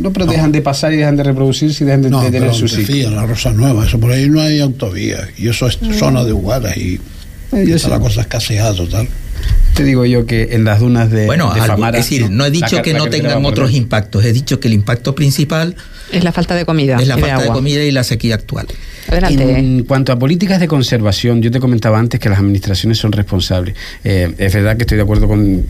No, 0.00 0.12
pero 0.12 0.26
dejan 0.26 0.52
de 0.52 0.62
pasar 0.62 0.92
y 0.92 0.96
dejan 0.96 1.16
de 1.16 1.24
reproducirse 1.24 1.84
y 1.84 1.86
dejan 1.86 2.02
de, 2.02 2.30
tener 2.30 2.54
su 2.54 2.68
sitio. 2.68 3.10
la 3.10 3.26
Rosa 3.26 3.52
Nueva, 3.52 3.86
eso 3.86 3.98
por 4.00 4.12
ahí 4.12 4.28
no 4.30 4.40
hay 4.40 4.60
autovía 4.60 5.28
y 5.36 5.48
eso 5.48 5.66
es 5.66 5.78
zona 5.98 6.24
de 6.24 6.32
Huaras 6.32 6.76
y 6.76 7.00
eh, 7.52 7.78
la 7.88 8.00
cosa 8.00 8.22
escaseada 8.22 8.74
total. 8.74 9.08
Te 9.74 9.84
digo 9.84 10.04
yo 10.04 10.26
que 10.26 10.48
en 10.52 10.64
las 10.64 10.80
dunas 10.80 11.10
de, 11.10 11.26
bueno, 11.26 11.52
es 11.54 11.92
decir, 11.92 12.30
no, 12.30 12.46
he 12.46 12.50
dicho 12.50 12.82
que 12.82 12.94
no 12.94 13.06
tengan 13.08 13.44
otros 13.44 13.72
impactos, 13.72 14.24
he 14.24 14.32
dicho 14.32 14.58
que 14.60 14.68
el 14.68 14.74
impacto 14.74 15.14
principal 15.14 15.76
es 16.12 16.24
la 16.24 16.32
falta 16.32 16.54
de 16.54 16.64
comida. 16.64 16.96
Es 17.00 17.08
la 17.08 17.18
falta 17.18 17.42
de, 17.42 17.48
comida 17.48 17.84
y 17.84 17.90
la 17.90 18.04
sequía 18.04 18.34
actual. 18.34 18.66
En 19.10 19.84
cuanto 19.84 20.12
a 20.12 20.18
políticas 20.18 20.60
de 20.60 20.68
conservación, 20.68 21.40
yo 21.40 21.50
te 21.50 21.60
comentaba 21.60 21.98
antes 21.98 22.20
que 22.20 22.28
las 22.28 22.38
administraciones 22.38 22.98
son 22.98 23.12
responsables. 23.12 23.74
Eh, 24.04 24.32
es 24.36 24.52
verdad 24.52 24.76
que 24.76 24.82
estoy 24.82 24.96
de 24.96 25.02
acuerdo 25.02 25.28
con, 25.28 25.64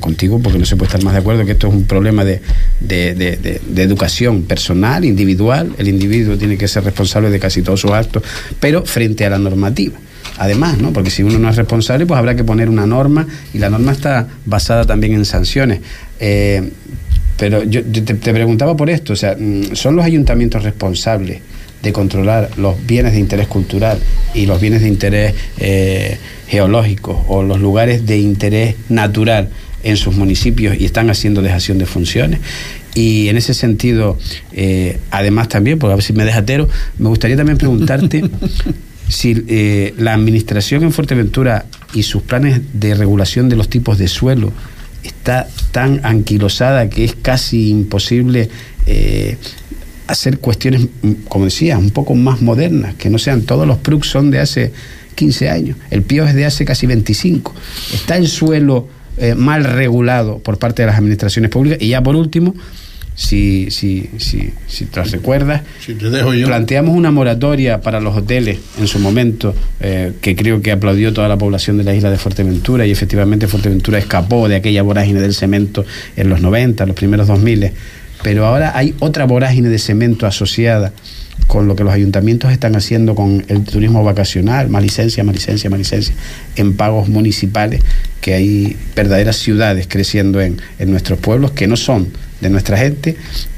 contigo, 0.00 0.40
porque 0.40 0.58
no 0.58 0.64
se 0.64 0.76
puede 0.76 0.88
estar 0.88 1.02
más 1.04 1.12
de 1.12 1.20
acuerdo, 1.20 1.44
que 1.44 1.52
esto 1.52 1.68
es 1.68 1.74
un 1.74 1.84
problema 1.84 2.24
de, 2.24 2.40
de, 2.80 3.60
educación 3.76 4.42
personal, 4.42 5.04
individual. 5.04 5.72
El 5.78 5.88
individuo 5.88 6.36
tiene 6.36 6.56
que 6.56 6.66
ser 6.66 6.84
responsable 6.84 7.30
de 7.30 7.38
casi 7.38 7.62
todos 7.62 7.80
sus 7.80 7.92
actos, 7.92 8.22
pero 8.58 8.84
frente 8.84 9.24
a 9.24 9.30
la 9.30 9.38
normativa 9.38 9.98
además, 10.36 10.78
¿no? 10.78 10.92
Porque 10.92 11.10
si 11.10 11.22
uno 11.22 11.38
no 11.38 11.50
es 11.50 11.56
responsable, 11.56 12.06
pues 12.06 12.16
habrá 12.16 12.34
que 12.34 12.44
poner 12.44 12.70
una 12.70 12.86
norma 12.86 13.26
y 13.52 13.58
la 13.58 13.68
norma 13.68 13.92
está 13.92 14.26
basada 14.46 14.86
también 14.86 15.12
en 15.12 15.26
sanciones. 15.26 15.80
Eh, 16.18 16.70
pero 17.40 17.64
yo, 17.64 17.82
te, 17.82 18.14
preguntaba 18.14 18.76
por 18.76 18.90
esto, 18.90 19.14
o 19.14 19.16
sea, 19.16 19.34
mm, 19.34 19.74
¿son 19.74 19.96
los 19.96 20.04
ayuntamientos 20.04 20.62
responsables 20.62 21.40
de 21.82 21.90
controlar 21.90 22.50
los 22.58 22.86
bienes 22.86 23.14
de 23.14 23.18
interés 23.18 23.46
cultural 23.46 23.98
y 24.34 24.44
los 24.44 24.60
bienes 24.60 24.82
de 24.82 24.88
interés 24.88 25.34
eh, 25.56 26.18
geológico 26.48 27.24
o 27.28 27.42
los 27.42 27.58
lugares 27.58 28.04
de 28.04 28.18
interés 28.18 28.74
natural 28.90 29.48
en 29.82 29.96
sus 29.96 30.14
municipios 30.16 30.78
y 30.78 30.84
están 30.84 31.08
haciendo 31.08 31.40
dejación 31.40 31.78
de 31.78 31.86
funciones? 31.86 32.40
Y 32.94 33.28
en 33.28 33.38
ese 33.38 33.54
sentido, 33.54 34.18
eh, 34.52 34.98
además 35.10 35.48
también, 35.48 35.78
porque 35.78 35.92
a 35.94 35.96
ver 35.96 36.04
si 36.04 36.12
me 36.12 36.30
tero, 36.42 36.68
me 36.98 37.08
gustaría 37.08 37.38
también 37.38 37.56
preguntarte 37.56 38.22
si 39.08 39.44
eh, 39.48 39.94
la 39.96 40.12
administración 40.12 40.82
en 40.82 40.92
Fuerteventura 40.92 41.64
y 41.94 42.02
sus 42.02 42.20
planes 42.20 42.60
de 42.74 42.94
regulación 42.94 43.48
de 43.48 43.56
los 43.56 43.70
tipos 43.70 43.96
de 43.96 44.08
suelo 44.08 44.52
está 45.02 45.48
tan 45.72 46.00
anquilosada 46.04 46.88
que 46.88 47.04
es 47.04 47.14
casi 47.14 47.70
imposible 47.70 48.48
eh, 48.86 49.36
hacer 50.06 50.38
cuestiones, 50.38 50.88
como 51.28 51.44
decía, 51.44 51.78
un 51.78 51.90
poco 51.90 52.14
más 52.14 52.42
modernas, 52.42 52.94
que 52.96 53.10
no 53.10 53.18
sean 53.18 53.42
todos 53.42 53.66
los 53.66 53.78
PRUC 53.78 54.04
son 54.04 54.30
de 54.30 54.40
hace 54.40 54.72
15 55.14 55.48
años, 55.50 55.76
el 55.90 56.02
PIO 56.02 56.26
es 56.26 56.34
de 56.34 56.46
hace 56.46 56.64
casi 56.64 56.86
25. 56.86 57.54
Está 57.94 58.16
el 58.16 58.28
suelo 58.28 58.88
eh, 59.18 59.34
mal 59.34 59.64
regulado 59.64 60.38
por 60.38 60.58
parte 60.58 60.82
de 60.82 60.86
las 60.86 60.96
administraciones 60.96 61.50
públicas 61.50 61.78
y 61.80 61.88
ya 61.88 62.02
por 62.02 62.16
último, 62.16 62.54
si, 63.20 63.70
si, 63.70 64.08
si, 64.16 64.50
si 64.66 64.86
te 64.86 65.04
recuerdas, 65.04 65.60
planteamos 66.46 66.96
una 66.96 67.10
moratoria 67.10 67.82
para 67.82 68.00
los 68.00 68.16
hoteles 68.16 68.58
en 68.78 68.86
su 68.86 68.98
momento, 68.98 69.54
eh, 69.78 70.14
que 70.22 70.34
creo 70.34 70.62
que 70.62 70.72
aplaudió 70.72 71.12
toda 71.12 71.28
la 71.28 71.36
población 71.36 71.76
de 71.76 71.84
la 71.84 71.94
isla 71.94 72.10
de 72.10 72.16
Fuerteventura 72.16 72.86
y 72.86 72.90
efectivamente 72.90 73.46
Fuerteventura 73.46 73.98
escapó 73.98 74.48
de 74.48 74.56
aquella 74.56 74.80
vorágine 74.80 75.20
del 75.20 75.34
cemento 75.34 75.84
en 76.16 76.30
los 76.30 76.40
90, 76.40 76.86
los 76.86 76.96
primeros 76.96 77.26
2000, 77.26 77.72
pero 78.22 78.46
ahora 78.46 78.72
hay 78.74 78.94
otra 79.00 79.26
vorágine 79.26 79.68
de 79.68 79.78
cemento 79.78 80.26
asociada 80.26 80.94
con 81.46 81.68
lo 81.68 81.76
que 81.76 81.84
los 81.84 81.92
ayuntamientos 81.92 82.50
están 82.50 82.74
haciendo 82.74 83.14
con 83.14 83.44
el 83.48 83.64
turismo 83.64 84.02
vacacional, 84.02 84.70
más 84.70 84.82
licencia, 84.82 85.24
más 85.24 85.34
licencia, 85.34 85.68
más 85.68 85.78
licencia, 85.78 86.14
en 86.56 86.74
pagos 86.74 87.10
municipales, 87.10 87.82
que 88.22 88.32
hay 88.32 88.76
verdaderas 88.96 89.36
ciudades 89.36 89.86
creciendo 89.90 90.40
en, 90.40 90.56
en 90.78 90.90
nuestros 90.90 91.18
pueblos 91.18 91.50
que 91.50 91.66
no 91.66 91.76
son 91.76 92.08
de 92.40 92.50
nuestra 92.50 92.76
gente 92.76 93.16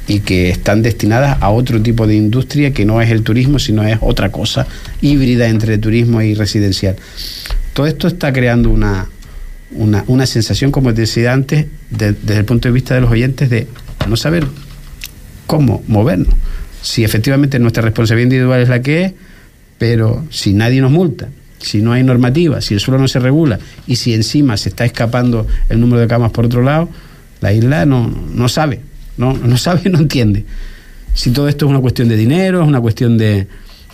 y 0.09 0.20
que 0.20 0.51
están 0.51 0.83
destinadas 0.83 1.39
a 1.41 1.51
otro 1.51 1.80
tipo 1.80 2.07
de 2.07 2.16
industria 2.16 2.72
que 2.72 2.85
no 2.85 3.01
es 3.01 3.11
el 3.11 3.22
turismo, 3.22 3.59
sino 3.59 3.85
es 3.85 3.99
otra 4.01 4.30
cosa 4.30 4.66
híbrida 5.01 5.49
entre 5.49 5.78
turismo 5.78 6.22
y 6.22 6.35
residencial. 6.35 6.97
Todo 7.72 7.87
esto 7.87 8.09
está 8.09 8.33
creando 8.33 8.70
una, 8.70 9.09
una, 9.70 10.26
sensación, 10.26 10.70
como 10.70 10.93
decía 10.93 11.33
antes, 11.33 11.66
desde 11.91 12.37
el 12.37 12.45
punto 12.45 12.68
de 12.68 12.72
vista 12.72 12.95
de 12.95 13.01
los 13.01 13.11
oyentes, 13.11 13.49
de 13.49 13.66
no 14.09 14.16
saber 14.16 14.47
cómo 15.47 15.83
movernos. 15.87 16.35
Si 16.83 17.05
efectivamente 17.05 17.59
nuestra 17.59 17.83
responsabilidad 17.83 18.24
individual 18.24 18.61
es 18.61 18.68
la 18.68 18.83
que 18.83 19.05
es, 19.05 19.12
pero 19.78 20.24
si 20.30 20.53
nadie 20.53 20.80
nos 20.80 20.91
multa, 20.91 21.28
si 21.59 21.80
no 21.80 21.93
hay 21.93 22.03
normativa, 22.03 22.61
si 22.61 22.74
el 22.74 22.80
suelo 22.80 23.01
no 23.01 23.09
se 23.09 23.20
regula 23.20 23.59
y 23.87 23.97
si 23.97 24.14
encima 24.14 24.57
se 24.57 24.68
está 24.68 24.85
escapando 24.85 25.47
el 25.68 25.80
número 25.80 26.01
de 26.01 26.09
camas 26.09 26.33
por 26.33 26.47
otro 26.47 26.62
lado, 26.62 26.89
la 27.43 27.53
isla 27.53 27.84
no, 27.84 28.09
no 28.09 28.49
sabe, 28.49 28.80
no, 29.18 29.34
no 29.34 29.59
sabe, 29.59 29.90
no 29.90 29.99
entiende. 29.99 30.47
Si 31.12 31.30
todo 31.30 31.49
esto 31.49 31.66
es 31.66 31.70
una 31.70 31.80
cuestión 31.80 32.09
de 32.09 32.16
dinero, 32.16 32.62
es 32.62 32.68
una 32.68 32.80
cuestión 32.80 33.18
de, 33.18 33.47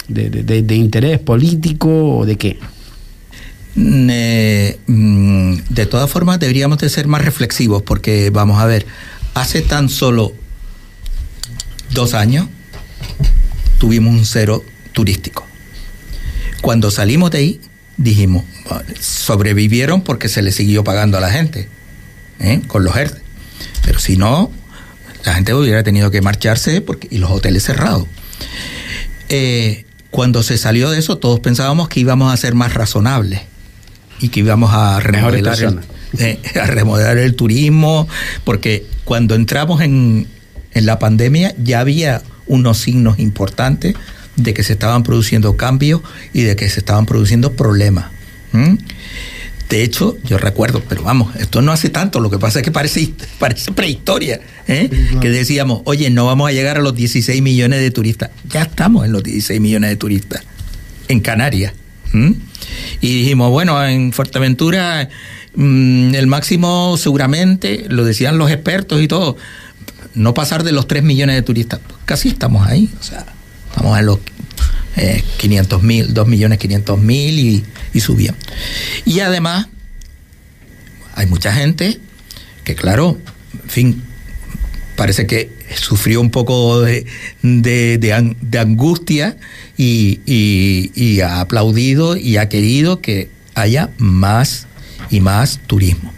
de, 0.07 0.77
interés 0.77 1.19
político 1.19 2.19
o 2.19 2.27
de 2.27 2.37
qué. 2.37 2.59
Mm, 3.75 4.09
eh, 4.11 4.79
mm, 4.87 5.55
de 5.71 5.87
todas 5.87 6.09
formas, 6.09 6.39
deberíamos 6.39 6.79
de 6.79 6.89
ser 6.89 7.09
más 7.09 7.25
reflexivos 7.25 7.83
porque, 7.83 8.31
vamos 8.31 8.61
a 8.61 8.67
ver, 8.67 8.87
hace 9.35 9.63
tan 9.63 9.89
solo 9.89 10.33
dos 11.91 12.15
años 12.15 12.47
tuvimos 13.79 14.15
un 14.15 14.25
cero 14.25 14.63
turístico. 14.93 15.47
Cuando 16.61 16.91
salimos 16.91 17.31
de 17.31 17.39
ahí, 17.39 17.61
dijimos, 17.97 18.45
sobrevivieron 19.01 20.03
porque 20.03 20.29
se 20.29 20.43
le 20.43 20.53
siguió 20.53 20.85
pagando 20.85 21.17
a 21.19 21.21
la 21.21 21.31
gente, 21.31 21.69
¿eh? 22.41 22.61
con 22.67 22.85
los 22.85 22.95
ERTE. 22.95 23.28
Pero 23.85 23.99
si 23.99 24.17
no, 24.17 24.51
la 25.25 25.35
gente 25.35 25.55
hubiera 25.55 25.83
tenido 25.83 26.11
que 26.11 26.23
marcharse 26.23 26.81
porque, 26.81 27.09
y 27.11 27.19
los 27.19 27.31
hoteles 27.31 27.63
cerrados. 27.63 28.07
Eh, 29.29 29.85
cuando 30.11 30.43
se 30.43 30.57
salió 30.57 30.91
de 30.91 30.99
eso, 30.99 31.19
todos 31.19 31.41
pensábamos 31.41 31.89
que 31.89 32.01
íbamos 32.01 32.33
a 32.33 32.37
ser 32.37 32.55
más 32.55 32.75
razonables 32.75 33.43
y 34.21 34.31
que 34.31 34.41
íbamos 34.41 34.73
a 34.73 35.01
remodelar, 35.01 35.59
el, 35.63 35.81
eh, 36.19 36.41
a 36.61 36.67
remodelar 36.67 37.19
el 37.19 37.35
turismo, 37.35 38.09
porque 38.45 38.87
cuando 39.05 39.35
entramos 39.35 39.83
en, 39.83 40.27
la 40.75 40.99
pandemia 40.99 41.55
ya 41.59 41.81
había 41.81 42.23
unos 42.47 42.79
signos 42.79 43.19
importantes 43.19 43.95
de 44.37 44.55
que 44.55 44.63
se 44.63 44.75
estaban 44.75 45.03
produciendo 45.03 45.57
cambios 45.57 46.03
y 46.33 46.43
de 46.43 46.55
que 46.55 46.71
se 46.71 46.79
estaban 46.79 47.05
produciendo 47.05 47.55
problemas. 47.55 48.07
De 49.69 49.83
hecho, 49.83 50.17
yo 50.25 50.39
recuerdo, 50.39 50.83
pero 50.89 51.03
vamos, 51.03 51.37
esto 51.37 51.61
no 51.61 51.73
hace 51.73 51.91
tanto, 51.91 52.21
lo 52.21 52.31
que 52.31 52.39
pasa 52.39 52.61
es 52.61 52.65
que 52.65 52.71
parece, 52.71 53.13
parece 53.39 53.71
prehistoria, 53.73 54.41
¿eh? 54.67 54.89
que 55.21 55.29
decíamos, 55.29 55.83
oye, 55.85 56.09
no 56.09 56.25
vamos 56.25 56.49
a 56.49 56.53
llegar 56.53 56.79
a 56.79 56.81
los 56.81 56.95
16 56.95 57.43
millones 57.43 57.81
de 57.81 57.91
turistas. 57.91 58.31
Ya 58.49 58.63
estamos 58.63 59.05
en 59.05 59.13
los 59.13 59.23
16 59.23 59.61
millones 59.61 59.91
de 59.91 59.97
turistas, 59.97 60.43
en 61.09 61.21
Canarias. 61.21 61.75
Y 63.03 63.19
dijimos, 63.19 63.51
bueno, 63.51 63.85
en 63.85 64.13
Fuerteventura 64.15 65.11
mm, 65.55 66.15
el 66.15 66.27
máximo 66.27 66.97
seguramente, 66.97 67.85
lo 67.89 68.05
decían 68.05 68.39
los 68.39 68.51
expertos 68.51 69.03
y 69.03 69.09
todo, 69.09 69.37
no 70.15 70.33
pasar 70.33 70.65
de 70.65 70.73
los 70.73 70.89
3 70.89 71.03
millones 71.03 71.37
de 71.37 71.43
turistas. 71.43 71.81
casi 72.07 72.29
estamos 72.29 72.67
ahí, 72.67 72.89
o 72.99 73.03
sea, 73.03 73.27
estamos 73.69 73.99
en 73.99 74.07
los 74.07 74.19
500 75.39 75.81
eh, 75.81 75.87
mil, 75.87 76.15
2 76.15 76.29
millones 76.29 76.59
500 76.59 76.99
mil 76.99 77.39
y, 77.39 77.65
y 77.93 78.01
subían. 78.01 78.35
Y 79.05 79.21
además, 79.21 79.69
hay 81.15 81.27
mucha 81.27 81.53
gente 81.53 81.99
que, 82.65 82.75
claro, 82.75 83.19
en 83.65 83.71
fin, 83.71 84.03
parece 84.97 85.27
que 85.27 85.51
sufrió 85.77 86.21
un 86.21 86.31
poco 86.31 86.81
de, 86.81 87.07
de, 87.43 88.59
angustia 88.59 89.37
y, 89.77 90.21
y, 90.27 91.21
ha 91.21 91.41
aplaudido 91.41 92.17
y 92.17 92.37
ha 92.37 92.49
querido 92.49 93.01
que 93.01 93.31
haya 93.55 93.91
más 93.99 94.67
y 95.11 95.21
más 95.21 95.61
turismo. 95.67 96.13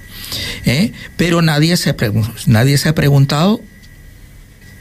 ¿eh? 0.65 0.93
Pero 1.17 1.43
nadie 1.43 1.77
se, 1.77 1.95
nadie 2.47 2.79
se 2.79 2.89
ha 2.89 2.95
preguntado, 2.95 3.61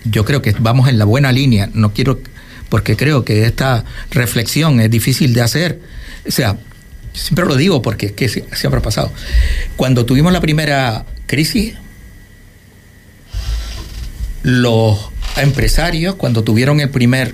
yo 0.06 0.24
creo 0.24 0.42
que 0.42 0.56
vamos 0.60 0.88
en 0.88 0.98
la 0.98 1.06
buena 1.06 1.32
línea, 1.32 1.70
no 1.74 1.94
quiero 1.94 2.22
porque 2.70 2.96
creo 2.96 3.26
que 3.26 3.46
esta 3.46 3.84
reflexión 4.12 4.80
es 4.80 4.90
difícil 4.90 5.34
de 5.34 5.42
hacer. 5.42 5.80
O 6.28 6.32
sea, 6.32 6.58
siempre 7.14 7.46
lo 7.46 7.56
digo 7.56 7.82
porque 7.82 8.08
es 8.08 8.12
que 8.14 8.30
siempre 8.30 8.80
ha 8.80 8.82
pasado. 8.82 9.12
Cuando 9.76 10.06
tuvimos 10.06 10.32
la 10.32 10.42
primera 10.42 11.06
crisis, 11.26 11.76
los 14.44 15.10
empresarios, 15.38 16.16
cuando 16.16 16.44
tuvieron 16.44 16.80
el 16.80 16.90
primer 16.90 17.34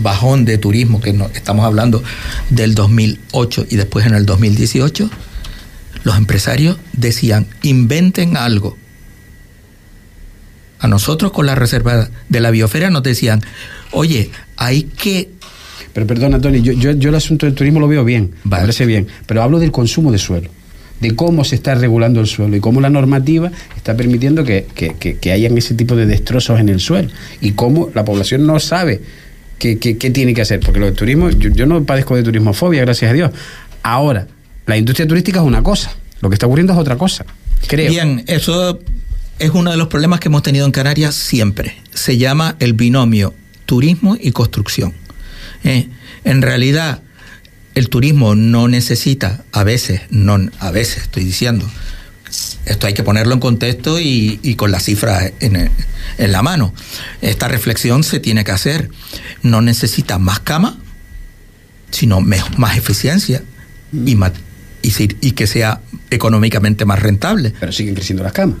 bajón 0.00 0.44
de 0.44 0.58
turismo, 0.58 1.00
que 1.00 1.10
estamos 1.34 1.64
hablando 1.64 2.02
del 2.50 2.74
2008 2.74 3.66
y 3.70 3.76
después 3.76 4.06
en 4.06 4.14
el 4.14 4.26
2018, 4.26 5.10
los 6.04 6.16
empresarios 6.16 6.78
decían, 6.92 7.46
inventen 7.62 8.36
algo. 8.36 8.76
A 10.80 10.86
nosotros 10.86 11.32
con 11.32 11.46
la 11.46 11.56
reserva 11.56 12.08
de 12.28 12.40
la 12.40 12.50
biosfera 12.50 12.90
nos 12.90 13.02
decían, 13.02 13.42
oye, 13.92 14.30
hay 14.56 14.82
que... 14.82 15.30
Pero 15.92 16.06
perdona, 16.06 16.40
Tony, 16.40 16.60
yo, 16.62 16.72
yo, 16.72 17.08
el 17.08 17.14
asunto 17.14 17.46
del 17.46 17.54
turismo 17.54 17.80
lo 17.80 17.88
veo 17.88 18.04
bien, 18.04 18.32
me 18.44 18.50
parece 18.50 18.86
bien, 18.86 19.08
pero 19.26 19.42
hablo 19.42 19.58
del 19.58 19.72
consumo 19.72 20.12
de 20.12 20.18
suelo. 20.18 20.50
de 21.00 21.14
cómo 21.14 21.44
se 21.44 21.54
está 21.54 21.74
regulando 21.74 22.20
el 22.20 22.26
suelo 22.26 22.56
y 22.56 22.60
cómo 22.60 22.80
la 22.80 22.90
normativa 22.90 23.50
está 23.76 23.96
permitiendo 23.96 24.44
que, 24.44 24.66
que, 24.74 25.32
hayan 25.32 25.56
ese 25.56 25.74
tipo 25.74 25.96
de 25.96 26.06
destrozos 26.06 26.60
en 26.60 26.68
el 26.68 26.80
suelo 26.80 27.10
y 27.40 27.52
cómo 27.52 27.90
la 27.94 28.04
población 28.04 28.46
no 28.46 28.60
sabe 28.60 29.00
qué, 29.58 29.76
tiene 29.76 30.34
que 30.34 30.42
hacer. 30.42 30.60
Porque 30.60 30.78
lo 30.78 30.86
de 30.86 30.92
turismo, 30.92 31.30
yo, 31.30 31.50
yo 31.50 31.66
no 31.66 31.82
padezco 31.84 32.16
de 32.16 32.22
turismofobia, 32.22 32.82
gracias 32.82 33.10
a 33.10 33.14
Dios. 33.14 33.30
Ahora, 33.82 34.26
la 34.66 34.76
industria 34.76 35.08
turística 35.08 35.40
es 35.40 35.46
una 35.46 35.62
cosa, 35.62 35.92
lo 36.20 36.28
que 36.28 36.34
está 36.34 36.46
ocurriendo 36.46 36.72
es 36.72 36.78
otra 36.78 36.96
cosa. 36.96 37.24
Creo. 37.66 37.90
Bien, 37.90 38.24
eso 38.26 38.78
es 39.38 39.50
uno 39.50 39.70
de 39.70 39.76
los 39.76 39.88
problemas 39.88 40.20
que 40.20 40.28
hemos 40.28 40.42
tenido 40.42 40.66
en 40.66 40.72
Canarias 40.72 41.14
siempre. 41.14 41.76
Se 41.92 42.18
llama 42.18 42.56
el 42.60 42.72
binomio 42.72 43.34
turismo 43.68 44.16
y 44.18 44.32
construcción. 44.32 44.94
Eh, 45.62 45.88
en 46.24 46.40
realidad, 46.40 47.02
el 47.74 47.90
turismo 47.90 48.34
no 48.34 48.66
necesita, 48.66 49.44
a 49.52 49.62
veces, 49.62 50.00
no, 50.08 50.38
a 50.58 50.70
veces 50.70 51.02
estoy 51.02 51.24
diciendo, 51.24 51.70
esto 52.64 52.86
hay 52.86 52.94
que 52.94 53.02
ponerlo 53.02 53.34
en 53.34 53.40
contexto 53.40 54.00
y, 54.00 54.54
con 54.56 54.70
las 54.70 54.84
cifras 54.84 55.32
en, 55.40 55.70
en, 56.16 56.32
la 56.32 56.40
mano. 56.40 56.72
Esta 57.20 57.46
reflexión 57.46 58.04
se 58.04 58.20
tiene 58.20 58.42
que 58.42 58.52
hacer. 58.52 58.88
No 59.42 59.60
necesita 59.60 60.18
más 60.18 60.40
cama, 60.40 60.78
sino 61.90 62.22
más 62.22 62.78
eficiencia 62.78 63.42
y, 63.92 64.16
y, 64.82 65.30
que 65.32 65.46
sea 65.46 65.82
económicamente 66.10 66.86
más 66.86 67.00
rentable. 67.00 67.52
Pero 67.60 67.72
siguen 67.72 67.94
creciendo 67.94 68.22
las 68.22 68.32
camas. 68.32 68.56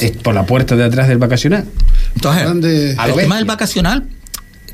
Es 0.00 0.10
por 0.10 0.34
la 0.34 0.44
puerta 0.44 0.74
de 0.74 0.84
atrás 0.84 1.06
del 1.06 1.18
vacacional. 1.18 1.66
Entonces, 2.16 2.96
el 2.98 3.14
tema 3.14 3.36
del 3.36 3.44
vacacional 3.44 4.08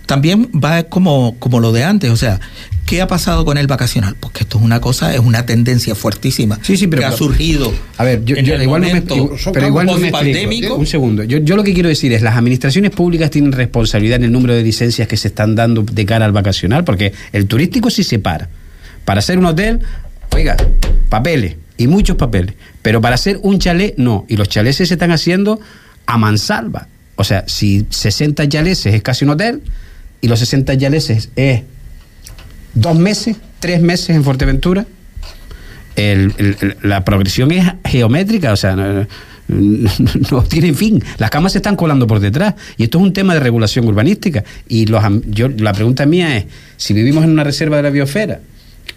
también 0.06 0.48
va 0.52 0.84
como, 0.84 1.36
como 1.38 1.60
lo 1.60 1.72
de 1.72 1.84
antes, 1.84 2.10
o 2.10 2.16
sea, 2.16 2.40
¿qué 2.86 3.02
ha 3.02 3.08
pasado 3.08 3.44
con 3.44 3.58
el 3.58 3.66
vacacional? 3.66 4.16
Porque 4.18 4.44
esto 4.44 4.58
es 4.58 4.64
una 4.64 4.80
cosa, 4.80 5.12
es 5.12 5.20
una 5.20 5.44
tendencia 5.44 5.94
fuertísima 5.94 6.58
sí, 6.62 6.76
sí, 6.76 6.86
pero, 6.86 7.00
que 7.00 7.06
ha 7.06 7.12
surgido. 7.12 7.74
A 7.98 8.04
ver, 8.04 8.24
yo, 8.24 8.36
igual 8.36 8.82
no 8.82 8.88
me, 8.88 9.02
pero 9.02 9.66
igual 9.66 9.86
no 9.86 9.98
me 9.98 10.12
Un 10.70 10.86
segundo, 10.86 11.24
yo, 11.24 11.38
yo 11.38 11.56
lo 11.56 11.64
que 11.64 11.74
quiero 11.74 11.88
decir 11.88 12.12
es, 12.12 12.22
las 12.22 12.36
administraciones 12.36 12.92
públicas 12.92 13.30
tienen 13.30 13.52
responsabilidad 13.52 14.16
en 14.16 14.24
el 14.24 14.32
número 14.32 14.54
de 14.54 14.62
licencias 14.62 15.08
que 15.08 15.16
se 15.16 15.28
están 15.28 15.54
dando 15.54 15.82
de 15.82 16.06
cara 16.06 16.24
al 16.24 16.32
vacacional, 16.32 16.84
porque 16.84 17.12
el 17.32 17.46
turístico 17.46 17.90
sí 17.90 18.04
se 18.04 18.18
para. 18.18 18.48
Para 19.04 19.18
hacer 19.18 19.38
un 19.38 19.46
hotel, 19.46 19.80
oiga, 20.32 20.56
papeles, 21.08 21.56
y 21.78 21.88
muchos 21.88 22.16
papeles, 22.16 22.54
pero 22.82 23.00
para 23.00 23.16
hacer 23.16 23.38
un 23.42 23.58
chalet, 23.58 23.94
no, 23.96 24.24
y 24.28 24.36
los 24.36 24.48
chaleses 24.48 24.88
se 24.88 24.94
están 24.94 25.10
haciendo 25.10 25.60
a 26.06 26.16
mansalva. 26.16 26.88
O 27.16 27.24
sea, 27.24 27.44
si 27.48 27.86
60 27.90 28.48
chaleses 28.48 28.94
es 28.94 29.02
casi 29.02 29.24
un 29.24 29.32
hotel, 29.32 29.62
y 30.26 30.28
los 30.28 30.40
60 30.40 30.74
yaleses 30.74 31.30
es 31.36 31.62
dos 32.74 32.98
meses, 32.98 33.36
tres 33.60 33.80
meses 33.80 34.10
en 34.10 34.24
Fuerteventura, 34.24 34.84
la 36.82 37.04
progresión 37.04 37.52
es 37.52 37.64
geométrica, 37.84 38.52
o 38.52 38.56
sea, 38.56 38.74
no, 38.74 40.42
tiene 40.48 40.74
fin. 40.74 41.00
Las 41.18 41.30
camas 41.30 41.52
se 41.52 41.58
están 41.58 41.76
colando 41.76 42.08
por 42.08 42.18
detrás. 42.18 42.56
Y 42.76 42.82
esto 42.82 42.98
es 42.98 43.04
un 43.04 43.12
tema 43.12 43.34
de 43.34 43.40
regulación 43.40 43.86
urbanística. 43.86 44.42
Y 44.66 44.86
los, 44.86 45.00
yo, 45.28 45.48
la 45.48 45.72
pregunta 45.72 46.06
mía 46.06 46.36
es, 46.38 46.46
si 46.76 46.92
vivimos 46.92 47.22
en 47.22 47.30
una 47.30 47.44
reserva 47.44 47.76
de 47.76 47.84
la 47.84 47.90
biosfera, 47.90 48.40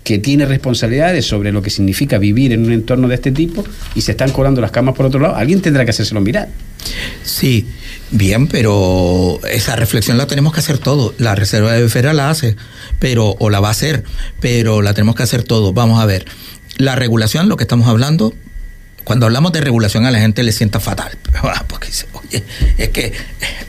que 0.04 0.18
tiene 0.18 0.45
responsabilidades 0.45 1.26
sobre 1.26 1.52
lo 1.52 1.62
que 1.62 1.70
significa 1.70 2.18
vivir 2.18 2.54
en 2.54 2.66
un 2.66 2.72
entorno 2.72 3.08
de 3.08 3.16
este 3.16 3.32
tipo 3.32 3.64
y 3.95 4.02
se 4.02 4.12
están 4.12 4.32
colando 4.32 4.62
las 4.62 4.72
camas 4.72 4.95
por 4.95 5.06
otro 5.06 5.20
lado, 5.20 5.36
alguien 5.36 5.62
tendrá 5.62 5.86
que 5.86 5.91
hacérselo 5.91 6.22
mirar. 6.22 6.50
Sí, 7.24 7.68
bien, 8.12 8.47
pero 8.47 9.39
esa 9.50 9.76
reflexión 9.76 10.18
la 10.18 10.28
tenemos 10.28 10.54
que 10.54 10.60
hacer 10.60 10.78
todo. 10.78 11.14
La 11.18 11.36
Reserva 11.36 11.74
de 11.74 11.80
Biosfera 11.80 12.14
la 12.14 12.30
hace, 12.30 12.56
pero, 13.00 13.36
o 13.39 13.50
la 13.50 13.60
va 13.60 13.70
a 13.70 13.72
hacer, 13.72 14.04
pero 14.39 14.82
la 14.82 14.93
tenemos 14.93 15.16
que 15.16 15.24
hacer 15.24 15.43
todo. 15.43 15.74
Vamos 15.74 16.02
a 16.02 16.06
ver. 16.06 16.26
La 16.78 16.95
regulación, 16.95 17.50
lo 17.50 17.58
que 17.58 17.64
estamos 17.64 17.88
hablando, 17.88 18.34
cuando 19.04 19.26
hablamos 19.26 19.52
de 19.52 19.62
regulación 19.62 20.06
a 20.06 20.12
la 20.12 20.20
gente 20.20 20.43
le 20.43 20.52
sienta 20.52 20.80
fatal. 20.80 21.18
Porque 21.68 21.88
dice, 21.88 22.08
oye, 22.14 22.43
es 22.78 22.89
que, 22.89 23.14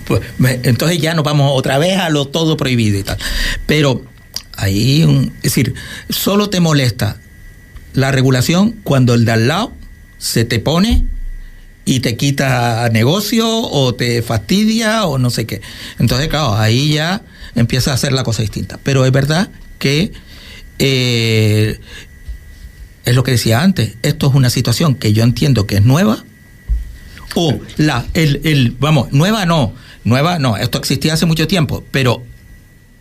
pues, 0.06 0.22
entonces 0.62 0.98
ya 0.98 1.14
nos 1.14 1.24
vamos 1.24 1.50
otra 1.54 1.78
vez 1.78 1.98
a 1.98 2.08
lo 2.08 2.26
todo 2.28 2.56
prohibido 2.56 2.98
y 2.98 3.02
tal. 3.02 3.18
Pero 3.66 4.04
ahí, 4.62 5.02
es 5.36 5.42
decir, 5.42 5.74
solo 6.08 6.50
te 6.50 6.60
molesta 6.60 7.16
la 7.94 8.12
regulación 8.12 8.72
cuando 8.84 9.14
el 9.14 9.24
de 9.24 9.32
al 9.32 9.48
lado 9.48 9.72
se 10.18 10.44
te 10.44 10.58
pone 10.60 11.06
y 11.84 12.00
te 12.00 12.16
quita 12.16 12.88
negocio 12.90 13.48
o 13.48 13.94
te 13.94 14.22
fastidia 14.22 15.06
o 15.06 15.18
no 15.18 15.30
sé 15.30 15.46
qué. 15.46 15.60
Entonces, 15.98 16.28
claro, 16.28 16.54
ahí 16.54 16.94
ya 16.94 17.22
empieza 17.54 17.90
a 17.90 17.94
hacer 17.94 18.12
la 18.12 18.22
cosa 18.22 18.42
distinta. 18.42 18.78
Pero 18.82 19.04
es 19.04 19.12
verdad 19.12 19.50
que 19.78 20.12
eh, 20.78 21.80
es 23.04 23.14
lo 23.14 23.22
que 23.22 23.32
decía 23.32 23.62
antes, 23.62 23.96
esto 24.02 24.28
es 24.28 24.34
una 24.34 24.50
situación 24.50 24.94
que 24.94 25.12
yo 25.12 25.24
entiendo 25.24 25.66
que 25.66 25.76
es 25.76 25.84
nueva. 25.84 26.24
O 27.34 27.58
la, 27.76 28.06
el, 28.14 28.40
el, 28.44 28.76
vamos, 28.78 29.12
nueva 29.12 29.46
no, 29.46 29.74
nueva 30.04 30.38
no, 30.38 30.56
esto 30.56 30.78
existía 30.78 31.14
hace 31.14 31.26
mucho 31.26 31.46
tiempo, 31.46 31.84
pero 31.90 32.24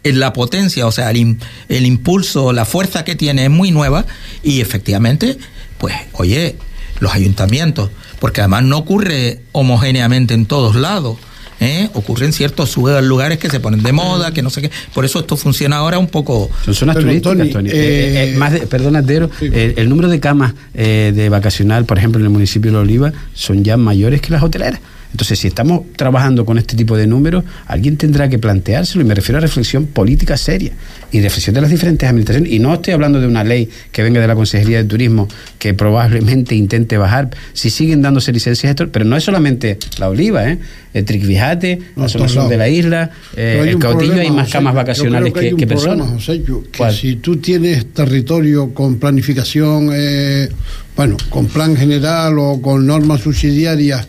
la 0.04 0.34
potencia, 0.34 0.88
o 0.88 0.92
sea, 0.92 1.12
el, 1.12 1.38
el 1.68 1.86
impulso, 1.86 2.54
la 2.54 2.66
fuerza 2.66 3.04
que 3.04 3.16
tiene 3.16 3.46
es 3.46 3.50
muy 3.50 3.72
nueva 3.72 4.06
y 4.44 4.62
efectivamente, 4.62 5.38
pues, 5.78 5.96
oye, 6.14 6.56
los 7.00 7.14
ayuntamientos, 7.14 7.90
porque 8.20 8.42
además 8.42 8.64
no 8.64 8.78
ocurre 8.78 9.42
homogéneamente 9.52 10.34
en 10.34 10.46
todos 10.46 10.76
lados. 10.76 11.18
¿Eh? 11.62 11.90
ocurre 11.94 12.26
en 12.26 12.32
ciertos 12.32 12.78
lugares 12.78 13.38
que 13.38 13.50
se 13.50 13.60
ponen 13.60 13.84
de 13.84 13.92
moda, 13.92 14.32
que 14.32 14.42
no 14.42 14.50
sé 14.50 14.62
qué. 14.62 14.72
Por 14.94 15.04
eso 15.04 15.20
esto 15.20 15.36
funciona 15.36 15.76
ahora 15.76 16.00
un 16.00 16.08
poco. 16.08 16.50
Son 16.64 16.74
zonas 16.74 16.98
turísticas, 16.98 17.50
Tony. 17.50 17.70
Eh, 17.70 18.32
eh, 18.32 18.36
más 18.38 18.58
perdona, 18.70 19.04
el 19.42 19.90
número 19.90 20.08
de 20.08 20.22
camas 20.22 20.54
de 20.74 21.28
vacacional, 21.30 21.84
por 21.84 21.98
ejemplo, 21.98 22.22
en 22.22 22.28
el 22.28 22.32
municipio 22.32 22.72
de 22.72 22.78
Oliva, 22.78 23.12
son 23.34 23.66
ya 23.66 23.76
mayores 23.76 24.22
que 24.22 24.32
las 24.32 24.42
hoteleras. 24.42 24.80
Entonces, 25.12 25.40
si 25.40 25.48
estamos 25.48 25.82
trabajando 25.96 26.46
con 26.46 26.58
este 26.60 26.76
tipo 26.76 26.96
de 26.96 27.08
números, 27.08 27.44
alguien 27.66 27.98
tendrá 27.98 28.30
que 28.30 28.38
planteárselo, 28.38 29.04
y 29.04 29.08
me 29.08 29.16
refiero 29.16 29.40
a 29.40 29.42
reflexión 29.42 29.88
política 29.88 30.38
seria 30.38 30.72
y 31.12 31.22
reflexión 31.22 31.56
de 31.56 31.62
las 31.62 31.72
diferentes 31.72 32.08
administraciones. 32.08 32.52
Y 32.52 32.60
no 32.60 32.74
estoy 32.74 32.94
hablando 32.94 33.20
de 33.20 33.28
una 33.28 33.44
ley 33.44 33.70
que 33.92 34.04
venga 34.04 34.22
de 34.22 34.28
la 34.28 34.36
Consejería 34.36 34.78
de 34.78 34.84
Turismo 34.84 35.28
que 35.58 35.74
probablemente 35.74 36.56
intente 36.56 36.98
bajar, 36.98 37.32
si 37.54 37.70
siguen 37.70 38.02
dándose 38.02 38.32
licencias, 38.32 38.76
pero 38.92 39.04
no 39.06 39.18
es 39.18 39.24
solamente 39.24 39.80
la 39.98 40.10
oliva, 40.10 40.48
¿eh? 40.48 40.60
el 40.94 41.06
Tricvijate, 41.06 41.80
la 41.96 42.08
zona 42.08 42.48
de 42.48 42.58
la 42.58 42.70
isla, 42.70 43.10
eh, 43.36 43.66
el 43.68 43.80
Cautillo, 43.80 44.14
hay 44.14 44.32
más 44.32 44.50
camas 44.50 44.76
vacacionales 44.76 45.34
que, 45.34 45.56
que, 45.56 45.68
personas. 45.68 46.24
que 46.26 46.92
si 46.92 47.16
tú 47.16 47.38
tienes 47.38 47.94
territorio 47.94 48.74
con 48.74 48.98
planificación, 48.98 49.90
eh, 49.94 50.50
bueno, 50.96 51.18
con 51.30 51.48
plan 51.48 51.76
general 51.76 52.38
o 52.38 52.62
con 52.62 52.86
normas 52.86 53.22
subsidiarias, 53.22 54.06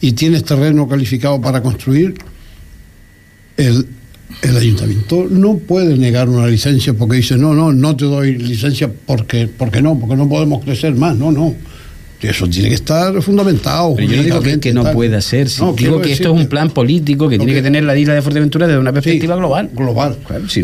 y 0.00 0.12
tienes 0.12 0.44
terreno 0.44 0.88
calificado 0.88 1.40
para 1.40 1.62
construir, 1.62 2.14
el, 3.56 3.86
ayuntamiento 4.56 5.26
no 5.30 5.58
puede 5.58 5.96
negar 5.96 6.28
una 6.28 6.46
licencia 6.46 6.94
porque 6.94 7.16
dice, 7.16 7.36
no, 7.36 7.54
no, 7.54 7.72
no 7.72 7.96
te 7.96 8.04
doy 8.04 8.36
licencia 8.36 8.90
porque, 9.06 9.48
porque 9.48 9.80
no, 9.80 9.98
porque 9.98 10.16
no 10.16 10.28
podemos 10.28 10.62
crecer 10.64 10.94
más, 10.94 11.16
no, 11.16 11.30
no. 11.32 11.54
Eso 12.28 12.48
tiene 12.48 12.70
que 12.70 12.76
estar 12.76 13.20
fundamentado. 13.22 13.94
Pero 13.96 14.08
yo 14.08 14.16
no 14.16 14.22
digo 14.22 14.60
que, 14.60 14.72
no 14.72 14.92
pueda 14.92 15.20
ser. 15.20 15.48
digo 15.76 16.00
que 16.00 16.12
esto 16.12 16.34
es 16.34 16.40
un 16.40 16.46
plan 16.46 16.70
político 16.70 17.28
que 17.28 17.36
tiene 17.36 17.52
que, 17.52 17.62
tener 17.62 17.84
la 17.84 17.96
isla 17.96 18.14
de 18.14 18.22
Fuerteventura 18.22 18.66
desde 18.66 18.80
una 18.80 18.92
perspectiva 18.92 19.36
global. 19.36 19.70
Global. 19.74 20.16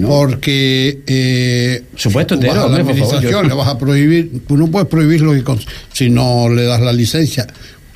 Porque. 0.07 1.01
Eh, 1.07 1.83
Supuesto, 1.97 2.39
tú 2.39 2.47
la 2.47 2.63
administración, 2.63 3.49
le 3.49 3.55
vas 3.55 3.69
a 3.69 3.79
prohibir. 3.79 4.41
Tú 4.49 4.57
no 4.57 4.69
puedes 4.69 4.89
prohibirlo 4.89 5.35
si 5.93 6.09
no 6.09 6.49
le 6.49 6.65
das 6.65 6.81
la 6.81 6.93
licencia 6.93 7.47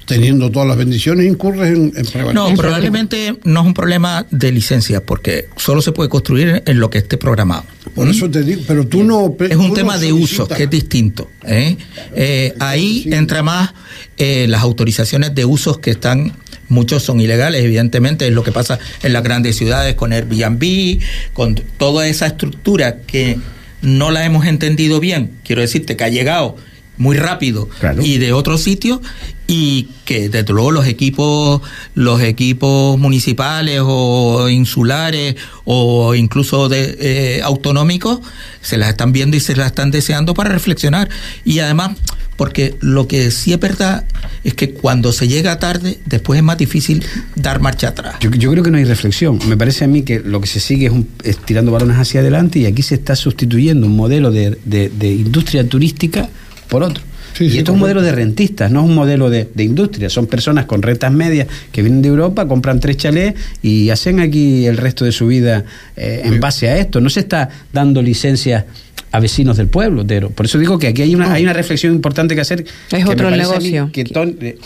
teniendo 0.07 0.51
todas 0.51 0.69
las 0.69 0.77
bendiciones, 0.77 1.27
incurres 1.27 1.75
en, 1.75 1.93
en 1.97 2.35
No, 2.35 2.53
probablemente 2.55 3.37
no 3.45 3.61
es 3.61 3.67
un 3.67 3.75
problema 3.75 4.27
de 4.31 4.53
licencia, 4.53 5.05
porque 5.05 5.49
solo 5.57 5.83
se 5.83 5.93
puede 5.93 6.09
construir 6.09 6.63
en 6.67 6.81
lo 6.81 6.91
que 6.91 6.99
esté 6.99 7.17
programado. 7.17 7.65
Por 7.95 8.09
eso 8.09 8.31
te 8.31 8.43
digo, 8.43 8.63
pero 8.67 8.87
tú 8.87 9.05
no... 9.05 9.37
Es 9.41 9.57
un 9.57 9.73
tema 9.73 9.99
de 9.99 10.13
uso, 10.13 10.47
que 10.49 10.65
es 10.65 10.71
distinto. 10.71 11.31
¿eh? 11.47 11.77
Eh, 12.15 12.55
ahí 12.59 13.09
entra 13.11 13.43
más 13.43 13.73
eh, 14.17 14.47
las 14.49 14.63
autorizaciones 14.63 15.35
de 15.35 15.45
usos 15.45 15.79
que 15.79 15.93
están 15.93 16.33
muchos 16.69 17.03
son 17.03 17.21
ilegales, 17.21 17.63
evidentemente, 17.63 18.27
es 18.27 18.33
lo 18.33 18.43
que 18.43 18.53
pasa 18.53 18.79
en 19.03 19.13
las 19.13 19.23
grandes 19.23 19.57
ciudades 19.57 19.95
con 19.95 20.13
Airbnb, 20.13 20.99
con 21.33 21.55
toda 21.55 22.09
esa 22.09 22.27
estructura 22.27 22.99
que 23.03 23.39
no 23.83 24.11
la 24.11 24.25
hemos 24.25 24.47
entendido 24.47 24.99
bien, 24.99 25.33
quiero 25.45 25.61
decirte 25.61 25.97
que 25.97 26.05
ha 26.05 26.09
llegado 26.09 26.57
muy 26.97 27.17
rápido 27.17 27.69
y 28.03 28.19
de 28.19 28.33
otros 28.33 28.63
sitios 28.63 29.01
y 29.47 29.89
que 30.05 30.29
desde 30.29 30.53
luego 30.53 30.71
los 30.71 30.87
equipos 30.87 31.61
los 31.95 32.23
equipos 32.23 32.99
municipales 32.99 33.81
o 33.85 34.49
insulares 34.49 35.37
o 35.65 36.15
incluso 36.15 36.69
de, 36.69 36.97
eh, 37.01 37.43
autonómicos 37.43 38.21
se 38.61 38.79
las 38.79 38.89
están 38.89 39.13
viendo 39.13 39.37
y 39.37 39.41
se 39.41 39.57
las 39.57 39.67
están 39.67 39.91
deseando 39.91 40.35
para 40.35 40.51
reflexionar. 40.51 41.09
Y 41.45 41.59
además 41.59 41.93
porque 42.37 42.75
lo 42.81 43.07
que 43.07 43.31
sí 43.31 43.53
es 43.53 43.61
verdad 43.61 44.05
es 44.43 44.55
que 44.55 44.73
cuando 44.73 45.13
se 45.13 45.29
llega 45.29 45.59
tarde 45.59 46.01
después 46.07 46.39
es 46.39 46.43
más 46.43 46.59
difícil 46.59 47.05
dar 47.37 47.61
marcha 47.61 47.89
atrás. 47.89 48.17
Yo, 48.21 48.31
creo 48.31 48.63
que 48.63 48.71
no 48.71 48.79
hay 48.79 48.85
reflexión. 48.85 49.39
Me 49.47 49.57
parece 49.57 49.85
a 49.85 49.89
mí 49.89 50.03
que 50.03 50.21
lo 50.21 50.41
que 50.41 50.47
se 50.47 50.61
sigue 50.61 50.91
es, 51.23 51.39
tirando 51.39 51.71
balones 51.71 51.97
hacia 51.97 52.21
adelante 52.21 52.59
y 52.59 52.67
aquí 52.67 52.83
se 52.83 52.97
está 52.97 53.15
sustituyendo 53.15 53.87
un 53.87 53.97
modelo 53.97 54.31
de, 54.31 54.59
de 54.65 55.13
industria 55.13 55.69
turística 55.69 56.29
por 56.69 56.83
otro. 56.83 57.03
y 57.41 57.59
esto 57.59 57.73
es 57.73 57.75
un 57.75 57.81
modelo 57.81 58.03
de 58.03 58.13
rentistas, 58.13 58.71
no 58.71 58.85
es 58.85 58.89
un 58.89 58.95
modelo 58.95 59.31
de, 59.31 59.49
industria. 59.59 60.09
Son 60.09 60.27
personas 60.27 60.67
con 60.67 60.83
rentas 60.83 61.13
medias 61.13 61.49
que 61.73 61.83
vienen 61.83 62.03
de 62.03 62.09
Europa, 62.09 62.47
compran 62.47 62.81
tres 62.81 62.97
chalés 62.97 63.35
y 63.63 63.91
hacen 63.91 64.21
aquí 64.21 64.67
el 64.67 64.77
resto 64.77 65.05
de 65.05 65.13
su 65.13 65.27
vida 65.27 65.65
eh, 65.97 66.23
en 66.25 66.41
base 66.41 66.69
a 66.69 66.79
esto. 66.79 67.01
No 67.01 67.11
se 67.11 67.21
está 67.21 67.49
dando 67.73 68.03
licencias 68.03 68.65
a 69.11 69.21
vecinos 69.21 69.57
del 69.57 69.69
pueblo, 69.69 70.05
pero 70.07 70.31
por 70.31 70.47
eso 70.47 70.59
digo 70.59 70.79
que 70.79 70.89
aquí 70.89 71.03
hay 71.03 71.15
una, 71.15 71.33
hay 71.33 71.45
una 71.45 71.53
reflexión 71.53 71.95
importante 71.95 72.35
que 72.35 72.41
hacer. 72.41 72.65
Es 72.91 73.07
otro 73.07 73.31
negocio. 73.31 73.91
Eh, 73.95 74.59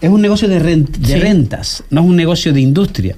es 0.00 0.08
un 0.08 0.22
negocio 0.22 0.48
de, 0.48 0.58
rentas, 0.58 1.84
no 1.90 2.00
es 2.00 2.06
un 2.06 2.16
negocio 2.16 2.52
de 2.52 2.60
industria, 2.60 3.16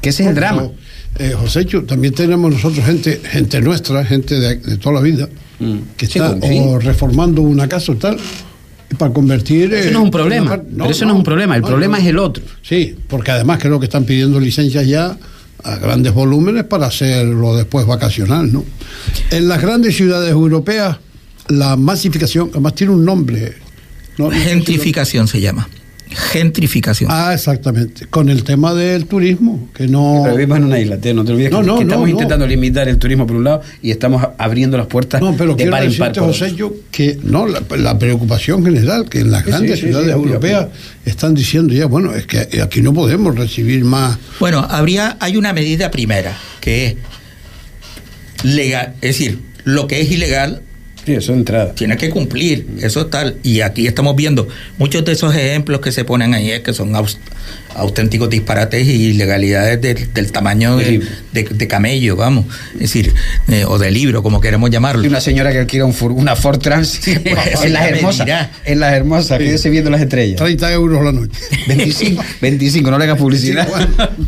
que 0.00 0.08
ese 0.08 0.22
es 0.22 0.30
el 0.30 0.34
drama. 0.34 0.70
Eh, 1.18 1.34
José, 1.38 1.66
también 1.86 2.14
tenemos 2.14 2.50
nosotros 2.50 2.84
gente, 2.84 3.20
gente 3.22 3.60
nuestra, 3.60 4.04
gente 4.04 4.40
de, 4.40 4.78
toda 4.78 4.94
la 4.94 5.00
vida, 5.02 5.28
mm. 5.64 5.80
que 5.96 6.06
está 6.06 6.36
reformando 6.80 7.42
una 7.42 7.68
casa 7.68 7.92
o 7.92 7.96
tal, 7.96 8.16
para 8.98 9.12
convertir... 9.12 9.72
Eso 9.74 9.90
no 9.90 9.98
es 9.98 10.04
un 10.04 10.10
problema, 10.10 10.50
pero 10.50 10.90
eso 10.90 11.04
no, 11.04 11.12
es 11.12 11.16
un 11.16 11.24
problema, 11.24 11.56
el 11.56 11.62
problema 11.62 11.98
es 11.98 12.06
el 12.06 12.18
otro. 12.18 12.44
Sí, 12.62 12.96
porque 13.08 13.30
además 13.30 13.58
creo 13.60 13.78
que 13.78 13.86
están 13.86 14.04
pidiendo 14.04 14.38
licencias 14.40 14.86
ya 14.86 15.16
a 15.62 15.76
grandes 15.76 16.12
volúmenes 16.12 16.64
para 16.64 16.86
hacerlo 16.86 17.56
después 17.56 17.86
vacacional, 17.86 18.52
¿no? 18.52 18.64
En 19.30 19.48
las 19.48 19.62
grandes 19.62 19.96
ciudades 19.96 20.30
europeas, 20.30 20.98
la 21.48 21.76
masificación, 21.76 22.50
además 22.52 22.74
tiene 22.74 22.92
un 22.92 23.04
nombre. 23.04 23.54
Gentrificación 24.16 25.26
se 25.26 25.40
llama 25.40 25.68
gentrificación. 26.10 27.10
Ah, 27.12 27.32
exactamente. 27.34 28.06
Con 28.06 28.28
el 28.28 28.44
tema 28.44 28.74
del 28.74 29.06
turismo, 29.06 29.68
que 29.74 29.88
no. 29.88 30.20
Pero 30.22 30.36
vivimos 30.36 30.58
en 30.58 30.64
una 30.64 30.78
isla, 30.78 30.96
no 30.96 31.24
te 31.24 31.32
olvides 31.32 31.50
que, 31.50 31.82
estamos 31.82 32.08
intentando 32.08 32.46
limitar 32.46 32.88
el 32.88 32.98
turismo 32.98 33.26
por 33.26 33.36
un 33.36 33.44
lado 33.44 33.62
y 33.82 33.90
estamos 33.90 34.24
abriendo 34.38 34.76
las 34.76 34.86
puertas 34.86 35.20
no, 35.20 35.36
pero 35.36 35.54
de 35.54 35.66
par 35.66 35.84
en 35.84 35.96
par. 35.96 36.16
José, 36.16 36.54
yo 36.54 36.74
que 36.90 37.18
no, 37.22 37.46
la, 37.46 37.98
preocupación 37.98 38.64
general, 38.64 39.08
que 39.08 39.20
en 39.20 39.30
las 39.30 39.44
grandes 39.44 39.80
ciudades 39.80 40.10
europeas 40.10 40.68
están 41.04 41.34
diciendo 41.34 41.74
ya, 41.74 41.86
bueno, 41.86 42.14
es 42.14 42.26
que 42.26 42.60
aquí 42.62 42.82
no 42.82 42.92
podemos 42.92 43.36
recibir 43.36 43.84
más. 43.84 44.18
Bueno, 44.40 44.66
habría, 44.68 45.16
hay 45.20 45.36
una 45.36 45.52
medida 45.52 45.90
primera, 45.90 46.36
que 46.60 46.86
es 46.86 46.96
legal, 48.44 48.94
es 49.00 49.18
decir, 49.18 49.38
lo 49.64 49.86
que 49.86 50.00
es 50.00 50.10
ilegal 50.10 50.62
Sí, 51.04 51.12
eso 51.12 51.32
es 51.32 51.38
entrada. 51.38 51.74
Tiene 51.74 51.96
que 51.96 52.08
cumplir, 52.08 52.66
eso 52.80 53.02
es 53.02 53.10
tal. 53.10 53.36
Y 53.42 53.60
aquí 53.60 53.86
estamos 53.86 54.16
viendo 54.16 54.48
muchos 54.78 55.04
de 55.04 55.12
esos 55.12 55.34
ejemplos 55.34 55.80
que 55.80 55.92
se 55.92 56.04
ponen 56.04 56.32
ahí, 56.32 56.50
es 56.50 56.60
que 56.60 56.72
son 56.72 56.92
auténticos 57.74 58.30
disparates 58.30 58.86
y 58.86 59.10
ilegalidades 59.10 59.80
del 60.14 60.32
tamaño 60.32 60.76
de, 60.78 61.68
camello, 61.68 62.16
vamos. 62.16 62.46
Es 62.74 62.80
decir, 62.80 63.12
eh, 63.48 63.64
o 63.66 63.78
de 63.78 63.90
libro, 63.90 64.22
como 64.22 64.40
queremos 64.40 64.70
llamarlo. 64.70 65.04
Y 65.04 65.08
una 65.08 65.20
señora 65.20 65.52
que 65.52 65.58
alquila 65.58 65.84
un 65.84 65.94
una 66.12 66.36
Ford 66.36 66.58
Trans 66.58 67.00
en 67.06 67.72
las 67.72 67.86
hermosas. 67.90 68.28
En 68.64 68.80
las 68.80 68.94
hermosas, 68.94 69.38
quédese 69.38 69.68
viendo 69.68 69.90
las 69.90 70.00
estrellas. 70.00 70.36
30 70.36 70.72
euros 70.72 71.04
la 71.04 71.12
noche. 71.12 71.38
25, 71.68 72.24
25 72.40 72.90
no 72.90 72.98
le 72.98 73.04
hagas 73.04 73.18
publicidad. 73.18 73.68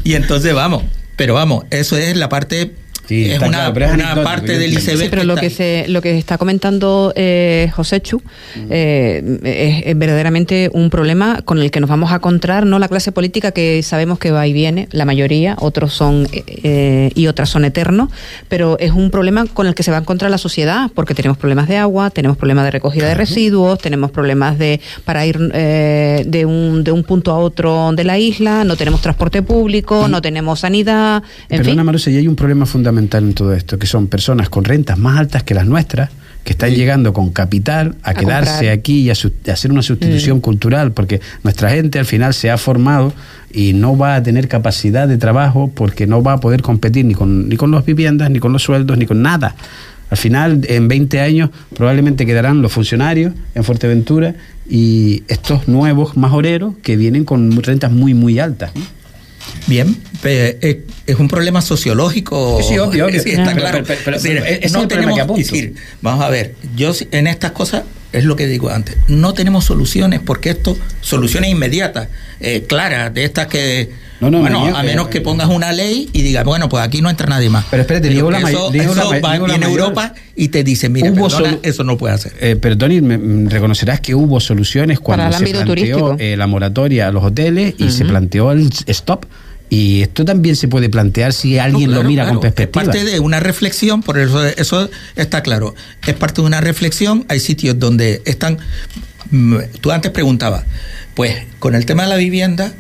y 0.05 0.15
entonces 0.15 0.53
vamos. 0.53 0.85
Pero 1.17 1.33
vamos, 1.33 1.65
eso 1.71 1.97
es 1.97 2.15
la 2.15 2.29
parte 2.29 2.73
es 3.09 3.41
una, 3.41 3.73
parte 3.73 4.59
del 4.59 4.73
iceberg. 4.73 4.99
Sí, 4.99 5.07
pero 5.11 5.25
lo 5.25 5.37
que, 5.37 5.51
se, 5.51 5.87
lo 5.89 6.03
que 6.03 6.19
está 6.19 6.39
comentando 6.39 7.13
eh, 7.15 7.71
José 7.75 8.01
Chu 8.01 8.23
eh, 8.71 9.83
es, 9.85 9.99
verdaderamente 9.99 10.71
un 10.73 10.91
problema 10.91 11.43
con 11.43 11.59
el 11.59 11.71
que 11.71 11.81
nos 11.81 11.89
vamos 11.89 12.13
a 12.13 12.17
encontrar, 12.17 12.67
no 12.67 12.79
la 12.79 12.89
clase 12.89 13.13
política 13.13 13.53
que 13.53 13.83
sabemos 13.83 14.19
que 14.19 14.31
va 14.31 14.47
y 14.47 14.53
viene, 14.53 14.89
la 14.91 15.05
mayoría, 15.05 15.57
otros 15.61 15.93
son 15.93 16.27
eh, 16.33 17.11
y 17.15 17.27
otras 17.27 17.49
son 17.49 17.65
eternos, 17.65 18.11
pero 18.49 18.79
es 18.79 18.93
un 18.93 19.11
problema 19.11 19.47
con 19.47 19.67
el 19.67 19.75
que 19.75 19.83
se 19.83 19.91
va 19.91 19.99
a 19.99 20.01
encontrar 20.01 20.31
la 20.31 20.39
sociedad, 20.39 20.91
porque 20.95 21.15
tenemos 21.15 21.39
problemas 21.39 21.69
de 21.69 21.77
agua, 21.77 22.11
tenemos 22.11 22.37
problemas 22.37 22.65
de 22.65 22.71
recogida 22.73 23.07
de 23.07 23.15
residuos, 23.15 23.79
tenemos 23.79 24.11
problemas 24.11 24.59
de 24.59 24.81
para 25.05 25.27
ir 25.27 25.39
de, 25.39 26.45
un, 26.47 26.83
de 26.85 26.93
un 26.93 27.05
punto 27.05 27.31
a 27.31 27.39
otro 27.39 27.93
de 27.93 28.05
la 28.05 28.19
isla, 28.19 28.65
no 28.65 28.77
tenemos 28.77 29.01
transporte 29.01 29.43
público, 29.43 30.09
no 30.09 30.21
tenemos 30.21 30.61
sanidad. 30.61 31.23
En 31.49 31.63
Perdona, 31.63 31.99
fin. 31.99 32.15
y 32.15 32.17
hay 32.19 32.29
un 32.29 32.37
problema 32.37 32.67
fundamental 32.67 32.96
en 32.99 33.35
todo 33.35 33.55
esto, 33.55 33.79
que 33.79 33.87
son 33.87 34.07
personas 34.07 34.49
con 34.49 34.65
rentas 34.65 34.99
más 34.99 35.19
altas 35.19 35.43
que 35.43 35.55
las 35.55 35.67
nuestras, 35.67 36.11
que 36.45 36.53
están 36.53 36.71
llegando 36.71 37.13
con 37.13 37.31
capital 37.31 37.97
a, 38.03 38.15
quedarse 38.15 38.71
aquí 38.71 39.01
y 39.01 39.11
a, 39.11 39.15
hacer 39.53 39.73
una 39.73 39.83
sustitución 39.83 40.39
mm. 40.39 40.41
cultural, 40.41 40.93
porque 40.93 41.21
nuestra 41.43 41.71
gente 41.71 41.99
al 41.99 42.07
final 42.07 42.35
se 42.35 42.51
ha 42.51 42.57
formado 42.57 43.13
y 43.53 43.73
no 43.73 43.99
va 43.99 44.15
a 44.15 44.23
tener 44.23 44.47
capacidad 44.47 45.09
de 45.09 45.19
trabajo 45.19 45.73
porque 45.75 46.07
no 46.07 46.23
va 46.23 46.35
a 46.35 46.41
poder 46.41 46.63
competir 46.63 47.05
ni 47.05 47.15
con, 47.15 47.49
ni 47.49 47.57
con 47.57 47.73
las 47.73 47.85
viviendas, 47.85 48.31
ni 48.31 48.39
con 48.39 48.53
los 48.53 48.63
sueldos, 48.63 48.97
ni 48.97 49.07
con 49.07 49.23
nada. 49.23 49.57
Al 50.09 50.17
final, 50.17 50.61
en 50.69 50.87
20 50.87 51.21
años, 51.21 51.51
probablemente 51.75 52.27
quedarán 52.27 52.63
los 52.63 52.73
funcionarios 52.73 53.35
en 53.55 53.65
Fuerteventura 53.65 54.37
y 54.69 55.25
estos 55.27 55.67
nuevos 55.67 56.17
majoreros 56.17 56.75
que 56.83 56.97
vienen 56.97 57.25
con 57.25 57.61
rentas 57.63 57.91
muy, 57.91 58.15
muy 58.15 58.39
altas. 58.39 58.71
Bien, 59.67 59.97
es 60.23 61.17
un 61.19 61.29
problema 61.29 61.61
sociológico. 61.61 62.61
Sí, 62.63 62.79
obvio, 62.79 63.07
obvio. 63.07 63.23
Sí, 63.23 63.31
está 63.31 63.55
claro. 63.55 63.83
no 64.73 64.89
tenemos, 64.89 65.37
decir, 65.37 65.75
vamos 66.01 66.25
a 66.25 66.29
ver, 66.29 66.55
yo 66.77 66.93
en 67.11 67.27
estas 67.27 67.53
cosas 67.53 67.83
es 68.13 68.25
lo 68.25 68.37
que 68.37 68.47
digo 68.47 68.71
antes, 68.71 68.97
no 69.09 69.35
tenemos 69.35 69.65
soluciones 69.65 70.21
porque 70.25 70.51
esto, 70.51 70.79
soluciones 71.01 71.51
inmediatas, 71.51 72.09
eh, 72.41 72.65
claras, 72.67 73.13
de 73.13 73.25
estas 73.25 73.47
que, 73.49 73.91
no, 74.21 74.31
no, 74.31 74.41
bueno, 74.41 74.77
a 74.77 74.83
menos 74.83 75.09
que 75.09 75.21
pongas 75.21 75.49
una 75.49 75.73
ley 75.73 76.09
y 76.13 76.23
digas, 76.23 76.45
bueno, 76.45 76.69
pues 76.69 76.83
aquí 76.83 77.03
no 77.03 77.11
entra 77.11 77.27
nadie 77.27 77.51
más. 77.51 77.67
Pero 77.71 77.83
espérate, 77.83 78.09
digo 78.09 78.31
la 78.31 78.39
eso, 78.41 78.73
eso 78.73 79.11
va 79.23 79.37
en 79.37 79.63
Europa 79.63 80.15
y 80.35 80.49
te 80.49 80.65
dicen, 80.65 80.93
mira, 80.93 81.13
eso 81.63 81.85
no 81.85 81.99
puede 81.99 82.15
hacer. 82.15 82.33
Eh, 82.41 82.57
pero 82.61 82.77
Tony, 82.77 83.01
me, 83.01 83.49
reconocerás 83.49 84.01
que 84.01 84.15
hubo 84.15 84.41
soluciones 84.41 85.01
cuando 85.01 85.37
se 85.37 85.47
planteó 85.47 86.17
eh, 86.19 86.37
la 86.37 86.47
moratoria 86.47 87.09
a 87.09 87.13
los 87.13 87.25
hoteles 87.25 87.75
y 87.79 87.91
se 87.91 88.05
planteó 88.05 88.53
el 88.53 88.71
stop 88.87 89.27
y 89.69 90.03
esto 90.03 90.25
también 90.25 90.55
se 90.55 90.69
puede 90.69 90.89
plantear 90.89 91.33
si 91.33 91.59
alguien 91.59 91.91
lo 91.93 92.05
mira 92.05 92.29
con 92.29 92.41
perspectiva. 92.41 92.83
Es 92.83 92.89
parte 92.89 93.05
de 93.05 93.21
una 93.21 93.41
reflexión, 93.41 94.03
por 94.03 94.19
eso 94.19 94.45
eso 94.45 94.89
está 95.17 95.43
claro. 95.43 95.75
Es 96.07 96.15
parte 96.15 96.41
de 96.41 96.47
una 96.47 96.61
reflexión. 96.61 97.25
Hay 97.29 97.41
sitios 97.41 97.79
donde 97.79 98.23
están. 98.27 98.59
Mm, 99.31 99.57
tú 99.81 99.91
antes 99.91 100.13
preguntabas, 100.13 100.65
pues 101.15 101.35
con 101.59 101.75
el 101.75 101.85
tema 101.85 102.05
de 102.05 102.11
la 102.11 102.17
vivienda, 102.17 102.73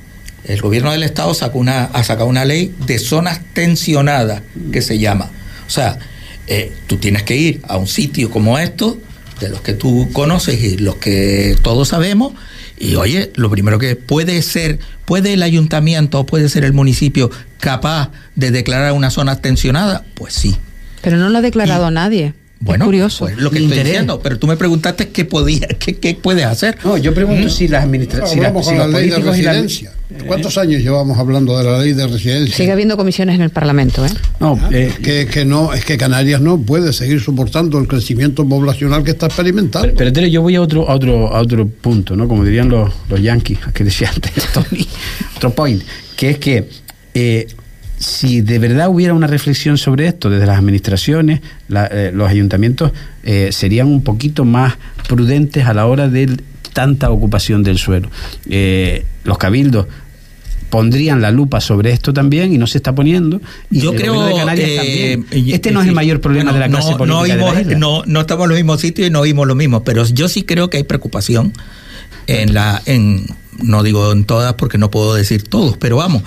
el 0.47 0.61
gobierno 0.61 0.93
del 0.93 1.03
Estado 1.03 1.35
sacó 1.35 1.59
una, 1.59 1.85
ha 1.85 2.05
sacado 2.05 2.29
una 2.29 2.45
ley 2.45 2.75
de 2.87 2.99
zonas 2.99 3.41
tensionadas, 3.53 4.43
que 4.73 4.81
se 4.81 4.99
llama. 4.99 5.31
O 5.67 5.71
sea, 5.71 5.99
eh, 6.47 6.73
tú 6.87 6.97
tienes 6.99 7.25
que 7.25 7.37
ir 7.37 7.61
a 7.67 7.77
un 7.77 7.89
sitio 7.89 8.31
como 8.31 8.59
esto, 8.59 8.99
de 9.41 9.49
los 9.49 9.61
que 9.61 9.75
tú 9.75 10.09
conoces 10.13 10.63
y 10.63 10.79
los 10.79 10.97
que 10.97 11.57
todos 11.63 11.89
sabemos, 11.89 12.33
y 12.79 12.95
oye, 12.95 13.33
lo 13.35 13.51
primero 13.51 13.79
que 13.79 13.97
puede 13.97 14.41
ser, 14.43 14.79
¿puede 15.05 15.33
el 15.33 15.43
ayuntamiento 15.43 16.21
o 16.21 16.27
puede 16.27 16.49
ser 16.49 16.65
el 16.65 16.73
municipio 16.73 17.31
capaz 17.59 18.11
de 18.35 18.51
declarar 18.51 18.93
una 18.93 19.11
zona 19.11 19.41
tensionada? 19.41 20.05
Pues 20.15 20.35
sí. 20.35 20.57
Pero 21.03 21.17
no 21.17 21.29
lo 21.29 21.39
ha 21.39 21.43
declarado 21.43 21.91
nadie. 21.91 22.35
Bueno, 22.61 22.87
curioso. 22.87 23.25
Pues 23.25 23.37
lo 23.37 23.51
que 23.51 23.59
estoy 23.59 23.79
diciendo, 23.79 24.21
pero 24.23 24.39
tú 24.39 24.47
me 24.47 24.57
preguntaste 24.57 25.09
qué 25.11 25.25
podía, 25.25 25.69
qué, 25.79 25.97
qué 25.97 26.15
puedes 26.15 26.45
hacer. 26.45 26.79
No, 26.85 26.97
yo 26.97 27.15
pregunto 27.15 27.51
si 27.51 27.69
las 27.69 27.85
administraciones. 27.85 28.53
vamos 28.53 28.73
la 28.73 28.89
ley 28.89 29.11
de 29.11 29.19
residencia. 29.19 29.93
¿Cuántos 30.27 30.57
años 30.57 30.83
llevamos 30.83 31.19
hablando 31.19 31.59
de 31.59 31.65
la 31.65 31.79
ley 31.81 31.93
de 31.93 32.07
residencia? 32.07 32.55
Sigue 32.55 32.71
habiendo 32.71 32.97
comisiones 32.97 33.35
en 33.35 33.43
el 33.43 33.51
Parlamento, 33.51 34.07
¿eh? 34.07 34.11
No, 34.39 34.59
ah, 34.63 34.69
eh, 34.73 34.93
que, 35.03 35.27
que, 35.27 35.45
no, 35.45 35.73
es 35.73 35.85
que 35.85 35.97
Canarias 35.97 36.41
no 36.41 36.59
puede 36.59 36.93
seguir 36.93 37.21
soportando 37.21 37.79
el 37.79 37.89
crecimiento 37.89 38.49
poblacional 38.49 39.03
que 39.03 39.11
está 39.11 39.27
experimentando. 39.27 39.93
Pero, 39.97 40.13
pero 40.13 40.27
yo 40.29 40.43
voy 40.43 40.55
a 40.55 40.63
otro, 40.63 40.89
a 40.89 40.95
otro, 40.95 41.35
a 41.35 41.41
otro 41.41 41.67
punto, 41.67 42.15
¿no? 42.15 42.29
Como 42.29 42.45
dirían 42.45 42.69
los, 42.69 42.93
los 43.09 43.21
yankees, 43.21 43.59
que 43.75 43.83
decía 43.83 44.11
antes 44.15 44.33
Tony, 44.53 44.87
otro 45.37 45.51
point, 45.51 45.83
que 46.17 46.31
es 46.31 46.39
que 46.39 46.69
eh, 47.15 47.49
si 47.99 48.43
de 48.43 48.59
verdad 48.59 48.89
hubiera 48.89 49.15
una 49.15 49.27
reflexión 49.27 49.79
sobre 49.79 50.07
esto 50.07 50.29
desde 50.29 50.47
las 50.47 50.59
administraciones, 50.59 51.41
eh, 51.71 52.11
los 52.13 52.29
ayuntamientos 52.29 52.93
eh, 53.23 53.49
serían 53.53 53.89
un 53.89 54.03
poquito 54.03 54.45
más 54.45 54.75
prudentes 55.09 55.67
a 55.67 55.75
la 55.75 55.87
hora 55.87 56.09
de 56.09 56.37
tanta 56.77 57.09
ocupación 57.09 57.63
del 57.63 57.79
suelo. 57.79 58.11
Eh, 58.51 59.07
los 59.25 59.39
cabildos 59.39 59.87
pondrían 60.69 61.23
la 61.23 61.31
lupa 61.31 61.63
sobre 61.63 61.91
esto 61.91 62.13
también 62.13 62.53
y 62.53 62.59
no 62.59 62.67
se 62.67 62.77
está 62.77 62.95
poniendo. 62.95 63.41
Y 63.71 63.81
Yo 63.81 63.95
creo 63.95 64.27
que 64.55 65.25
Este 65.55 65.71
no 65.71 65.81
es 65.81 65.89
el 65.89 65.95
mayor 65.95 66.21
problema 66.21 66.53
de 66.53 66.61
la 66.61 66.69
clase 66.69 66.91
no, 66.91 66.99
política. 66.99 67.79
No, 67.79 68.03
no, 68.05 68.21
estamos 68.21 68.45
en 68.45 68.49
los 68.51 68.59
mismos 68.59 68.83
sitios 68.83 69.09
y 69.09 69.11
no 69.11 69.21
oímos 69.21 69.47
lo 69.47 69.55
mismo, 69.55 69.85
pero 69.85 70.05
yo 70.05 70.29
sí 70.29 70.43
creo 70.43 70.69
que 70.69 70.77
hay 70.77 70.83
preocupación 70.83 71.55
en 72.27 72.53
la 72.53 72.83
en 72.85 73.25
no 73.63 73.83
digo 73.83 74.13
en 74.13 74.27
todas 74.27 74.53
porque 74.55 74.77
no 74.77 74.91
puedo 74.91 75.15
decir 75.15 75.45
todos, 75.45 75.79
pero 75.79 75.97
vamos, 75.97 76.25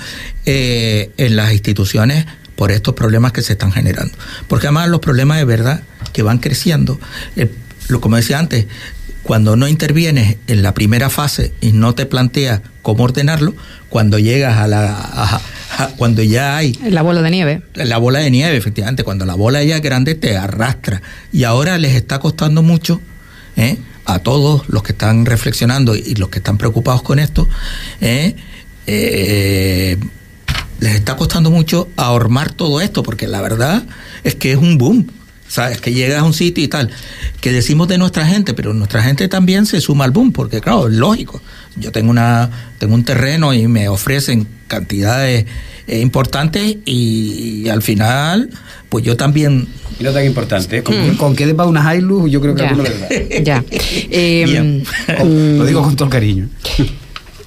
eh, 0.47 1.11
en 1.17 1.35
las 1.35 1.53
instituciones 1.53 2.25
por 2.55 2.71
estos 2.71 2.95
problemas 2.95 3.33
que 3.33 3.43
se 3.43 3.53
están 3.53 3.71
generando. 3.71 4.17
Porque 4.47 4.65
además 4.65 4.89
los 4.89 4.99
problemas 4.99 5.37
de 5.37 5.45
verdad 5.45 5.83
que 6.11 6.23
van 6.23 6.39
creciendo, 6.39 6.99
eh, 7.35 7.51
lo 7.87 8.01
como 8.01 8.15
decía 8.15 8.39
antes, 8.39 8.65
cuando 9.23 9.55
no 9.55 9.67
intervienes 9.67 10.37
en 10.47 10.63
la 10.63 10.73
primera 10.73 11.09
fase 11.09 11.53
y 11.61 11.71
no 11.71 11.93
te 11.95 12.05
planteas 12.05 12.61
cómo 12.81 13.03
ordenarlo, 13.03 13.53
cuando 13.89 14.19
llegas 14.19 14.57
a 14.57 14.67
la 14.67 15.41
cuando 15.97 16.23
ya 16.23 16.57
hay 16.57 16.73
la 16.89 17.01
bola 17.01 17.21
de 17.21 17.31
nieve, 17.31 17.61
la 17.75 17.97
bola 17.97 18.19
de 18.19 18.31
nieve, 18.31 18.57
efectivamente, 18.57 19.03
cuando 19.03 19.25
la 19.25 19.35
bola 19.35 19.63
ya 19.63 19.77
es 19.77 19.81
grande 19.81 20.15
te 20.15 20.35
arrastra 20.35 21.01
y 21.31 21.43
ahora 21.43 21.77
les 21.77 21.95
está 21.95 22.19
costando 22.19 22.63
mucho 22.63 22.99
¿eh? 23.55 23.77
a 24.05 24.19
todos 24.19 24.67
los 24.69 24.83
que 24.83 24.93
están 24.93 25.25
reflexionando 25.25 25.95
y 25.95 26.15
los 26.15 26.29
que 26.29 26.39
están 26.39 26.57
preocupados 26.57 27.03
con 27.03 27.19
esto, 27.19 27.47
eh, 28.01 28.35
eh, 28.87 29.97
les 30.79 30.95
está 30.95 31.15
costando 31.15 31.51
mucho 31.51 31.89
ahormar 31.95 32.51
todo 32.51 32.81
esto, 32.81 33.03
porque 33.03 33.27
la 33.27 33.41
verdad 33.41 33.83
es 34.23 34.35
que 34.35 34.51
es 34.51 34.57
un 34.57 34.77
boom. 34.77 35.07
¿Sabes? 35.49 35.81
Que 35.81 35.91
llegas 35.91 36.19
a 36.19 36.23
un 36.23 36.33
sitio 36.33 36.63
y 36.63 36.67
tal. 36.67 36.89
Que 37.41 37.51
decimos 37.51 37.87
de 37.87 37.97
nuestra 37.97 38.25
gente, 38.25 38.53
pero 38.53 38.73
nuestra 38.73 39.01
gente 39.01 39.27
también 39.27 39.65
se 39.65 39.81
suma 39.81 40.05
al 40.05 40.11
boom, 40.11 40.31
porque 40.31 40.61
claro, 40.61 40.87
es 40.87 40.93
lógico. 40.93 41.41
Yo 41.75 41.91
tengo, 41.91 42.11
una, 42.11 42.49
tengo 42.77 42.93
un 42.93 43.03
terreno 43.03 43.53
y 43.53 43.67
me 43.67 43.89
ofrecen 43.89 44.47
cantidades 44.67 45.47
eh, 45.87 45.99
importantes 46.01 46.77
y, 46.85 47.67
al 47.67 47.81
final, 47.81 48.51
pues 48.89 49.03
yo 49.03 49.17
también... 49.17 49.67
Y 49.99 50.03
no 50.03 50.13
tan 50.13 50.23
importante, 50.23 50.83
¿con, 50.83 51.13
mm. 51.13 51.17
¿con 51.17 51.35
qué 51.35 51.51
va 51.53 51.65
una 51.65 51.95
Hilux? 51.95 52.31
Yo 52.31 52.39
creo 52.39 52.53
que 52.53 52.61
alguno 52.61 52.83
le 52.83 53.41
Ya. 53.43 53.63
Eh, 53.71 54.83
Lo 55.25 55.65
digo 55.65 55.81
con 55.81 55.95
todo 55.95 56.05
el 56.05 56.11
cariño. 56.11 56.47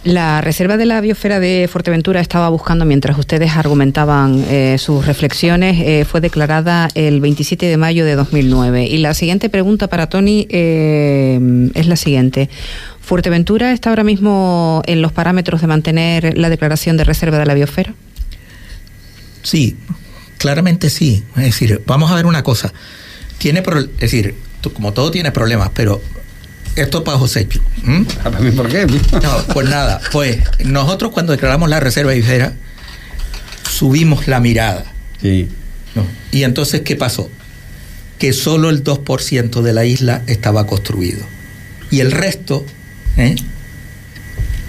La 0.05 0.41
Reserva 0.41 0.77
de 0.77 0.85
la 0.85 1.01
Biosfera 1.01 1.39
de 1.39 1.69
Fuerteventura 1.71 2.21
estaba 2.21 2.49
buscando, 2.49 2.85
mientras 2.85 3.17
ustedes 3.17 3.53
argumentaban 3.53 4.45
eh, 4.49 4.77
sus 4.79 5.07
reflexiones, 5.07 5.77
eh, 5.79 6.05
fue 6.05 6.21
declarada 6.21 6.89
el 6.97 7.21
27 7.21 7.67
de 7.67 7.77
mayo 7.77 8.05
de 8.05 8.17
2009. 8.17 8.85
Y 8.85 8.99
la 8.99 9.15
siguiente 9.15 9.49
pregunta 9.49 9.87
para 9.87 10.09
Tony 10.09 10.49
eh, 10.51 11.71
es 11.75 11.87
la 11.87 11.95
siguiente. 11.95 12.51
¿Fuerteventura 13.01 13.71
está 13.71 13.91
ahora 13.91 14.03
mismo 14.03 14.83
en 14.87 15.03
los 15.03 15.13
parámetros 15.13 15.61
de 15.61 15.69
mantener 15.69 16.37
la 16.37 16.49
declaración 16.49 16.97
de 16.97 17.05
Reserva 17.05 17.39
de 17.39 17.47
la 17.47 17.55
Biosfera? 17.55 17.95
Sí, 19.45 19.77
claramente 20.39 20.91
sí. 20.91 21.23
Es 21.37 21.45
decir, 21.45 21.81
vamos 21.87 22.11
a 22.11 22.17
ver 22.17 22.27
una 22.27 22.43
cosa. 22.43 22.73
Tiene, 23.39 23.61
es 23.61 24.01
decir, 24.01 24.35
como 24.75 24.93
todo 24.93 25.13
tiene 25.13 25.31
problemas, 25.31 25.71
pero 25.73 26.01
esto 26.77 26.99
es 26.99 27.05
para 27.05 27.19
José 27.19 27.49
ah, 28.25 28.31
¿Por 28.57 28.69
qué? 28.69 28.87
No, 28.87 29.37
pues 29.53 29.69
nada, 29.69 30.01
pues 30.11 30.39
nosotros 30.65 31.13
cuando 31.13 31.33
declaramos 31.33 31.69
la 31.69 31.81
reserva 31.81 32.15
isera 32.15 32.55
subimos 33.71 34.29
la 34.29 34.41
mirada. 34.41 34.85
Sí. 35.21 35.49
Y 36.31 36.45
entonces, 36.45 36.83
¿qué 36.83 36.97
pasó? 36.97 37.31
Que 38.19 38.33
solo 38.33 38.71
el 38.71 38.85
2% 38.85 39.61
de 39.61 39.73
la 39.73 39.85
isla 39.85 40.23
estaba 40.27 40.67
construido. 40.67 41.21
Y 41.91 42.01
el 42.01 42.13
resto, 42.13 42.65
¿eh? 43.17 43.35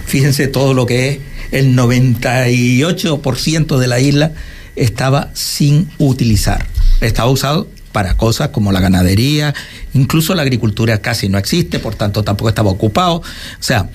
fíjense 0.05 0.47
todo 0.47 0.73
lo 0.73 0.85
que 0.85 1.09
es, 1.09 1.19
el 1.51 1.75
98% 1.75 3.77
de 3.77 3.87
la 3.87 3.99
isla 3.99 4.33
estaba 4.75 5.29
sin 5.33 5.89
utilizar. 5.99 6.65
Estaba 6.99 7.29
usado 7.29 7.69
para 7.93 8.17
cosas 8.17 8.49
como 8.49 8.73
la 8.73 8.81
ganadería, 8.81 9.53
incluso 9.93 10.35
la 10.35 10.41
agricultura 10.41 10.97
casi 10.97 11.29
no 11.29 11.37
existe, 11.37 11.79
por 11.79 11.95
tanto 11.95 12.23
tampoco 12.23 12.49
estaba 12.49 12.69
ocupado. 12.69 13.17
O 13.17 13.23
sea, 13.61 13.89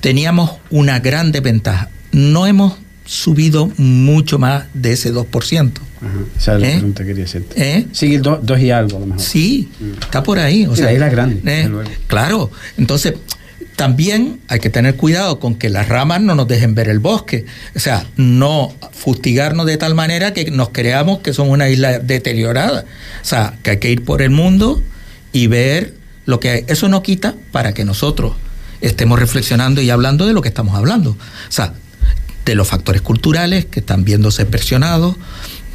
teníamos 0.00 0.52
una 0.70 1.00
gran 1.00 1.32
desventaja. 1.32 1.88
No 2.12 2.46
hemos 2.46 2.74
subido 3.04 3.72
mucho 3.78 4.38
más 4.38 4.66
de 4.74 4.92
ese 4.92 5.12
2%. 5.12 5.72
Ajá, 6.00 6.08
esa 6.36 6.54
es 6.54 6.60
la 6.60 6.68
¿Eh? 6.68 6.72
pregunta 6.74 7.02
que 7.02 7.08
quería 7.08 7.24
hacerte. 7.24 7.76
¿Eh? 7.78 7.86
Sí, 7.90 8.18
dos, 8.18 8.60
y 8.60 8.70
algo 8.70 8.98
a 8.98 9.00
lo 9.00 9.06
mejor. 9.06 9.22
Sí, 9.22 9.68
mm. 9.80 10.02
está 10.02 10.22
por 10.22 10.38
ahí. 10.38 10.66
O 10.66 10.76
sea, 10.76 10.88
ahí 10.88 10.98
la 10.98 11.08
grande. 11.08 11.40
¿eh? 11.44 11.68
Claro, 12.06 12.50
entonces 12.76 13.14
también 13.78 14.40
hay 14.48 14.58
que 14.58 14.70
tener 14.70 14.96
cuidado 14.96 15.38
con 15.38 15.54
que 15.54 15.68
las 15.68 15.88
ramas 15.88 16.20
no 16.20 16.34
nos 16.34 16.48
dejen 16.48 16.74
ver 16.74 16.88
el 16.88 16.98
bosque. 16.98 17.46
O 17.76 17.78
sea, 17.78 18.04
no 18.16 18.74
fustigarnos 18.90 19.66
de 19.66 19.76
tal 19.76 19.94
manera 19.94 20.34
que 20.34 20.50
nos 20.50 20.70
creamos 20.70 21.20
que 21.20 21.32
somos 21.32 21.52
una 21.52 21.68
isla 21.68 22.00
deteriorada. 22.00 22.86
O 23.22 23.24
sea, 23.24 23.54
que 23.62 23.70
hay 23.70 23.76
que 23.76 23.88
ir 23.88 24.04
por 24.04 24.20
el 24.20 24.30
mundo 24.30 24.82
y 25.32 25.46
ver 25.46 25.94
lo 26.26 26.40
que 26.40 26.50
hay. 26.50 26.64
Eso 26.66 26.88
no 26.88 27.04
quita 27.04 27.36
para 27.52 27.72
que 27.72 27.84
nosotros 27.84 28.32
estemos 28.80 29.16
reflexionando 29.16 29.80
y 29.80 29.90
hablando 29.90 30.26
de 30.26 30.32
lo 30.32 30.42
que 30.42 30.48
estamos 30.48 30.74
hablando. 30.74 31.10
O 31.10 31.16
sea, 31.52 31.72
de 32.44 32.56
los 32.56 32.66
factores 32.66 33.00
culturales 33.00 33.64
que 33.66 33.78
están 33.78 34.02
viéndose 34.02 34.44
presionados, 34.44 35.14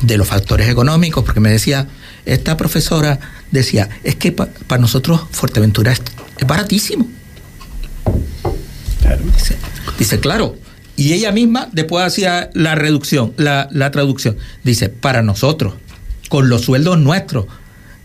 de 0.01 0.17
los 0.17 0.27
factores 0.27 0.67
económicos, 0.67 1.23
porque 1.23 1.39
me 1.39 1.51
decía, 1.51 1.87
esta 2.25 2.57
profesora 2.57 3.21
decía, 3.51 3.87
es 4.03 4.15
que 4.15 4.33
para 4.33 4.81
nosotros 4.81 5.21
Fuerteventura 5.31 5.93
es 5.93 6.01
baratísimo. 6.45 7.07
Dice, 9.97 10.19
claro. 10.19 10.55
Y 10.95 11.13
ella 11.13 11.31
misma 11.31 11.69
después 11.71 12.05
hacía 12.05 12.49
la 12.53 12.75
reducción, 12.75 13.33
la, 13.37 13.67
la 13.71 13.91
traducción. 13.91 14.37
Dice, 14.63 14.89
para 14.89 15.23
nosotros, 15.23 15.73
con 16.29 16.49
los 16.49 16.61
sueldos 16.61 16.99
nuestros. 16.99 17.45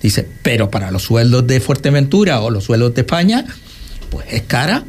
Dice, 0.02 0.26
pero 0.42 0.70
para 0.70 0.90
los 0.90 1.02
sueldos 1.02 1.46
de 1.46 1.60
Fuerteventura 1.60 2.40
o 2.40 2.50
los 2.50 2.64
sueldos 2.64 2.94
de 2.94 3.02
España, 3.02 3.44
pues 4.10 4.26
es 4.30 4.42
cara. 4.42 4.84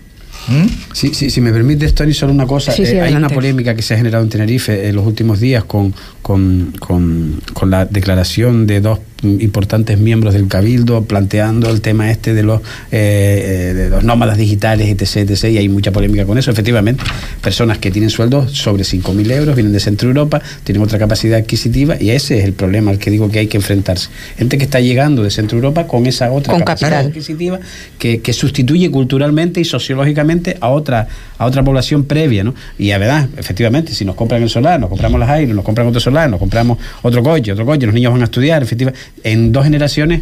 ¿Mm? 0.47 0.67
Sí, 0.93 1.13
sí, 1.13 1.29
si 1.29 1.41
me 1.41 1.51
permite, 1.51 1.91
Tony, 1.91 2.13
solo 2.13 2.31
una 2.31 2.47
cosa. 2.47 2.73
Eh, 2.77 3.01
hay 3.01 3.13
una 3.13 3.29
polémica 3.29 3.75
que 3.75 3.81
se 3.81 3.93
ha 3.93 3.97
generado 3.97 4.23
en 4.23 4.29
Tenerife 4.29 4.87
en 4.87 4.95
los 4.95 5.05
últimos 5.05 5.39
días 5.39 5.63
con, 5.65 5.93
con, 6.21 6.73
con, 6.79 7.41
con 7.53 7.69
la 7.69 7.85
declaración 7.85 8.65
de 8.65 8.81
dos 8.81 8.99
importantes 9.23 9.97
miembros 9.97 10.33
del 10.33 10.47
Cabildo 10.47 11.03
planteando 11.03 11.69
el 11.69 11.81
tema 11.81 12.11
este 12.11 12.33
de 12.33 12.43
los, 12.43 12.61
eh, 12.91 13.71
eh, 13.71 13.73
de 13.73 13.89
los 13.89 14.03
nómadas 14.03 14.37
digitales, 14.37 14.89
etc, 14.89 15.29
etc, 15.29 15.45
y 15.45 15.57
hay 15.57 15.69
mucha 15.69 15.91
polémica 15.91 16.25
con 16.25 16.37
eso. 16.37 16.51
Efectivamente, 16.51 17.03
personas 17.41 17.77
que 17.77 17.91
tienen 17.91 18.09
sueldos 18.09 18.51
sobre 18.51 18.83
5.000 18.83 19.31
euros, 19.31 19.55
vienen 19.55 19.73
de 19.73 19.79
Centro 19.79 20.07
Europa, 20.07 20.41
tienen 20.63 20.81
otra 20.83 20.99
capacidad 20.99 21.39
adquisitiva, 21.39 21.95
y 21.99 22.11
ese 22.11 22.39
es 22.39 22.45
el 22.45 22.53
problema 22.53 22.91
al 22.91 22.99
que 22.99 23.11
digo 23.11 23.29
que 23.29 23.39
hay 23.39 23.47
que 23.47 23.57
enfrentarse. 23.57 24.09
Gente 24.37 24.57
que 24.57 24.63
está 24.63 24.79
llegando 24.79 25.23
de 25.23 25.31
Centro 25.31 25.57
Europa 25.57 25.87
con 25.87 26.05
esa 26.05 26.31
otra 26.31 26.57
capacidad 26.57 26.99
adquisitiva 26.99 27.59
que, 27.97 28.21
que, 28.21 28.33
sustituye 28.33 28.89
culturalmente 28.89 29.59
y 29.59 29.65
sociológicamente 29.65 30.57
a 30.61 30.69
otra, 30.69 31.07
a 31.37 31.45
otra 31.45 31.63
población 31.63 32.05
previa, 32.05 32.43
¿no? 32.43 32.55
Y 32.77 32.91
a 32.91 32.97
verdad, 32.97 33.27
efectivamente, 33.37 33.93
si 33.93 34.05
nos 34.05 34.15
compran 34.15 34.41
el 34.41 34.49
solar, 34.49 34.79
nos 34.79 34.89
compramos 34.89 35.19
las 35.19 35.29
aires, 35.29 35.53
nos 35.53 35.65
compran 35.65 35.87
otro 35.87 35.99
solar, 35.99 36.29
nos 36.29 36.39
compramos 36.39 36.77
otro 37.01 37.21
coche, 37.23 37.51
otro 37.51 37.65
coche, 37.65 37.85
los 37.85 37.95
niños 37.95 38.13
van 38.13 38.21
a 38.21 38.25
estudiar, 38.25 38.63
efectivamente 38.63 38.99
en 39.23 39.51
dos 39.51 39.63
generaciones 39.63 40.21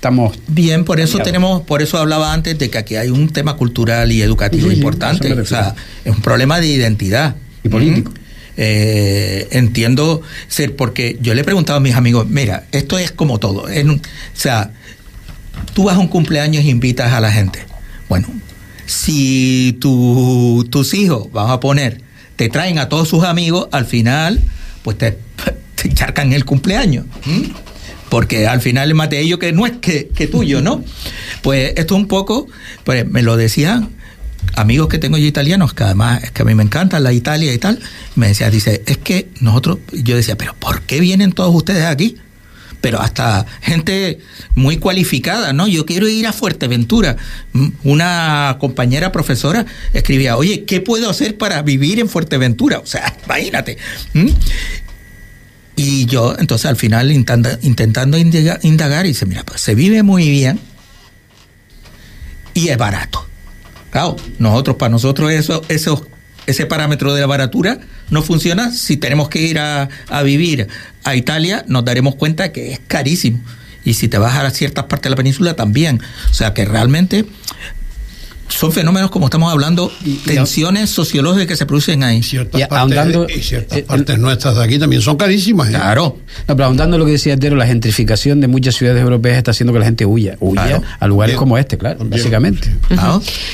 estamos 0.00 0.38
bien 0.48 0.86
por 0.86 0.98
eso 0.98 1.18
tenemos 1.18 1.60
por 1.60 1.82
eso 1.82 1.98
hablaba 1.98 2.32
antes 2.32 2.58
de 2.58 2.70
que 2.70 2.78
aquí 2.78 2.96
hay 2.96 3.10
un 3.10 3.28
tema 3.28 3.56
cultural 3.56 4.10
y 4.10 4.22
educativo 4.22 4.72
importante. 4.72 5.30
o 5.34 5.44
sea 5.44 5.74
es 6.06 6.10
un 6.10 6.22
problema 6.22 6.58
de 6.58 6.68
identidad. 6.68 7.36
Y 7.62 7.68
político. 7.68 8.10
Eh, 8.56 9.48
entiendo 9.50 10.22
ser 10.48 10.74
porque 10.74 11.18
yo 11.20 11.34
le 11.34 11.42
he 11.42 11.44
preguntado 11.44 11.76
a 11.76 11.80
mis 11.80 11.94
amigos 11.94 12.26
mira 12.26 12.64
esto 12.72 12.98
es 12.98 13.12
como 13.12 13.38
todo 13.38 13.64
o 13.64 13.98
sea 14.32 14.72
tú 15.74 15.84
vas 15.84 15.96
a 15.96 15.98
un 15.98 16.08
cumpleaños 16.08 16.64
e 16.64 16.68
invitas 16.68 17.12
a 17.12 17.20
la 17.20 17.30
gente. 17.30 17.60
Bueno 18.08 18.26
si 18.86 19.76
tu, 19.80 20.66
tus 20.70 20.94
hijos 20.94 21.30
vamos 21.30 21.52
a 21.52 21.60
poner 21.60 22.00
te 22.36 22.48
traen 22.48 22.78
a 22.78 22.88
todos 22.88 23.06
sus 23.06 23.24
amigos 23.24 23.68
al 23.70 23.84
final 23.84 24.40
pues 24.82 24.96
te, 24.96 25.18
te 25.74 25.92
charcan 25.92 26.32
el 26.32 26.46
cumpleaños 26.46 27.04
porque 28.10 28.46
al 28.46 28.60
final 28.60 28.92
de 29.08 29.20
ellos 29.20 29.38
que 29.38 29.52
no 29.52 29.66
es 29.66 29.74
que, 29.78 30.28
tuyo, 30.30 30.60
¿no? 30.60 30.84
Pues 31.42 31.72
esto 31.76 31.96
un 31.96 32.08
poco, 32.08 32.46
pues 32.84 33.08
me 33.08 33.22
lo 33.22 33.36
decían 33.36 33.90
amigos 34.56 34.88
que 34.88 34.98
tengo 34.98 35.16
yo 35.16 35.26
italianos, 35.26 35.74
que 35.74 35.84
además 35.84 36.24
es 36.24 36.32
que 36.32 36.42
a 36.42 36.44
mí 36.44 36.54
me 36.54 36.62
encanta 36.62 36.98
la 36.98 37.12
Italia 37.12 37.54
y 37.54 37.58
tal, 37.58 37.78
me 38.16 38.28
decía, 38.28 38.50
dice, 38.50 38.82
es 38.86 38.98
que 38.98 39.28
nosotros, 39.40 39.78
yo 39.92 40.16
decía, 40.16 40.36
pero 40.36 40.54
¿por 40.54 40.82
qué 40.82 41.00
vienen 41.00 41.32
todos 41.32 41.54
ustedes 41.54 41.84
aquí? 41.84 42.16
Pero 42.80 43.00
hasta 43.00 43.44
gente 43.60 44.20
muy 44.54 44.78
cualificada, 44.78 45.52
¿no? 45.52 45.68
Yo 45.68 45.84
quiero 45.84 46.08
ir 46.08 46.26
a 46.26 46.32
Fuerteventura. 46.32 47.18
Una 47.84 48.56
compañera 48.58 49.12
profesora 49.12 49.66
escribía, 49.92 50.38
oye, 50.38 50.64
¿qué 50.64 50.80
puedo 50.80 51.10
hacer 51.10 51.36
para 51.36 51.60
vivir 51.60 52.00
en 52.00 52.08
Fuerteventura? 52.08 52.78
O 52.78 52.86
sea, 52.86 53.14
imagínate. 53.26 53.76
Y 55.82 56.04
yo, 56.04 56.36
entonces 56.38 56.66
al 56.66 56.76
final 56.76 57.10
intentando 57.10 58.18
indagar, 58.18 59.06
y 59.06 59.08
dice, 59.08 59.24
mira, 59.24 59.44
pues 59.44 59.62
se 59.62 59.74
vive 59.74 60.02
muy 60.02 60.28
bien 60.28 60.60
y 62.52 62.68
es 62.68 62.76
barato. 62.76 63.26
Claro, 63.88 64.16
nosotros, 64.38 64.76
para 64.76 64.90
nosotros 64.90 65.32
eso, 65.32 65.62
eso, 65.70 66.06
ese 66.46 66.66
parámetro 66.66 67.14
de 67.14 67.22
la 67.22 67.26
baratura 67.26 67.80
no 68.10 68.20
funciona. 68.20 68.70
Si 68.72 68.98
tenemos 68.98 69.30
que 69.30 69.40
ir 69.40 69.58
a, 69.58 69.88
vivir 70.22 70.68
a 71.02 71.16
Italia, 71.16 71.64
nos 71.66 71.82
daremos 71.82 72.14
cuenta 72.14 72.52
que 72.52 72.74
es 72.74 72.80
carísimo. 72.86 73.40
Y 73.82 73.94
si 73.94 74.06
te 74.06 74.18
vas 74.18 74.36
a 74.36 74.50
ciertas 74.50 74.84
partes 74.84 75.04
de 75.04 75.10
la 75.10 75.16
península, 75.16 75.56
también. 75.56 76.02
O 76.30 76.34
sea 76.34 76.52
que 76.52 76.66
realmente 76.66 77.24
son 78.50 78.72
fenómenos, 78.72 79.10
como 79.10 79.26
estamos 79.26 79.52
hablando, 79.52 79.90
tensiones 80.26 80.90
sociológicas 80.90 81.46
que 81.46 81.56
se 81.56 81.66
producen 81.66 82.02
ahí. 82.02 82.22
Ciertas 82.22 82.66
partes, 82.68 83.36
y 83.36 83.42
ciertas 83.42 83.78
eh, 83.78 83.82
partes 83.82 84.18
nuestras 84.18 84.56
de 84.56 84.64
aquí 84.64 84.78
también 84.78 85.02
son 85.02 85.16
carísimas. 85.16 85.68
¿eh? 85.68 85.72
Claro. 85.72 86.18
No, 86.48 86.56
pero 86.56 86.66
ahondando 86.66 86.98
lo 86.98 87.06
que 87.06 87.12
decía 87.12 87.36
Tero, 87.36 87.56
la 87.56 87.66
gentrificación 87.66 88.40
de 88.40 88.48
muchas 88.48 88.74
ciudades 88.74 89.02
europeas 89.02 89.38
está 89.38 89.52
haciendo 89.52 89.72
que 89.72 89.78
la 89.78 89.84
gente 89.84 90.04
huya, 90.04 90.36
huya 90.40 90.82
a 90.98 91.06
lugares 91.06 91.36
como 91.36 91.56
este, 91.58 91.78
claro, 91.78 91.98
básicamente. 92.04 92.70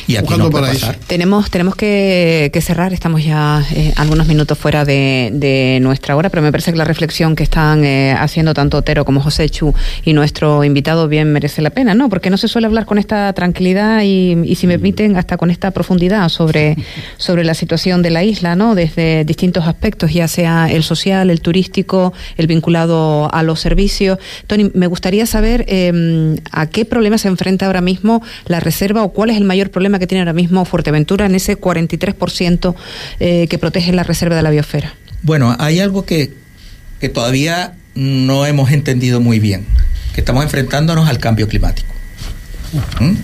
Y 0.06 0.16
aquí 0.16 0.34
no 0.36 0.50
puede 0.50 0.72
pasar. 0.72 0.98
Tenemos, 1.06 1.50
tenemos 1.50 1.76
que, 1.76 2.50
cerrar, 2.62 2.92
estamos 2.92 3.24
ya 3.24 3.64
eh, 3.72 3.92
algunos 3.96 4.26
minutos 4.26 4.58
fuera 4.58 4.84
de, 4.84 5.78
nuestra 5.82 6.16
hora, 6.16 6.30
pero 6.30 6.42
me 6.42 6.50
parece 6.50 6.72
que 6.72 6.78
la 6.78 6.84
reflexión 6.84 7.36
que 7.36 7.42
están 7.42 7.84
haciendo 7.84 8.54
tanto 8.54 8.82
Tero 8.82 9.04
como 9.04 9.20
José 9.20 9.48
Chu 9.50 9.74
y 10.04 10.14
nuestro 10.14 10.64
invitado 10.64 11.06
bien 11.06 11.32
merece 11.32 11.62
la 11.62 11.70
pena, 11.70 11.94
¿no? 11.94 12.08
Porque 12.08 12.30
no 12.30 12.38
se 12.38 12.48
suele 12.48 12.66
hablar 12.66 12.86
con 12.86 12.98
esta 12.98 13.32
tranquilidad 13.34 14.02
y, 14.02 14.36
y 14.44 14.54
si 14.56 14.66
me 14.66 14.78
hasta 15.16 15.36
con 15.36 15.50
esta 15.50 15.70
profundidad 15.72 16.28
sobre, 16.28 16.76
sobre 17.16 17.44
la 17.44 17.54
situación 17.54 18.02
de 18.02 18.10
la 18.10 18.22
isla, 18.22 18.54
¿no? 18.54 18.74
Desde 18.74 19.24
distintos 19.24 19.66
aspectos, 19.66 20.12
ya 20.12 20.28
sea 20.28 20.70
el 20.70 20.82
social, 20.82 21.30
el 21.30 21.40
turístico, 21.40 22.12
el 22.36 22.46
vinculado 22.46 23.32
a 23.34 23.42
los 23.42 23.60
servicios. 23.60 24.18
Tony, 24.46 24.70
me 24.74 24.86
gustaría 24.86 25.26
saber 25.26 25.64
em, 25.68 26.36
a 26.52 26.66
qué 26.66 26.84
problema 26.84 27.18
se 27.18 27.28
enfrenta 27.28 27.66
ahora 27.66 27.80
mismo 27.80 28.22
la 28.46 28.60
reserva 28.60 29.02
o 29.02 29.12
cuál 29.12 29.30
es 29.30 29.36
el 29.36 29.44
mayor 29.44 29.70
problema 29.70 29.98
que 29.98 30.06
tiene 30.06 30.20
ahora 30.20 30.32
mismo 30.32 30.64
Fuerteventura 30.64 31.26
en 31.26 31.34
ese 31.34 31.58
43% 31.58 32.74
eh, 33.20 33.46
que 33.48 33.58
protege 33.58 33.92
la 33.92 34.02
reserva 34.02 34.36
de 34.36 34.42
la 34.42 34.50
biosfera. 34.50 34.94
Bueno, 35.22 35.56
hay 35.58 35.80
algo 35.80 36.04
que, 36.04 36.32
que 37.00 37.08
todavía 37.08 37.74
no 37.94 38.46
hemos 38.46 38.70
entendido 38.70 39.20
muy 39.20 39.40
bien, 39.40 39.66
que 40.14 40.20
estamos 40.20 40.44
enfrentándonos 40.44 41.08
al 41.08 41.18
cambio 41.18 41.48
climático. 41.48 41.88
¿Mm? 43.00 43.14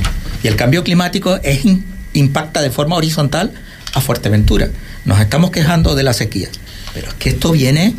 Y 0.43 0.49
el 0.49 0.57
cambio 0.57 0.85
climático 0.85 1.39
es, 1.43 1.63
impacta 2.13 2.63
de 2.63 2.71
forma 2.71 2.97
horizontal 2.97 3.53
a 3.95 4.01
Fuerteventura. 4.01 4.71
Nos 5.05 5.21
estamos 5.21 5.51
quejando 5.51 5.95
de 5.95 6.03
la 6.03 6.13
sequía, 6.13 6.49
pero 6.95 7.09
es 7.09 7.15
que 7.15 7.31
esto 7.31 7.53
viene, 7.53 7.95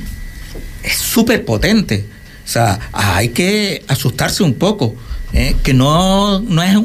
es 0.83 0.97
súper 0.97 1.45
potente. 1.45 2.05
O 2.45 2.47
sea, 2.47 2.79
hay 2.91 3.29
que 3.29 3.83
asustarse 3.87 4.43
un 4.43 4.55
poco. 4.55 4.95
¿eh? 5.33 5.55
que 5.63 5.73
no, 5.73 6.39
no 6.41 6.61
es 6.61 6.77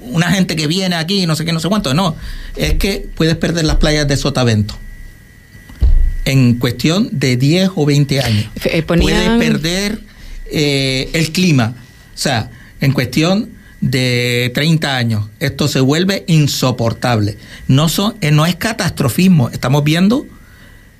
una 0.00 0.30
gente 0.30 0.56
que 0.56 0.66
viene 0.66 0.96
aquí, 0.96 1.26
no 1.26 1.36
sé 1.36 1.44
qué, 1.44 1.52
no 1.52 1.60
sé 1.60 1.68
cuánto, 1.68 1.92
no. 1.92 2.16
Es 2.56 2.74
que 2.74 3.06
puedes 3.14 3.36
perder 3.36 3.66
las 3.66 3.76
playas 3.76 4.08
de 4.08 4.16
Sotavento 4.16 4.78
en 6.24 6.54
cuestión 6.54 7.08
de 7.12 7.36
10 7.36 7.70
o 7.74 7.86
20 7.86 8.20
años. 8.20 8.46
Eh, 8.64 8.82
puedes 8.82 9.28
perder 9.38 10.00
eh, 10.46 11.10
el 11.12 11.32
clima. 11.32 11.74
O 12.14 12.18
sea, 12.18 12.50
en 12.80 12.92
cuestión 12.92 13.50
de 13.82 14.50
30 14.54 14.96
años. 14.96 15.24
Esto 15.40 15.68
se 15.68 15.80
vuelve 15.80 16.24
insoportable. 16.28 17.36
No, 17.68 17.90
son, 17.90 18.14
eh, 18.22 18.30
no 18.30 18.46
es 18.46 18.56
catastrofismo, 18.56 19.50
estamos 19.50 19.84
viendo 19.84 20.24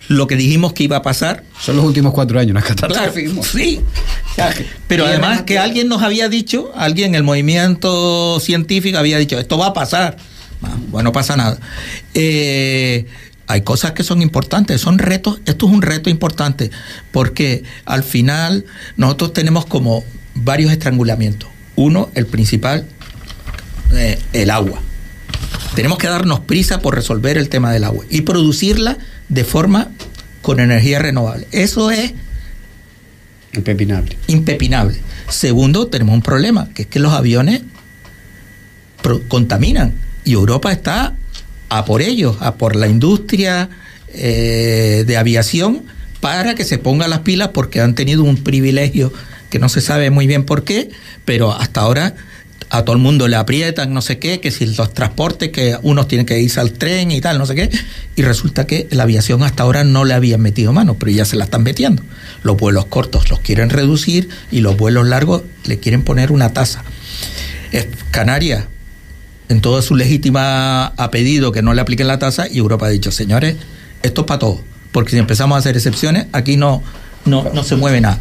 lo 0.08 0.26
que 0.26 0.36
dijimos 0.36 0.72
que 0.72 0.84
iba 0.84 0.96
a 0.96 1.02
pasar. 1.02 1.44
Son 1.58 1.76
los 1.76 1.84
últimos 1.84 2.12
cuatro 2.12 2.38
años, 2.38 2.52
no 2.52 2.58
es 2.58 2.66
catastrofismo. 2.66 3.42
sí, 3.44 3.80
pero 4.88 5.06
además 5.06 5.42
que 5.42 5.58
alguien 5.58 5.88
nos 5.88 6.02
había 6.02 6.28
dicho, 6.28 6.72
alguien, 6.74 7.14
el 7.14 7.22
movimiento 7.22 8.38
científico 8.40 8.98
había 8.98 9.16
dicho, 9.16 9.38
esto 9.38 9.56
va 9.56 9.68
a 9.68 9.72
pasar. 9.72 10.16
Ah, 10.62 10.76
bueno, 10.90 11.08
no 11.08 11.12
pasa 11.12 11.36
nada. 11.36 11.58
Eh, 12.14 13.06
hay 13.46 13.62
cosas 13.62 13.92
que 13.92 14.02
son 14.02 14.22
importantes, 14.22 14.80
son 14.80 14.98
retos, 14.98 15.40
esto 15.46 15.66
es 15.66 15.72
un 15.72 15.82
reto 15.82 16.10
importante, 16.10 16.70
porque 17.12 17.62
al 17.84 18.02
final 18.02 18.64
nosotros 18.96 19.32
tenemos 19.32 19.66
como 19.66 20.04
varios 20.34 20.72
estrangulamientos. 20.72 21.51
Uno, 21.76 22.10
el 22.14 22.26
principal, 22.26 22.86
eh, 23.92 24.18
el 24.32 24.50
agua. 24.50 24.80
Tenemos 25.74 25.98
que 25.98 26.06
darnos 26.06 26.40
prisa 26.40 26.80
por 26.80 26.94
resolver 26.94 27.38
el 27.38 27.48
tema 27.48 27.72
del 27.72 27.84
agua 27.84 28.04
y 28.10 28.22
producirla 28.22 28.98
de 29.28 29.44
forma 29.44 29.88
con 30.42 30.60
energía 30.60 30.98
renovable. 30.98 31.46
Eso 31.50 31.90
es 31.90 32.12
impepinable. 33.54 34.18
Impepinable. 34.26 34.98
Segundo, 35.28 35.86
tenemos 35.86 36.14
un 36.14 36.22
problema, 36.22 36.68
que 36.74 36.82
es 36.82 36.88
que 36.88 36.98
los 36.98 37.12
aviones 37.12 37.62
contaminan 39.28 39.94
y 40.24 40.32
Europa 40.32 40.72
está 40.72 41.16
a 41.68 41.84
por 41.84 42.02
ellos, 42.02 42.36
a 42.40 42.54
por 42.54 42.76
la 42.76 42.86
industria 42.86 43.70
eh, 44.08 45.04
de 45.06 45.16
aviación 45.16 45.82
para 46.20 46.54
que 46.54 46.64
se 46.64 46.78
ponga 46.78 47.08
las 47.08 47.20
pilas 47.20 47.48
porque 47.48 47.80
han 47.80 47.94
tenido 47.94 48.22
un 48.24 48.36
privilegio 48.36 49.12
que 49.52 49.58
no 49.58 49.68
se 49.68 49.82
sabe 49.82 50.08
muy 50.08 50.26
bien 50.26 50.44
por 50.44 50.64
qué, 50.64 50.88
pero 51.26 51.52
hasta 51.52 51.82
ahora 51.82 52.14
a 52.70 52.84
todo 52.86 52.96
el 52.96 53.02
mundo 53.02 53.28
le 53.28 53.36
aprietan, 53.36 53.92
no 53.92 54.00
sé 54.00 54.18
qué, 54.18 54.40
que 54.40 54.50
si 54.50 54.64
los 54.64 54.94
transportes, 54.94 55.50
que 55.50 55.76
unos 55.82 56.08
tienen 56.08 56.24
que 56.24 56.40
irse 56.40 56.58
al 56.58 56.72
tren 56.72 57.10
y 57.10 57.20
tal, 57.20 57.36
no 57.36 57.44
sé 57.44 57.54
qué, 57.54 57.70
y 58.16 58.22
resulta 58.22 58.66
que 58.66 58.88
la 58.90 59.02
aviación 59.02 59.42
hasta 59.42 59.64
ahora 59.64 59.84
no 59.84 60.06
le 60.06 60.14
habían 60.14 60.40
metido 60.40 60.72
mano, 60.72 60.94
pero 60.94 61.12
ya 61.12 61.26
se 61.26 61.36
la 61.36 61.44
están 61.44 61.64
metiendo. 61.64 62.02
Los 62.42 62.56
vuelos 62.56 62.86
cortos 62.86 63.28
los 63.28 63.40
quieren 63.40 63.68
reducir 63.68 64.30
y 64.50 64.62
los 64.62 64.74
vuelos 64.78 65.06
largos 65.06 65.42
le 65.66 65.78
quieren 65.78 66.00
poner 66.00 66.32
una 66.32 66.54
tasa. 66.54 66.82
Canarias, 68.10 68.64
en 69.50 69.60
toda 69.60 69.82
su 69.82 69.96
legítima, 69.96 70.86
ha 70.86 71.10
pedido 71.10 71.52
que 71.52 71.60
no 71.60 71.74
le 71.74 71.82
apliquen 71.82 72.06
la 72.06 72.18
tasa 72.18 72.48
y 72.50 72.56
Europa 72.56 72.86
ha 72.86 72.88
dicho, 72.88 73.12
señores, 73.12 73.56
esto 74.02 74.22
es 74.22 74.26
para 74.26 74.38
todos, 74.38 74.60
porque 74.92 75.10
si 75.10 75.18
empezamos 75.18 75.56
a 75.56 75.58
hacer 75.58 75.76
excepciones, 75.76 76.24
aquí 76.32 76.56
no, 76.56 76.82
no, 77.26 77.50
no 77.52 77.62
se 77.64 77.76
mueve 77.76 78.00
nada. 78.00 78.18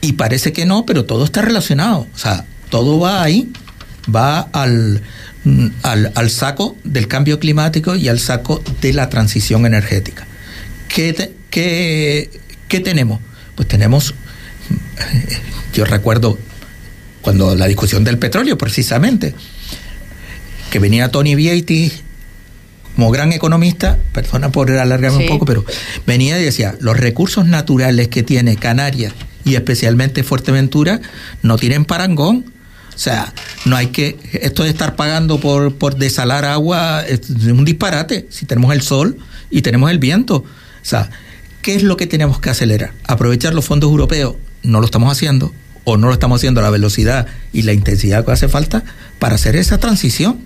Y 0.00 0.12
parece 0.12 0.52
que 0.52 0.66
no, 0.66 0.86
pero 0.86 1.04
todo 1.04 1.24
está 1.24 1.42
relacionado. 1.42 2.06
O 2.14 2.18
sea, 2.18 2.44
todo 2.70 2.98
va 2.98 3.22
ahí, 3.22 3.52
va 4.14 4.40
al, 4.40 5.02
al, 5.82 6.30
saco 6.30 6.76
del 6.84 7.08
cambio 7.08 7.38
climático 7.38 7.94
y 7.96 8.08
al 8.08 8.18
saco 8.18 8.62
de 8.80 8.92
la 8.92 9.08
transición 9.08 9.66
energética. 9.66 10.26
¿Qué, 10.88 11.32
qué, 11.50 12.80
tenemos? 12.80 13.20
Pues 13.54 13.68
tenemos, 13.68 14.14
yo 15.74 15.84
recuerdo 15.84 16.38
cuando 17.20 17.54
la 17.54 17.66
discusión 17.66 18.04
del 18.04 18.18
petróleo 18.18 18.56
precisamente, 18.56 19.34
que 20.70 20.78
venía 20.78 21.10
Tony 21.10 21.34
Vietti 21.34 21.92
como 22.94 23.10
gran 23.10 23.32
economista, 23.32 23.98
perdona 24.12 24.50
por 24.50 24.70
alargarme 24.70 25.18
un 25.18 25.26
poco, 25.26 25.44
pero 25.44 25.64
venía 26.06 26.38
y 26.40 26.44
decía, 26.44 26.74
los 26.80 26.96
recursos 26.98 27.46
naturales 27.46 28.08
que 28.08 28.22
tiene 28.22 28.56
Canarias 28.56 29.14
y 29.50 29.56
especialmente 29.56 30.22
Fuerteventura 30.22 31.00
no 31.42 31.58
tienen 31.58 31.84
parangón. 31.84 32.44
O 32.94 32.98
sea, 32.98 33.32
no 33.64 33.76
hay 33.76 33.88
que. 33.88 34.16
Esto 34.32 34.62
de 34.62 34.70
estar 34.70 34.94
pagando 34.94 35.40
por, 35.40 35.74
por 35.74 35.96
desalar 35.96 36.44
agua 36.44 37.02
es 37.06 37.30
un 37.30 37.64
disparate. 37.64 38.26
Si 38.30 38.46
tenemos 38.46 38.72
el 38.72 38.82
sol 38.82 39.16
y 39.50 39.62
tenemos 39.62 39.90
el 39.90 39.98
viento. 39.98 40.36
O 40.36 40.44
sea, 40.82 41.10
¿qué 41.62 41.74
es 41.74 41.82
lo 41.82 41.96
que 41.96 42.06
tenemos 42.06 42.40
que 42.40 42.50
acelerar? 42.50 42.92
Aprovechar 43.06 43.54
los 43.54 43.64
fondos 43.64 43.90
europeos. 43.90 44.36
No 44.62 44.80
lo 44.80 44.84
estamos 44.84 45.10
haciendo. 45.10 45.52
O 45.84 45.96
no 45.96 46.08
lo 46.08 46.12
estamos 46.12 46.40
haciendo 46.40 46.60
a 46.60 46.62
la 46.62 46.70
velocidad 46.70 47.26
y 47.52 47.62
la 47.62 47.72
intensidad 47.72 48.24
que 48.24 48.32
hace 48.32 48.48
falta 48.48 48.84
para 49.18 49.34
hacer 49.34 49.56
esa 49.56 49.78
transición. 49.78 50.40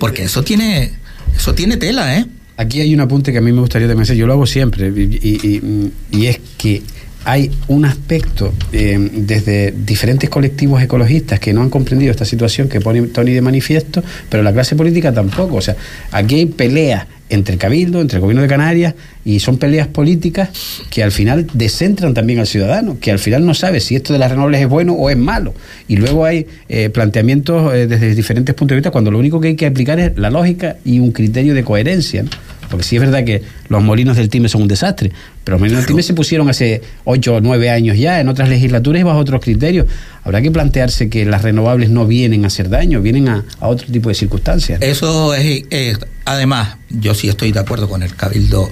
Porque 0.00 0.22
eso 0.22 0.42
tiene, 0.42 0.92
eso 1.36 1.54
tiene 1.54 1.76
tela, 1.76 2.16
¿eh? 2.16 2.26
Aquí 2.56 2.80
hay 2.80 2.94
un 2.94 3.00
apunte 3.00 3.32
que 3.32 3.38
a 3.38 3.40
mí 3.40 3.52
me 3.52 3.60
gustaría 3.60 3.88
también 3.88 4.02
hacer. 4.02 4.16
Yo 4.16 4.26
lo 4.26 4.32
hago 4.32 4.46
siempre. 4.46 4.88
y, 4.88 5.92
y 6.10 6.26
es 6.26 6.40
que 6.56 6.82
hay 7.24 7.50
un 7.68 7.84
aspecto 7.84 8.52
eh, 8.72 8.98
desde 9.12 9.72
diferentes 9.72 10.30
colectivos 10.30 10.82
ecologistas 10.82 11.38
que 11.38 11.52
no 11.52 11.62
han 11.62 11.70
comprendido 11.70 12.10
esta 12.10 12.24
situación 12.24 12.68
que 12.68 12.80
pone 12.80 13.02
Tony 13.02 13.32
de 13.32 13.42
manifiesto, 13.42 14.02
pero 14.28 14.42
la 14.42 14.52
clase 14.52 14.76
política 14.76 15.12
tampoco. 15.12 15.56
O 15.56 15.60
sea, 15.60 15.76
aquí 16.12 16.36
hay 16.36 16.46
peleas 16.46 17.06
entre 17.28 17.54
el 17.54 17.58
Cabildo, 17.60 18.00
entre 18.00 18.16
el 18.16 18.22
Gobierno 18.22 18.42
de 18.42 18.48
Canarias, 18.48 18.94
y 19.24 19.38
son 19.38 19.58
peleas 19.58 19.86
políticas 19.86 20.50
que 20.90 21.02
al 21.02 21.12
final 21.12 21.46
descentran 21.52 22.12
también 22.12 22.40
al 22.40 22.46
ciudadano, 22.46 22.98
que 23.00 23.12
al 23.12 23.20
final 23.20 23.46
no 23.46 23.54
sabe 23.54 23.80
si 23.80 23.94
esto 23.94 24.12
de 24.12 24.18
las 24.18 24.30
renovables 24.30 24.60
es 24.62 24.68
bueno 24.68 24.94
o 24.94 25.10
es 25.10 25.16
malo. 25.16 25.54
Y 25.86 25.96
luego 25.96 26.24
hay 26.24 26.46
eh, 26.68 26.90
planteamientos 26.90 27.72
eh, 27.72 27.86
desde 27.86 28.14
diferentes 28.14 28.54
puntos 28.54 28.74
de 28.74 28.76
vista 28.76 28.90
cuando 28.90 29.10
lo 29.10 29.18
único 29.18 29.40
que 29.40 29.48
hay 29.48 29.56
que 29.56 29.66
aplicar 29.66 30.00
es 30.00 30.16
la 30.16 30.30
lógica 30.30 30.76
y 30.84 30.98
un 30.98 31.12
criterio 31.12 31.54
de 31.54 31.62
coherencia. 31.62 32.24
Porque 32.70 32.84
sí 32.84 32.96
es 32.96 33.02
verdad 33.02 33.24
que 33.24 33.42
los 33.68 33.82
molinos 33.82 34.16
del 34.16 34.28
TIME 34.28 34.48
son 34.48 34.62
un 34.62 34.68
desastre, 34.68 35.10
pero 35.44 35.56
los 35.56 35.60
molinos 35.60 35.80
del 35.80 35.86
TIME 35.86 36.02
se 36.02 36.14
pusieron 36.14 36.48
hace 36.48 36.80
8 37.04 37.34
o 37.34 37.40
9 37.40 37.70
años 37.70 37.98
ya, 37.98 38.20
en 38.20 38.28
otras 38.28 38.48
legislaturas 38.48 39.00
y 39.00 39.02
bajo 39.02 39.18
otros 39.18 39.42
criterios. 39.42 39.86
Habrá 40.22 40.40
que 40.40 40.50
plantearse 40.50 41.10
que 41.10 41.26
las 41.26 41.42
renovables 41.42 41.90
no 41.90 42.06
vienen 42.06 42.44
a 42.44 42.46
hacer 42.46 42.68
daño, 42.68 43.02
vienen 43.02 43.28
a, 43.28 43.44
otro 43.60 43.88
tipo 43.88 44.08
de 44.08 44.14
circunstancias. 44.14 44.80
Eso 44.82 45.34
es, 45.34 45.98
además, 46.24 46.76
yo 46.88 47.14
sí 47.14 47.28
estoy 47.28 47.52
de 47.52 47.60
acuerdo 47.60 47.88
con 47.88 48.02
el 48.02 48.14
Cabildo 48.14 48.70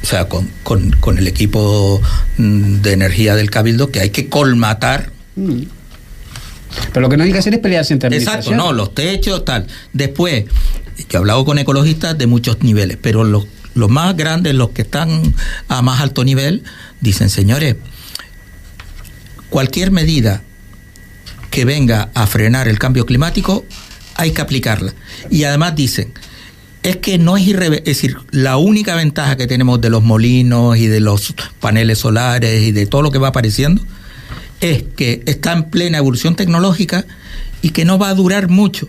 o 0.00 0.06
sea, 0.06 0.28
con, 0.28 0.48
con, 0.62 1.18
el 1.18 1.26
equipo 1.26 2.00
mm, 2.36 2.82
de 2.82 2.92
energía 2.92 3.34
del 3.34 3.50
Cabildo, 3.50 3.90
que 3.90 4.00
hay 4.00 4.10
que 4.10 4.28
colmatar. 4.28 5.10
Mm. 5.36 5.62
Pero 6.92 7.00
lo 7.00 7.08
que 7.08 7.16
no 7.16 7.24
hay 7.24 7.32
que 7.32 7.38
hacer 7.38 7.54
es 7.54 7.60
pelearse 7.60 7.92
entre 7.92 8.16
Exacto, 8.16 8.54
no, 8.54 8.72
los 8.72 8.94
techos, 8.94 9.44
tal. 9.44 9.66
Después, 9.92 10.44
yo 10.96 11.04
he 11.12 11.16
hablado 11.16 11.44
con 11.44 11.58
ecologistas 11.58 12.16
de 12.16 12.26
muchos 12.26 12.62
niveles, 12.62 12.98
pero 13.00 13.24
los, 13.24 13.46
los 13.74 13.90
más 13.90 14.16
grandes, 14.16 14.54
los 14.54 14.70
que 14.70 14.82
están 14.82 15.34
a 15.68 15.82
más 15.82 16.00
alto 16.00 16.24
nivel, 16.24 16.62
dicen, 17.00 17.30
señores, 17.30 17.76
cualquier 19.50 19.90
medida 19.90 20.42
que 21.50 21.64
venga 21.64 22.10
a 22.14 22.26
frenar 22.26 22.68
el 22.68 22.78
cambio 22.78 23.06
climático 23.06 23.64
hay 24.14 24.32
que 24.32 24.42
aplicarla. 24.42 24.94
Y 25.30 25.44
además 25.44 25.76
dicen, 25.76 26.12
es 26.82 26.96
que 26.96 27.18
no 27.18 27.36
es 27.36 27.46
irreversible, 27.46 27.90
es 27.90 27.96
decir, 27.96 28.16
la 28.30 28.56
única 28.56 28.94
ventaja 28.94 29.36
que 29.36 29.46
tenemos 29.46 29.80
de 29.80 29.90
los 29.90 30.02
molinos 30.02 30.76
y 30.76 30.86
de 30.86 31.00
los 31.00 31.34
paneles 31.60 31.98
solares 31.98 32.62
y 32.62 32.72
de 32.72 32.86
todo 32.86 33.02
lo 33.02 33.10
que 33.10 33.18
va 33.18 33.28
apareciendo 33.28 33.82
es 34.60 34.84
que 34.96 35.22
está 35.26 35.52
en 35.52 35.64
plena 35.64 35.98
evolución 35.98 36.36
tecnológica 36.36 37.04
y 37.62 37.70
que 37.70 37.84
no 37.84 37.98
va 37.98 38.08
a 38.08 38.14
durar 38.14 38.48
mucho, 38.48 38.88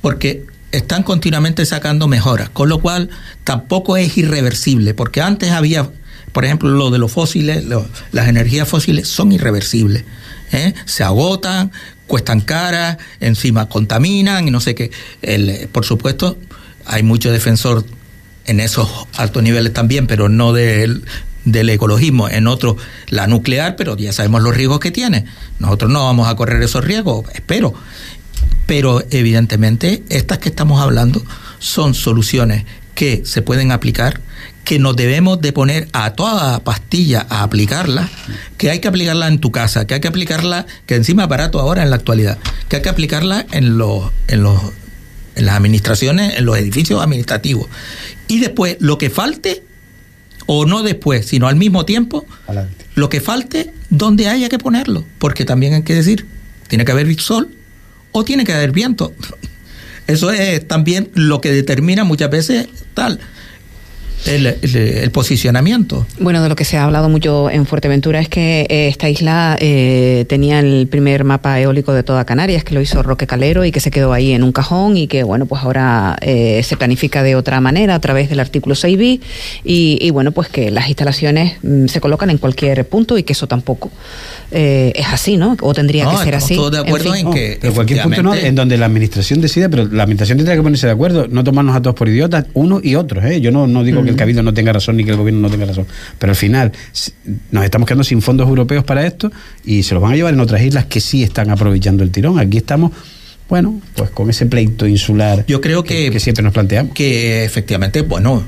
porque 0.00 0.44
están 0.72 1.02
continuamente 1.02 1.64
sacando 1.66 2.08
mejoras, 2.08 2.48
con 2.48 2.68
lo 2.68 2.80
cual 2.80 3.10
tampoco 3.44 3.96
es 3.96 4.16
irreversible, 4.16 4.94
porque 4.94 5.20
antes 5.20 5.50
había, 5.50 5.90
por 6.32 6.44
ejemplo, 6.44 6.70
lo 6.70 6.90
de 6.90 6.98
los 6.98 7.12
fósiles, 7.12 7.64
las 8.10 8.28
energías 8.28 8.68
fósiles 8.68 9.08
son 9.08 9.32
irreversibles, 9.32 10.04
¿eh? 10.52 10.74
se 10.86 11.04
agotan, 11.04 11.70
cuestan 12.06 12.40
caras, 12.40 12.98
encima 13.20 13.68
contaminan 13.68 14.48
y 14.48 14.50
no 14.50 14.60
sé 14.60 14.74
qué. 14.74 14.90
El, 15.20 15.68
por 15.70 15.84
supuesto, 15.84 16.38
hay 16.84 17.02
mucho 17.02 17.30
defensor 17.30 17.84
en 18.44 18.60
esos 18.60 18.88
altos 19.16 19.42
niveles 19.42 19.72
también, 19.72 20.06
pero 20.06 20.28
no 20.28 20.52
del, 20.52 21.04
del 21.44 21.70
ecologismo, 21.70 22.28
en 22.28 22.46
otro 22.46 22.76
la 23.08 23.26
nuclear, 23.26 23.76
pero 23.76 23.96
ya 23.96 24.12
sabemos 24.12 24.42
los 24.42 24.56
riesgos 24.56 24.80
que 24.80 24.90
tiene. 24.90 25.24
Nosotros 25.58 25.90
no 25.90 26.04
vamos 26.04 26.28
a 26.28 26.36
correr 26.36 26.62
esos 26.62 26.84
riesgos, 26.84 27.26
espero. 27.34 27.74
Pero 28.66 29.02
evidentemente 29.10 30.02
estas 30.08 30.38
que 30.38 30.48
estamos 30.48 30.80
hablando 30.80 31.22
son 31.58 31.94
soluciones 31.94 32.64
que 32.94 33.22
se 33.24 33.42
pueden 33.42 33.72
aplicar, 33.72 34.20
que 34.64 34.78
nos 34.78 34.94
debemos 34.94 35.40
de 35.40 35.52
poner 35.52 35.88
a 35.92 36.12
toda 36.12 36.62
pastilla 36.62 37.26
a 37.28 37.42
aplicarla, 37.42 38.08
que 38.58 38.70
hay 38.70 38.80
que 38.80 38.88
aplicarla 38.88 39.28
en 39.28 39.40
tu 39.40 39.50
casa, 39.50 39.86
que 39.86 39.94
hay 39.94 40.00
que 40.00 40.08
aplicarla, 40.08 40.66
que 40.86 40.94
encima 40.94 41.24
es 41.24 41.28
barato 41.28 41.58
ahora 41.58 41.82
en 41.82 41.90
la 41.90 41.96
actualidad, 41.96 42.38
que 42.68 42.76
hay 42.76 42.82
que 42.82 42.88
aplicarla 42.88 43.46
en 43.50 43.78
los, 43.78 44.10
en 44.28 44.42
los 44.42 44.60
en 45.34 45.46
las 45.46 45.56
administraciones, 45.56 46.38
en 46.38 46.44
los 46.44 46.56
edificios 46.58 47.02
administrativos. 47.02 47.66
Y 48.28 48.40
después, 48.40 48.76
lo 48.80 48.98
que 48.98 49.10
falte, 49.10 49.62
o 50.46 50.66
no 50.66 50.82
después, 50.82 51.26
sino 51.26 51.48
al 51.48 51.56
mismo 51.56 51.84
tiempo, 51.84 52.26
lo 52.94 53.08
que 53.08 53.20
falte, 53.20 53.72
donde 53.90 54.28
haya 54.28 54.48
que 54.48 54.58
ponerlo. 54.58 55.04
Porque 55.18 55.44
también 55.44 55.74
hay 55.74 55.82
que 55.82 55.94
decir, 55.94 56.26
tiene 56.68 56.84
que 56.84 56.92
haber 56.92 57.20
sol 57.20 57.50
o 58.12 58.24
tiene 58.24 58.44
que 58.44 58.52
haber 58.52 58.72
viento. 58.72 59.14
Eso 60.06 60.30
es 60.30 60.66
también 60.66 61.10
lo 61.14 61.40
que 61.40 61.52
determina 61.52 62.04
muchas 62.04 62.30
veces 62.30 62.68
tal 62.94 63.20
el, 64.26 65.10
posicionamiento. 65.12 66.06
Bueno, 66.18 66.42
de 66.42 66.48
lo 66.48 66.56
que 66.56 66.64
se 66.64 66.76
ha 66.76 66.84
hablado 66.84 67.08
mucho 67.08 67.50
en 67.50 67.66
Fuerteventura 67.66 68.20
es 68.20 68.28
que 68.28 68.66
eh, 68.68 68.88
esta 68.88 69.08
isla 69.08 69.56
eh, 69.60 70.24
tenía 70.28 70.60
el 70.60 70.86
primer 70.88 71.24
mapa 71.24 71.60
eólico 71.60 71.92
de 71.92 72.02
toda 72.02 72.24
Canarias, 72.24 72.64
que 72.64 72.74
lo 72.74 72.80
hizo 72.80 73.02
Roque 73.02 73.26
Calero 73.26 73.64
y 73.64 73.72
que 73.72 73.80
se 73.80 73.90
quedó 73.90 74.12
ahí 74.12 74.32
en 74.32 74.42
un 74.42 74.52
cajón 74.52 74.96
y 74.96 75.06
que, 75.06 75.22
bueno, 75.22 75.46
pues 75.46 75.62
ahora 75.62 76.16
eh, 76.20 76.62
se 76.62 76.76
planifica 76.76 77.22
de 77.22 77.36
otra 77.36 77.60
manera 77.60 77.94
a 77.94 78.00
través 78.00 78.28
del 78.28 78.40
artículo 78.40 78.74
6b 78.74 79.20
y, 79.64 80.10
bueno, 80.10 80.32
pues 80.32 80.48
que 80.48 80.70
las 80.70 80.88
instalaciones 80.88 81.56
mm, 81.62 81.86
se 81.86 82.00
colocan 82.00 82.30
en 82.30 82.38
cualquier 82.38 82.86
punto 82.86 83.18
y 83.18 83.22
que 83.22 83.32
eso 83.32 83.46
tampoco 83.46 83.90
es 84.50 85.06
así, 85.06 85.38
¿no? 85.38 85.56
O 85.62 85.72
tendría 85.72 86.06
que 86.10 86.16
ser 86.18 86.34
así. 86.34 86.54
Todos 86.54 86.72
de 86.72 86.78
acuerdo 86.80 87.14
en, 87.14 87.30
que. 87.30 87.58
En 87.62 87.72
cualquier 87.72 88.02
punto 88.02 88.22
no, 88.22 88.34
en 88.34 88.54
donde 88.54 88.76
la 88.76 88.84
administración 88.84 89.40
decide, 89.40 89.70
pero 89.70 89.86
la 89.86 90.02
administración 90.02 90.36
tendría 90.36 90.56
que 90.56 90.62
ponerse 90.62 90.86
de 90.86 90.92
acuerdo, 90.92 91.26
no 91.26 91.42
tomarnos 91.42 91.74
a 91.74 91.80
todos 91.80 91.96
por 91.96 92.08
idiotas, 92.08 92.44
uno 92.52 92.78
y 92.82 92.94
otros, 92.94 93.24
¿eh? 93.24 93.40
Yo 93.40 93.50
no, 93.50 93.66
no 93.66 93.82
digo 93.82 94.02
que 94.04 94.11
el 94.12 94.18
cabildo 94.18 94.42
no 94.42 94.54
tenga 94.54 94.72
razón 94.72 94.96
ni 94.96 95.04
que 95.04 95.10
el 95.10 95.16
gobierno 95.16 95.40
no 95.40 95.50
tenga 95.50 95.66
razón. 95.66 95.86
Pero 96.18 96.30
al 96.30 96.36
final 96.36 96.72
nos 97.50 97.64
estamos 97.64 97.86
quedando 97.86 98.04
sin 98.04 98.22
fondos 98.22 98.48
europeos 98.48 98.84
para 98.84 99.06
esto 99.06 99.32
y 99.64 99.82
se 99.82 99.94
los 99.94 100.02
van 100.02 100.12
a 100.12 100.16
llevar 100.16 100.34
en 100.34 100.40
otras 100.40 100.62
islas 100.62 100.86
que 100.86 101.00
sí 101.00 101.22
están 101.22 101.50
aprovechando 101.50 102.02
el 102.02 102.10
tirón. 102.10 102.38
Aquí 102.38 102.58
estamos 102.58 102.92
bueno, 103.48 103.82
pues 103.96 104.08
con 104.08 104.30
ese 104.30 104.46
pleito 104.46 104.86
insular 104.86 105.44
yo 105.46 105.60
creo 105.60 105.84
que, 105.84 106.18
siempre 106.20 106.42
nos 106.42 106.54
planteamos. 106.54 106.94
Que 106.94 107.44
efectivamente, 107.44 108.00
bueno, 108.00 108.42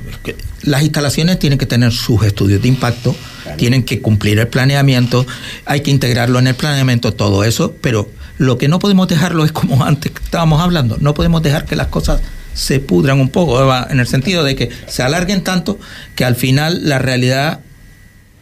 las 0.63 0.81
instalaciones 0.81 1.37
tienen 1.37 1.59
que 1.59 1.67
tener 1.67 1.91
sus 1.91 2.23
estudios 2.23 2.59
de 2.63 2.69
impacto, 2.69 3.15
tienen 3.55 3.83
que 3.83 4.01
cumplir 4.01 4.39
el 4.39 4.47
planeamiento, 4.47 5.27
hay 5.65 5.81
que 5.81 5.91
integrarlo 5.91 6.39
en 6.39 6.47
el 6.47 6.55
planeamiento, 6.55 7.13
todo 7.13 7.43
eso, 7.43 7.75
pero 7.81 8.09
lo 8.39 8.57
que 8.57 8.67
no 8.67 8.79
podemos 8.79 9.07
dejarlo 9.07 9.45
es 9.45 9.51
como 9.51 9.85
antes 9.85 10.11
estábamos 10.23 10.59
hablando, 10.59 10.97
no 10.99 11.13
podemos 11.13 11.43
dejar 11.43 11.65
que 11.65 11.75
las 11.75 11.87
cosas 11.87 12.21
se 12.55 12.79
pudran 12.79 13.19
un 13.19 13.29
poco, 13.29 13.61
en 13.89 13.99
el 13.99 14.07
sentido 14.07 14.43
de 14.43 14.55
que 14.55 14.69
se 14.87 15.03
alarguen 15.03 15.43
tanto 15.43 15.77
que 16.15 16.25
al 16.25 16.35
final 16.35 16.87
la 16.89 16.97
realidad 16.97 17.59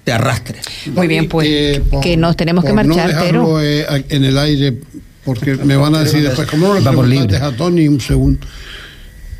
te 0.04 0.12
arrastre. 0.12 0.60
Muy 0.94 1.08
bien, 1.08 1.28
pues 1.28 1.48
eh, 1.50 1.84
que 2.02 2.16
nos 2.16 2.38
tenemos 2.38 2.64
que 2.64 2.74
marchar, 2.74 3.16
pero 3.20 3.62
eh, 3.62 4.06
en 4.10 4.24
el 4.24 4.38
aire, 4.38 4.78
porque 5.26 5.56
me 5.56 5.76
van 5.76 5.96
a 5.96 6.04
decir 6.04 6.24
después, 6.24 6.48
¿cómo 6.48 6.74
no 6.74 7.04
le 7.04 7.38
a 7.38 7.52
Tony 7.52 7.88
un 7.88 8.00
segundo? 8.00 8.46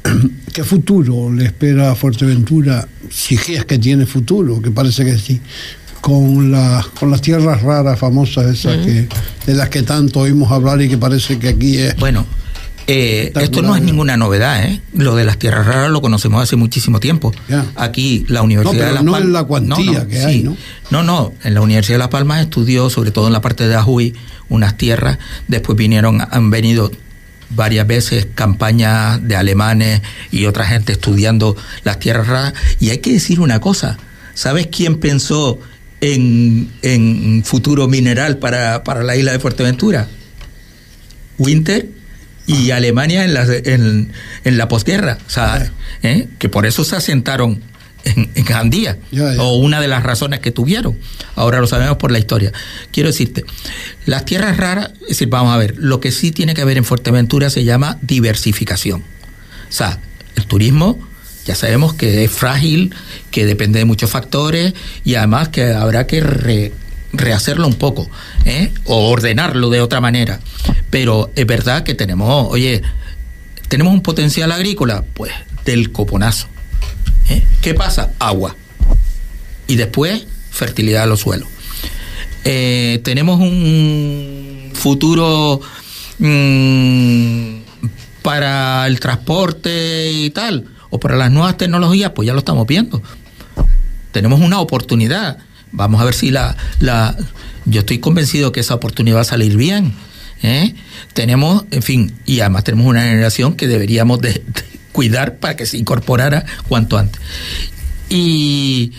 ¿Qué 0.54 0.64
futuro 0.64 1.32
le 1.32 1.46
espera 1.46 1.92
a 1.92 1.96
Fuerteventura, 1.96 2.88
si 3.10 3.36
es 3.36 3.66
que 3.66 3.78
tiene 3.78 4.06
futuro, 4.06 4.62
que 4.62 4.72
parece 4.72 5.06
que 5.06 5.18
sí, 5.18 5.40
con, 6.02 6.52
la, 6.52 6.86
con 7.00 7.12
las 7.12 7.22
tierras 7.22 7.62
raras 7.62 8.00
famosas 8.00 8.48
esas 8.48 8.78
que, 8.86 9.08
de 9.46 9.54
las 9.54 9.70
que 9.70 9.84
tanto 9.84 10.22
oímos 10.22 10.52
hablar 10.52 10.82
y 10.82 10.90
que 10.90 10.98
parece 10.98 11.38
que 11.38 11.50
aquí 11.50 11.78
es... 11.78 11.96
Bueno, 11.98 12.26
eh, 12.88 13.32
esto 13.36 13.62
no 13.62 13.76
es 13.76 13.82
ninguna 13.82 14.18
novedad, 14.18 14.66
¿eh? 14.66 14.82
Lo 14.94 15.16
de 15.16 15.24
las 15.24 15.38
tierras 15.38 15.66
raras 15.66 15.90
lo 15.90 16.02
conocemos 16.02 16.44
hace 16.44 16.56
muchísimo 16.56 17.00
tiempo. 17.00 17.34
Aquí 17.76 18.26
la 18.28 18.42
Universidad 18.42 18.88
de 18.88 18.94
Las 18.94 19.04
Palmas. 19.04 19.22
No 19.22 19.26
en 19.28 19.34
la 19.34 19.44
cuantía 19.46 20.08
que 20.08 20.20
hay, 20.20 20.44
¿no? 20.44 20.58
No, 20.90 21.04
no. 21.04 21.34
En 21.44 21.54
la 21.54 21.62
Universidad 21.62 21.96
de 21.96 22.00
Las 22.00 22.08
Palmas 22.10 22.42
estudió, 22.42 22.90
sobre 22.90 23.12
todo 23.12 23.28
en 23.28 23.34
la 23.34 23.42
parte 23.42 23.68
de 23.68 23.76
Ajuy, 23.76 24.14
unas 24.50 24.78
tierras. 24.78 25.18
Después 25.48 25.78
vinieron, 25.78 26.20
han 26.30 26.50
venido 26.50 26.92
varias 27.52 27.88
veces 27.88 28.28
campañas 28.36 29.26
de 29.26 29.36
alemanes 29.36 30.02
y 30.32 30.46
otra 30.46 30.66
gente 30.66 30.92
estudiando 30.92 31.56
las 31.84 32.00
tierras 32.00 32.28
raras. 32.28 32.54
Y 32.80 32.90
hay 32.90 32.98
que 32.98 33.14
decir 33.14 33.40
una 33.40 33.62
cosa. 33.62 33.98
¿Sabes 34.34 34.68
quién 34.68 34.98
pensó 34.98 35.60
en, 36.02 36.70
en 36.82 37.44
futuro 37.46 37.88
mineral 37.88 38.40
para, 38.40 38.84
para 38.84 39.04
la 39.04 39.16
isla 39.16 39.32
de 39.32 39.40
Fuerteventura? 39.40 40.08
Winter 41.38 42.03
y 42.46 42.72
Alemania 42.72 43.24
en 43.24 43.34
la, 43.34 43.46
en, 43.48 44.58
la 44.58 44.68
posguerra. 44.68 45.18
O 45.26 45.30
sea, 45.30 45.72
¿eh? 46.02 46.28
que 46.40 46.50
por 46.50 46.66
eso 46.66 46.84
se 46.84 46.96
asentaron 46.96 47.62
en, 48.04 48.30
en 48.36 48.46
Gandía, 48.46 48.98
o 49.40 49.56
una 49.58 49.80
de 49.80 49.88
las 49.88 50.04
razones 50.04 50.40
que 50.40 50.52
tuvieron. 50.52 50.98
Ahora 51.36 51.60
lo 51.60 51.68
sabemos 51.68 51.98
por 51.98 52.12
la 52.12 52.20
historia. 52.20 52.52
Quiero 52.92 53.10
decirte, 53.10 53.46
las 54.06 54.26
tierras 54.26 54.58
raras, 54.58 54.92
es 55.04 55.10
decir, 55.10 55.30
vamos 55.30 55.54
a 55.54 55.58
ver, 55.58 55.76
lo 55.78 56.00
que 56.00 56.12
sí 56.12 56.32
tiene 56.32 56.54
que 56.54 56.62
haber 56.62 56.78
en 56.78 56.84
Fuerteventura 56.84 57.50
se 57.50 57.64
llama 57.64 57.98
diversificación. 58.02 59.02
O 59.02 59.72
sea, 59.72 60.00
el 60.36 60.46
turismo 60.46 61.00
ya 61.46 61.56
sabemos 61.56 61.94
que 61.94 62.24
es 62.24 62.32
frágil, 62.32 62.96
que 63.32 63.46
depende 63.46 63.80
de 63.80 63.86
muchos 63.86 64.10
factores 64.10 64.74
y 65.04 65.16
además 65.16 65.50
que 65.50 65.74
habrá 65.74 66.08
que 66.08 66.72
rehacerlo 67.14 67.68
un 67.68 67.76
poco, 67.76 68.10
¿eh? 68.46 68.74
o 68.86 69.10
ordenarlo 69.10 69.70
de 69.70 69.82
otra 69.82 70.02
manera. 70.02 70.40
Pero 70.90 71.32
es 71.36 71.46
verdad 71.46 71.84
que 71.84 71.94
tenemos, 71.94 72.48
oye, 72.52 72.82
tenemos 73.68 73.94
un 73.94 74.02
potencial 74.02 74.52
agrícola, 74.52 75.06
pues 75.14 75.32
del 75.64 75.92
coponazo. 75.92 76.48
¿eh? 77.30 77.44
¿Qué 77.62 77.74
pasa? 77.74 78.12
Agua. 78.20 78.56
Y 79.68 79.76
después, 79.76 80.26
fertilidad 80.52 81.02
de 81.02 81.08
los 81.08 81.22
suelos. 81.22 81.48
Eh, 82.44 83.00
tenemos 83.04 83.40
un 83.40 84.72
futuro 84.74 85.62
mm, 86.20 87.56
para 88.22 88.86
el 88.88 89.00
transporte 89.00 90.12
y 90.12 90.30
tal, 90.32 90.66
o 90.90 91.00
para 91.00 91.16
las 91.16 91.32
nuevas 91.32 91.58
tecnologías, 91.58 92.12
pues 92.12 92.28
ya 92.28 92.34
lo 92.34 92.40
estamos 92.40 92.68
viendo. 92.68 93.02
Tenemos 94.12 94.42
una 94.42 94.60
oportunidad 94.60 95.38
Vamos 95.74 96.02
a 96.02 96.06
ver 96.06 96.14
si 96.14 96.32
la, 96.32 96.56
la 96.80 97.18
yo 97.66 97.82
estoy 97.82 98.00
convencido 98.00 98.52
que 98.52 98.60
esa 98.60 98.76
oportunidad 98.76 99.18
va 99.18 99.22
a 99.22 99.26
salir 99.26 99.58
bien. 99.58 99.94
¿eh? 100.42 100.74
Tenemos, 101.14 101.66
en 101.72 101.82
fin, 101.82 102.14
y 102.26 102.40
además 102.40 102.64
tenemos 102.64 102.88
una 102.88 103.04
generación 103.04 103.56
que 103.56 103.68
deberíamos 103.68 104.20
de, 104.22 104.44
cuidar 104.92 105.38
para 105.38 105.56
que 105.56 105.66
se 105.66 105.78
incorporara 105.78 106.46
cuanto 106.68 106.98
antes. 106.98 107.22
Y, 108.10 108.94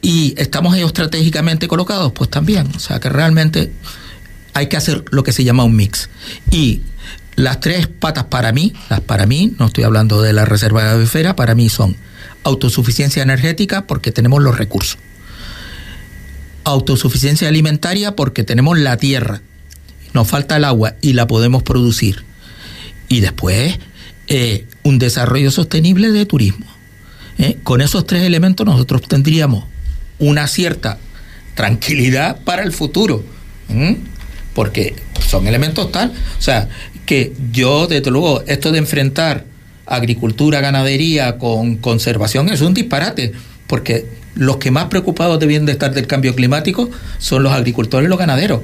y 0.00 0.34
estamos 0.38 0.76
estratégicamente 0.76 1.68
colocados, 1.68 2.12
pues 2.12 2.30
también. 2.30 2.68
O 2.74 2.78
sea 2.78 2.98
que 3.00 3.08
realmente 3.08 3.72
hay 4.54 4.68
que 4.68 4.76
hacer 4.76 5.04
lo 5.10 5.22
que 5.22 5.32
se 5.32 5.44
llama 5.44 5.64
un 5.64 5.76
mix. 5.76 6.08
Y 6.50 6.82
las 7.36 7.60
tres 7.60 7.86
patas 7.86 8.24
para 8.24 8.52
mí, 8.52 8.72
las 8.88 9.00
para 9.00 9.26
mí, 9.26 9.54
no 9.58 9.66
estoy 9.66 9.84
hablando 9.84 10.22
de 10.22 10.32
la 10.32 10.44
reserva 10.44 10.94
de 10.94 11.04
esfera, 11.04 11.36
para 11.36 11.54
mí 11.54 11.68
son 11.68 11.96
autosuficiencia 12.44 13.22
energética 13.22 13.86
porque 13.86 14.12
tenemos 14.12 14.42
los 14.42 14.56
recursos 14.56 14.98
autosuficiencia 16.68 17.48
alimentaria 17.48 18.14
porque 18.16 18.44
tenemos 18.44 18.78
la 18.78 18.96
tierra, 18.96 19.42
nos 20.14 20.28
falta 20.28 20.56
el 20.56 20.64
agua 20.64 20.94
y 21.00 21.12
la 21.12 21.26
podemos 21.26 21.62
producir. 21.62 22.24
Y 23.08 23.20
después, 23.20 23.78
eh, 24.26 24.66
un 24.82 24.98
desarrollo 24.98 25.50
sostenible 25.50 26.10
de 26.10 26.26
turismo. 26.26 26.66
¿eh? 27.38 27.58
Con 27.62 27.80
esos 27.80 28.06
tres 28.06 28.22
elementos 28.22 28.66
nosotros 28.66 29.02
tendríamos 29.02 29.64
una 30.18 30.46
cierta 30.46 30.98
tranquilidad 31.54 32.40
para 32.44 32.62
el 32.62 32.72
futuro. 32.72 33.24
Porque 34.54 34.96
son 35.26 35.46
elementos 35.46 35.92
tal. 35.92 36.12
O 36.38 36.42
sea, 36.42 36.68
que 37.06 37.32
yo, 37.52 37.86
desde 37.86 38.10
luego, 38.10 38.42
esto 38.46 38.72
de 38.72 38.78
enfrentar 38.78 39.44
agricultura, 39.86 40.60
ganadería 40.60 41.38
con 41.38 41.76
conservación 41.76 42.50
es 42.50 42.60
un 42.60 42.74
disparate, 42.74 43.32
porque 43.66 44.06
los 44.34 44.56
que 44.58 44.70
más 44.70 44.86
preocupados 44.86 45.38
deben 45.40 45.66
de 45.66 45.72
estar 45.72 45.92
del 45.92 46.06
cambio 46.06 46.34
climático 46.34 46.90
son 47.18 47.42
los 47.42 47.52
agricultores 47.52 48.06
y 48.06 48.10
los 48.10 48.18
ganaderos, 48.18 48.62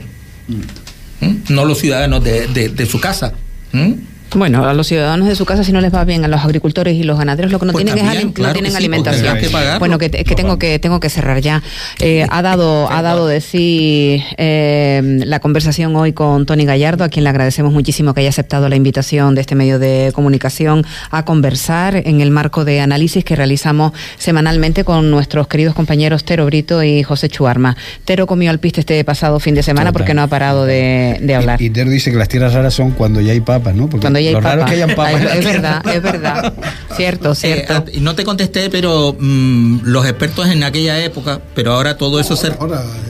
mm. 0.49 1.27
¿Mm? 1.27 1.37
no 1.49 1.65
los 1.65 1.79
ciudadanos 1.79 2.23
de, 2.23 2.49
de, 2.49 2.87
su 2.87 3.01
casa. 3.01 3.33
¿Mm? 3.73 3.93
Bueno, 4.35 4.65
a 4.65 4.75
los 4.75 4.87
ciudadanos 4.87 5.29
de 5.29 5.37
su 5.37 5.45
casa 5.45 5.65
si 5.65 5.73
no 5.73 5.81
les 5.81 5.95
va 5.95 6.05
bien, 6.05 6.25
a 6.25 6.29
los 6.29 6.45
agricultores 6.45 6.97
y 6.97 7.05
los 7.05 7.19
ganaderos 7.19 7.53
lo 7.53 7.59
que 7.59 7.67
no 7.67 7.73
pues 7.73 7.85
tienen 7.85 8.05
es 8.07 8.39
no 8.39 8.53
tienen 8.53 8.75
alimentación. 8.75 9.39
bueno, 9.79 9.99
que, 9.99 10.11
que 10.11 10.35
tengo 10.35 10.59
que 10.59 10.79
tengo 10.79 11.01
que 11.01 11.09
cerrar 11.09 11.41
ya. 11.41 11.63
Eh, 12.01 12.27
ha 12.29 12.43
dado 12.43 12.89
ha 12.91 13.03
dado 13.03 13.27
de 13.27 13.41
sí 13.41 14.23
eh, 14.37 15.21
la 15.25 15.41
conversación 15.41 15.95
hoy 15.97 16.13
con 16.13 16.47
Tony 16.47 16.65
Gallardo, 16.65 17.05
a 17.05 17.09
quien 17.09 17.25
le 17.25 17.31
agradecemos 17.31 17.73
muchísimo 17.73 18.15
que 18.15 18.21
haya 18.21 18.31
aceptado 18.31 18.69
la 18.69 18.77
invitación 18.77 19.35
de 19.35 19.41
este 19.41 19.55
medio 19.55 19.79
de 19.79 20.13
comunicación 20.15 20.85
a 21.11 21.25
conversar 21.25 21.97
en 21.97 22.21
el 22.21 22.31
marco 22.31 22.65
de 22.65 22.81
análisis 22.81 23.25
que 23.25 23.37
realizamos 23.37 23.93
semanalmente 24.19 24.85
con 24.85 25.11
nuestros 25.11 25.49
queridos 25.49 25.75
compañeros 25.75 26.25
Tero 26.25 26.47
Brito 26.47 26.83
y 26.83 27.03
José 27.03 27.29
Chuarma. 27.29 27.77
Tero 28.05 28.27
comió 28.27 28.51
al 28.51 28.59
piste 28.59 28.81
este 28.81 29.05
pasado 29.05 29.39
fin 29.41 29.55
de 29.55 29.63
semana 29.63 29.93
porque 29.93 30.15
no 30.15 30.23
ha 30.23 30.27
parado 30.27 30.65
de, 30.65 31.35
hablar. 31.37 31.61
Y, 31.61 31.71
Tero 31.71 31.91
dice 31.91 32.11
que 32.11 32.17
las 32.17 32.29
tierras 32.29 32.55
raras 32.55 32.75
son 32.75 32.93
cuando 32.93 33.21
ya 33.21 33.33
hay 33.33 33.41
papas, 33.41 33.75
¿no? 33.75 33.89
Porque 33.89 34.07
es 34.29 35.45
verdad, 35.45 35.83
es 35.87 36.03
verdad. 36.03 36.53
cierto, 36.97 37.33
eh, 37.33 37.35
cierto. 37.35 37.85
y 37.93 38.01
no 38.01 38.15
te 38.15 38.25
contesté, 38.25 38.71
pero 38.71 39.17
mm, 39.19 39.81
los 39.85 40.07
expertos 40.07 40.49
en 40.49 40.63
aquella 40.65 41.03
época, 41.03 41.41
pero 41.55 41.73
ahora 41.73 41.97
todo 41.97 42.21
eso 42.21 42.37
se... 42.37 42.53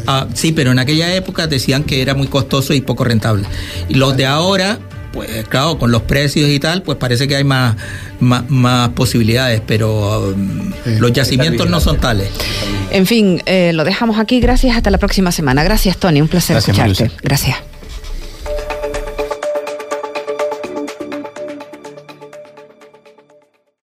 Ah, 0.06 0.26
sí, 0.34 0.52
pero 0.52 0.72
en 0.72 0.78
aquella 0.78 1.14
época 1.14 1.46
decían 1.46 1.84
que 1.84 2.02
era 2.02 2.14
muy 2.14 2.26
costoso 2.26 2.74
y 2.74 2.80
poco 2.80 3.04
rentable. 3.04 3.46
Y 3.88 3.94
los 3.94 4.16
de 4.16 4.26
ahora 4.26 4.78
pues 5.14 5.46
claro, 5.48 5.78
con 5.78 5.92
los 5.92 6.02
precios 6.02 6.50
y 6.50 6.58
tal, 6.58 6.82
pues 6.82 6.98
parece 6.98 7.28
que 7.28 7.36
hay 7.36 7.44
más, 7.44 7.76
más, 8.18 8.88
posibilidades, 8.90 9.62
pero 9.64 10.34
mm, 10.36 10.98
los 10.98 11.12
yacimientos 11.12 11.70
no 11.70 11.80
son 11.80 11.98
tales. 11.98 12.28
En 12.90 13.06
fin, 13.06 13.40
eh, 13.46 13.72
lo 13.72 13.84
dejamos 13.84 14.18
aquí. 14.18 14.40
Gracias. 14.40 14.76
Hasta 14.76 14.90
la 14.90 14.98
próxima 14.98 15.32
semana. 15.32 15.62
Gracias, 15.64 15.96
Tony. 15.96 16.20
Un 16.20 16.28
placer 16.28 16.56
escucharte. 16.56 17.10
Gracias. 17.22 17.56